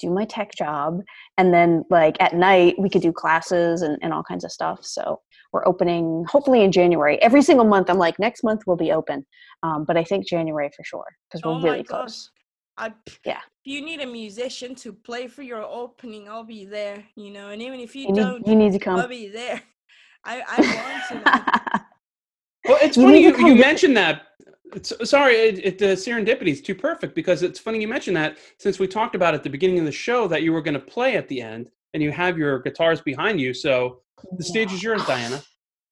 do 0.00 0.10
my 0.10 0.24
tech 0.24 0.52
job, 0.56 1.00
and 1.38 1.52
then 1.52 1.84
like 1.90 2.16
at 2.20 2.34
night 2.34 2.74
we 2.78 2.90
could 2.90 3.02
do 3.02 3.12
classes 3.12 3.82
and, 3.82 3.98
and 4.02 4.12
all 4.12 4.22
kinds 4.22 4.44
of 4.44 4.52
stuff. 4.52 4.80
So 4.82 5.20
we're 5.52 5.66
opening 5.66 6.24
hopefully 6.28 6.62
in 6.62 6.72
January. 6.72 7.20
Every 7.22 7.42
single 7.42 7.64
month, 7.64 7.88
I'm 7.88 7.98
like, 7.98 8.18
next 8.18 8.42
month 8.42 8.62
we'll 8.66 8.76
be 8.76 8.92
open. 8.92 9.24
Um, 9.62 9.84
but 9.84 9.96
I 9.96 10.04
think 10.04 10.26
January 10.26 10.70
for 10.76 10.84
sure 10.84 11.06
because 11.30 11.44
we're 11.44 11.52
Oh 11.52 11.62
really 11.62 11.84
close. 11.84 12.30
I, 12.76 12.92
Yeah. 13.24 13.38
If 13.38 13.72
you 13.72 13.82
need 13.84 14.00
a 14.00 14.06
musician 14.06 14.74
to 14.76 14.92
play 14.92 15.28
for 15.28 15.42
your 15.42 15.62
opening, 15.62 16.28
I'll 16.28 16.44
be 16.44 16.64
there. 16.64 17.04
You 17.16 17.30
know, 17.30 17.50
and 17.50 17.62
even 17.62 17.80
if 17.80 17.94
you, 17.94 18.02
You 18.02 18.12
need, 18.12 18.20
don't, 18.20 18.46
you 18.46 18.56
need 18.56 18.72
to 18.72 18.78
come 18.78 18.98
I'll 18.98 19.08
be 19.08 19.28
there. 19.28 19.62
I 20.24 20.42
I 20.46 21.10
want 21.10 21.24
to. 21.24 21.30
man. 21.30 21.86
Well, 22.66 22.78
it's 22.80 22.96
You 22.96 23.02
funny 23.02 23.22
you, 23.22 23.36
you 23.46 23.54
mentioned 23.56 23.94
that. 23.98 24.22
It's, 24.74 24.92
sorry, 25.08 25.34
it, 25.36 25.64
it, 25.64 25.78
the 25.78 25.86
serendipity 25.94 26.48
is 26.48 26.60
too 26.60 26.74
perfect 26.74 27.14
because 27.14 27.42
it's 27.42 27.58
funny 27.60 27.80
you 27.80 27.88
mentioned 27.88 28.16
that 28.16 28.38
since 28.58 28.78
we 28.78 28.86
talked 28.88 29.14
about 29.14 29.34
at 29.34 29.42
the 29.42 29.50
beginning 29.50 29.78
of 29.78 29.84
the 29.84 29.92
show 29.92 30.26
that 30.28 30.42
you 30.42 30.52
were 30.52 30.62
going 30.62 30.74
to 30.74 30.80
play 30.80 31.16
at 31.16 31.28
the 31.28 31.40
end 31.40 31.68
and 31.94 32.02
you 32.02 32.10
have 32.10 32.36
your 32.36 32.58
guitars 32.60 33.00
behind 33.00 33.40
you. 33.40 33.54
So 33.54 34.00
the 34.36 34.44
stage 34.44 34.72
is 34.72 34.82
yours, 34.82 35.04
Diana. 35.06 35.40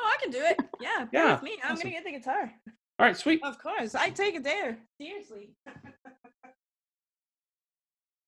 Oh, 0.00 0.04
I 0.04 0.16
can 0.20 0.30
do 0.32 0.40
it. 0.40 0.58
Yeah, 0.80 1.06
Yeah, 1.12 1.38
me. 1.42 1.58
I'm 1.62 1.72
awesome. 1.72 1.90
gonna 1.90 1.94
get 2.02 2.04
the 2.04 2.12
guitar. 2.12 2.52
All 2.98 3.06
right, 3.06 3.16
sweet. 3.16 3.40
Of 3.44 3.58
course, 3.58 3.94
I 3.94 4.10
take 4.10 4.34
it 4.34 4.42
there. 4.42 4.78
Seriously. 5.00 5.50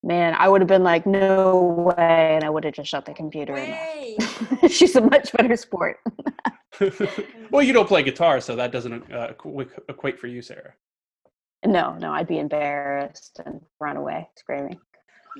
Man, 0.04 0.34
I 0.38 0.50
would 0.50 0.60
have 0.60 0.68
been 0.68 0.82
like, 0.82 1.06
no 1.06 1.94
way, 1.96 2.34
and 2.34 2.44
I 2.44 2.50
would 2.50 2.64
have 2.64 2.74
just 2.74 2.90
shut 2.90 3.06
the 3.06 3.14
computer. 3.14 3.54
Way. 3.54 4.18
She's 4.68 4.94
a 4.96 5.00
much 5.00 5.32
better 5.32 5.56
sport. 5.56 5.98
well, 7.50 7.62
you 7.62 7.72
don't 7.72 7.88
play 7.88 8.02
guitar, 8.02 8.38
so 8.42 8.54
that 8.54 8.70
doesn't 8.70 9.10
uh, 9.10 9.32
equate 9.88 10.20
for 10.20 10.26
you, 10.26 10.42
Sarah. 10.42 10.74
No, 11.64 11.94
no, 11.94 12.12
I'd 12.12 12.28
be 12.28 12.38
embarrassed 12.38 13.40
and 13.46 13.62
run 13.80 13.96
away 13.96 14.28
screaming. 14.36 14.78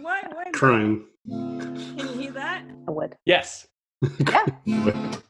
Why? 0.00 0.22
Why? 0.32 0.44
Crying. 0.54 1.04
Can 1.28 1.98
you 1.98 2.06
hear 2.14 2.32
that? 2.32 2.64
I 2.88 2.90
would. 2.90 3.16
Yes. 3.26 3.66
Nice. 4.66 5.22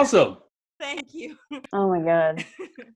Awesome. 0.00 0.38
Thank 0.78 1.12
you. 1.14 1.36
Oh 1.72 1.88
my 1.88 2.00
god, 2.00 2.44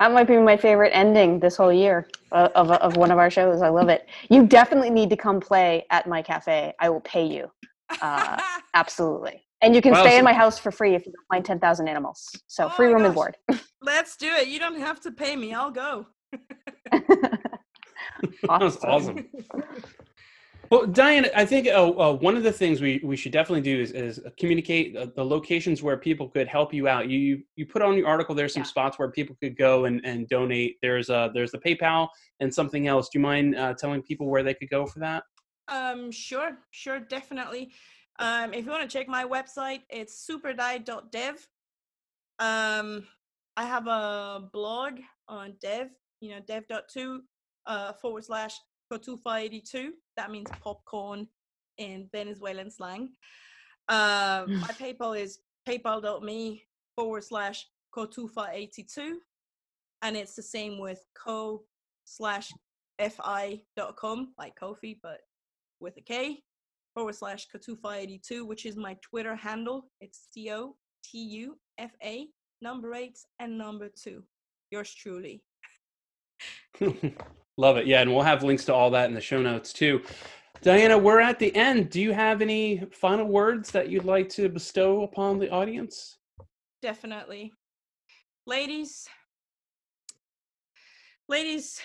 that 0.01 0.13
might 0.13 0.27
be 0.27 0.37
my 0.39 0.57
favorite 0.57 0.91
ending 0.95 1.39
this 1.39 1.57
whole 1.57 1.73
year 1.73 2.09
of, 2.33 2.51
of 2.53 2.71
of 2.71 2.97
one 2.97 3.11
of 3.13 3.19
our 3.19 3.31
shows. 3.31 3.63
I 3.63 3.69
love 3.69 3.89
it. 3.89 4.09
You 4.31 4.47
definitely 4.47 4.91
need 4.91 5.11
to 5.11 5.17
come 5.17 5.39
play 5.39 5.85
at 5.91 6.09
my 6.09 6.23
cafe. 6.23 6.73
I 6.81 6.89
will 6.89 7.03
pay 7.03 7.25
you. 7.27 7.51
Uh, 8.03 8.41
Absolutely. 8.75 9.45
And 9.63 9.75
you 9.77 9.83
can 9.83 9.93
Wow, 9.93 10.01
stay 10.03 10.13
so- 10.13 10.19
in 10.19 10.25
my 10.25 10.33
house 10.33 10.59
for 10.59 10.73
free 10.73 10.95
if 10.97 11.07
you 11.07 11.13
don't 11.13 11.27
find 11.29 11.45
10,000 11.45 11.87
animals. 11.89 12.29
So 12.49 12.67
Oh 12.67 12.71
free 12.71 12.89
my 12.89 12.95
room 12.95 13.05
and 13.05 13.15
board. 13.15 13.37
Let's 13.83 14.17
do 14.17 14.33
it. 14.33 14.49
You 14.49 14.59
don't 14.59 14.81
have 14.81 15.01
to 15.03 15.13
pay 15.13 15.37
me. 15.37 15.53
I'll 15.55 15.71
go. 15.71 16.07
That 16.91 18.61
was 18.61 18.83
awesome. 18.85 19.29
Well, 20.75 20.89
Diane, 20.89 21.29
I 21.37 21.45
think 21.45 21.68
uh, 21.68 21.89
uh, 21.91 22.14
one 22.14 22.37
of 22.37 22.43
the 22.43 22.51
things 22.51 22.81
we, 22.81 23.01
we 23.05 23.14
should 23.14 23.31
definitely 23.31 23.61
do 23.61 23.81
is, 23.81 23.93
is 23.93 24.20
communicate 24.41 24.97
uh, 24.97 25.07
the 25.14 25.25
locations 25.25 25.85
where 25.85 25.97
people 25.97 26.29
could 26.29 26.49
help 26.49 26.75
you 26.75 26.89
out. 26.89 27.09
You 27.09 27.45
you 27.55 27.64
put 27.64 27.81
on 27.81 27.97
your 27.97 28.09
article 28.09 28.35
there's 28.35 28.55
some 28.55 28.62
Yeah. 28.64 28.66
spots 28.66 28.99
where 28.99 29.09
people 29.09 29.37
could 29.41 29.57
go 29.57 29.85
and, 29.85 30.05
and 30.05 30.27
donate. 30.27 30.79
There's 30.83 31.11
uh 31.11 31.29
there's 31.33 31.53
the 31.53 31.59
PayPal 31.59 32.09
and 32.41 32.53
something 32.53 32.89
else. 32.89 33.09
Do 33.09 33.20
you 33.20 33.22
mind 33.22 33.55
uh, 33.55 33.75
telling 33.75 34.03
people 34.03 34.27
where 34.27 34.43
they 34.43 34.53
could 34.53 34.68
go 34.68 34.85
for 34.85 34.99
that? 34.99 35.22
Um, 35.68 36.11
sure, 36.11 36.59
sure, 36.72 36.99
definitely. 36.99 37.70
Um, 38.18 38.53
if 38.53 38.64
you 38.64 38.72
want 38.72 38.83
to 38.83 38.99
check 38.99 39.07
my 39.07 39.25
website, 39.25 39.83
it's 39.91 40.29
superdiet.dev. 40.29 41.49
Um, 42.41 43.07
I 43.57 43.64
have 43.64 43.87
a 43.87 44.49
blog 44.53 44.99
on 45.29 45.55
dev, 45.61 45.91
you 46.18 46.31
know, 46.31 46.41
dev.to 46.41 47.22
uh, 47.66 47.93
forward 47.93 48.25
slash 48.25 48.57
cotufa82. 48.95 49.89
That 50.17 50.31
means 50.31 50.49
popcorn 50.63 51.29
in 51.79 52.09
Venezuelan 52.13 52.71
slang. 52.71 53.11
Um, 53.89 54.61
my 54.61 54.71
PayPal 54.81 55.19
is 55.19 55.41
paypal.me 55.69 56.63
forward 56.97 57.25
slash 57.25 57.67
cotufa82. 57.95 59.15
And 60.03 60.17
it's 60.17 60.35
the 60.35 60.43
same 60.43 60.79
with 60.79 61.05
co 61.17 61.63
slash 62.05 62.53
fi.com, 62.99 64.35
like 64.39 64.55
Kofi, 64.61 64.99
but 65.03 65.21
with 65.81 65.97
a 65.97 66.01
K, 66.03 66.43
forward 66.95 67.15
slash 67.15 67.49
cotufa82, 67.49 68.47
which 68.47 68.67
is 68.67 68.77
my 68.77 68.97
Twitter 69.03 69.35
handle. 69.35 69.91
It's 70.01 70.29
C 70.31 70.51
O 70.53 70.77
T 71.03 71.19
U 71.19 71.59
F 71.79 71.93
A, 72.03 72.29
number 72.61 72.95
eight, 72.95 73.19
and 73.39 73.59
number 73.59 73.89
two. 73.89 74.23
Yours 74.71 74.95
truly. 74.95 75.43
Love 77.57 77.77
it. 77.77 77.87
Yeah, 77.87 78.01
and 78.01 78.13
we'll 78.13 78.23
have 78.23 78.43
links 78.43 78.65
to 78.67 78.75
all 78.75 78.91
that 78.91 79.09
in 79.09 79.15
the 79.15 79.21
show 79.21 79.41
notes 79.41 79.73
too. 79.73 80.03
Diana, 80.63 80.97
we're 80.97 81.21
at 81.21 81.39
the 81.39 81.55
end. 81.55 81.91
Do 81.91 82.01
you 82.01 82.13
have 82.13 82.41
any 82.43 82.85
final 82.91 83.27
words 83.27 83.71
that 83.71 83.91
you'd 83.91 84.05
like 84.05 84.29
to 84.31 84.49
bestow 84.49 85.03
upon 85.03 85.39
the 85.39 85.51
audience? 85.51 86.19
Definitely. 86.83 87.53
Ladies, 88.47 89.07
ladies, 91.29 91.81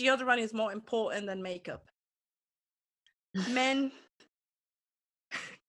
deodorant 0.00 0.38
is 0.38 0.54
more 0.54 0.72
important 0.72 1.26
than 1.26 1.42
makeup. 1.42 1.84
Men, 3.50 3.92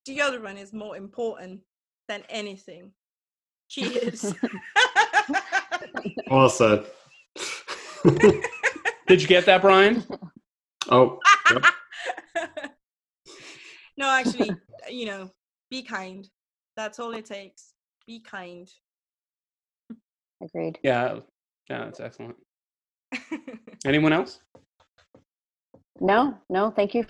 deodorant 0.07 0.59
is 0.59 0.73
more 0.73 0.95
important 0.95 1.61
than 2.07 2.23
anything. 2.29 2.91
Cheers. 3.69 4.33
Well 6.29 6.49
said. 6.49 6.85
Did 9.07 9.21
you 9.21 9.27
get 9.27 9.45
that, 9.45 9.61
Brian? 9.61 10.03
oh, 10.89 11.19
yep. 11.51 11.65
no, 13.97 14.09
actually, 14.09 14.51
you 14.89 15.05
know, 15.05 15.29
be 15.69 15.81
kind. 15.83 16.27
That's 16.75 16.99
all 16.99 17.13
it 17.13 17.25
takes. 17.25 17.73
Be 18.05 18.19
kind. 18.19 18.69
Agreed. 20.41 20.79
Yeah. 20.83 21.19
Yeah, 21.69 21.85
that's 21.85 21.99
excellent. 21.99 22.35
Anyone 23.85 24.13
else? 24.13 24.39
No, 25.99 26.37
no, 26.49 26.69
thank 26.69 26.93
you, 26.93 27.05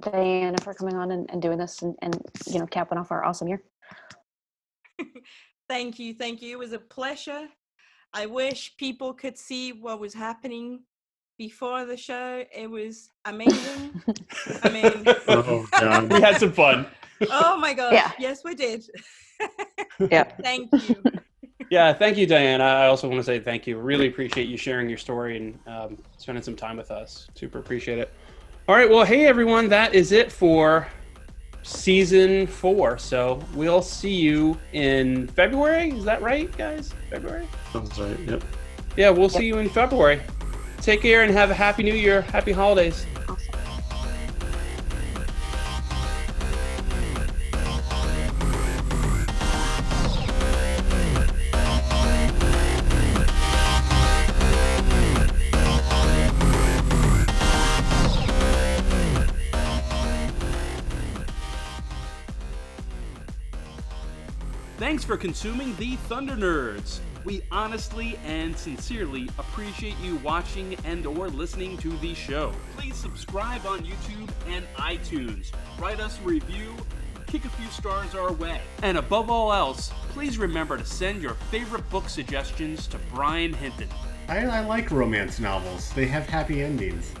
Diana, 0.00 0.58
for 0.62 0.74
coming 0.74 0.96
on 0.96 1.12
and, 1.12 1.30
and 1.30 1.40
doing 1.40 1.58
this 1.58 1.80
and, 1.82 1.94
and, 2.02 2.20
you 2.46 2.58
know, 2.58 2.66
capping 2.66 2.98
off 2.98 3.12
our 3.12 3.24
awesome 3.24 3.48
year. 3.48 3.62
thank 5.68 5.98
you, 5.98 6.12
thank 6.14 6.42
you. 6.42 6.50
It 6.50 6.58
was 6.58 6.72
a 6.72 6.78
pleasure. 6.78 7.46
I 8.14 8.26
wish 8.26 8.76
people 8.76 9.14
could 9.14 9.38
see 9.38 9.72
what 9.72 9.98
was 9.98 10.12
happening 10.12 10.80
before 11.38 11.84
the 11.84 11.96
show. 11.96 12.44
It 12.54 12.70
was 12.70 13.10
amazing. 13.24 14.02
I 14.62 14.68
mean, 14.68 15.04
Oh 15.28 16.06
We 16.10 16.20
had 16.20 16.38
some 16.38 16.52
fun. 16.52 16.86
oh 17.30 17.56
my 17.58 17.72
gosh. 17.72 17.94
Yeah. 17.94 18.12
Yes, 18.18 18.44
we 18.44 18.54
did. 18.54 18.84
Yeah. 20.10 20.24
Thank 20.42 20.70
you. 20.72 21.02
Yeah, 21.70 21.92
thank 21.92 22.16
you, 22.16 22.26
Diane. 22.26 22.60
I 22.60 22.86
also 22.86 23.08
want 23.08 23.18
to 23.20 23.24
say 23.24 23.40
thank 23.40 23.66
you. 23.66 23.78
Really 23.78 24.08
appreciate 24.08 24.48
you 24.48 24.56
sharing 24.56 24.88
your 24.88 24.98
story 24.98 25.36
and 25.36 25.58
um, 25.66 25.98
spending 26.16 26.42
some 26.42 26.56
time 26.56 26.76
with 26.76 26.90
us. 26.90 27.28
Super 27.34 27.58
appreciate 27.58 27.98
it. 27.98 28.12
All 28.68 28.74
right, 28.74 28.88
well, 28.88 29.04
hey 29.04 29.26
everyone, 29.26 29.68
that 29.68 29.94
is 29.94 30.12
it 30.12 30.30
for 30.30 30.88
season 31.62 32.46
four. 32.46 32.98
So 32.98 33.42
we'll 33.54 33.82
see 33.82 34.14
you 34.14 34.58
in 34.72 35.28
February. 35.28 35.90
Is 35.90 36.04
that 36.04 36.22
right, 36.22 36.54
guys? 36.56 36.92
February? 37.10 37.48
Sounds 37.72 37.98
right. 37.98 38.18
Yep. 38.20 38.44
Yeah, 38.96 39.10
we'll 39.10 39.28
see 39.28 39.46
you 39.46 39.58
in 39.58 39.68
February. 39.68 40.20
Take 40.80 41.02
care 41.02 41.22
and 41.22 41.32
have 41.32 41.50
a 41.50 41.54
happy 41.54 41.82
new 41.82 41.94
year. 41.94 42.22
Happy 42.22 42.52
holidays. 42.52 43.06
Thanks 65.02 65.10
for 65.10 65.20
consuming 65.20 65.74
the 65.78 65.96
Thunder 66.06 66.36
Nerds. 66.36 67.00
We 67.24 67.42
honestly 67.50 68.16
and 68.24 68.56
sincerely 68.56 69.28
appreciate 69.36 69.98
you 69.98 70.14
watching 70.18 70.76
and 70.84 71.04
or 71.04 71.28
listening 71.28 71.76
to 71.78 71.88
the 71.96 72.14
show. 72.14 72.52
Please 72.76 72.94
subscribe 72.94 73.66
on 73.66 73.80
YouTube 73.80 74.30
and 74.46 74.64
iTunes. 74.76 75.50
Write 75.80 75.98
us 75.98 76.20
a 76.20 76.22
review, 76.22 76.76
kick 77.26 77.44
a 77.44 77.48
few 77.48 77.68
stars 77.70 78.14
our 78.14 78.32
way. 78.32 78.60
And 78.84 78.96
above 78.96 79.28
all 79.28 79.52
else, 79.52 79.90
please 80.10 80.38
remember 80.38 80.78
to 80.78 80.84
send 80.84 81.20
your 81.20 81.34
favorite 81.50 81.90
book 81.90 82.08
suggestions 82.08 82.86
to 82.86 82.98
Brian 83.12 83.52
Hinton. 83.52 83.88
I, 84.28 84.46
I 84.46 84.60
like 84.60 84.92
romance 84.92 85.40
novels. 85.40 85.92
They 85.94 86.06
have 86.06 86.28
happy 86.28 86.62
endings. 86.62 87.12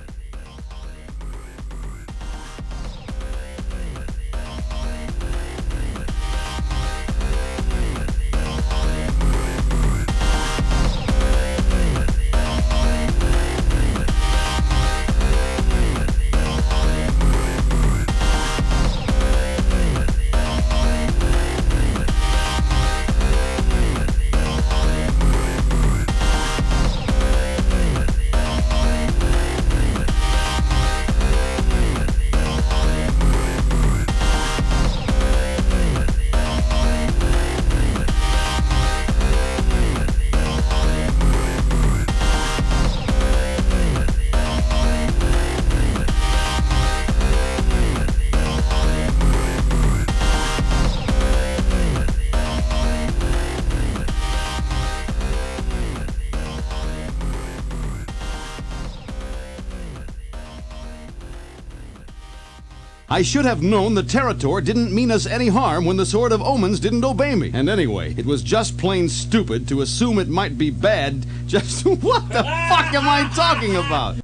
I 63.12 63.20
should 63.20 63.44
have 63.44 63.62
known 63.62 63.92
the 63.94 64.02
Territor 64.02 64.64
didn't 64.64 64.90
mean 64.90 65.10
us 65.10 65.26
any 65.26 65.48
harm 65.48 65.84
when 65.84 65.98
the 65.98 66.06
Sword 66.06 66.32
of 66.32 66.40
Omens 66.40 66.80
didn't 66.80 67.04
obey 67.04 67.34
me. 67.34 67.50
And 67.52 67.68
anyway, 67.68 68.14
it 68.16 68.24
was 68.24 68.42
just 68.42 68.78
plain 68.78 69.06
stupid 69.10 69.68
to 69.68 69.82
assume 69.82 70.18
it 70.18 70.30
might 70.30 70.56
be 70.56 70.70
bad. 70.70 71.26
Just 71.46 71.84
what 71.84 72.26
the 72.28 72.42
fuck 72.42 72.94
am 72.94 73.06
I 73.06 73.30
talking 73.34 73.76
about? 73.76 74.21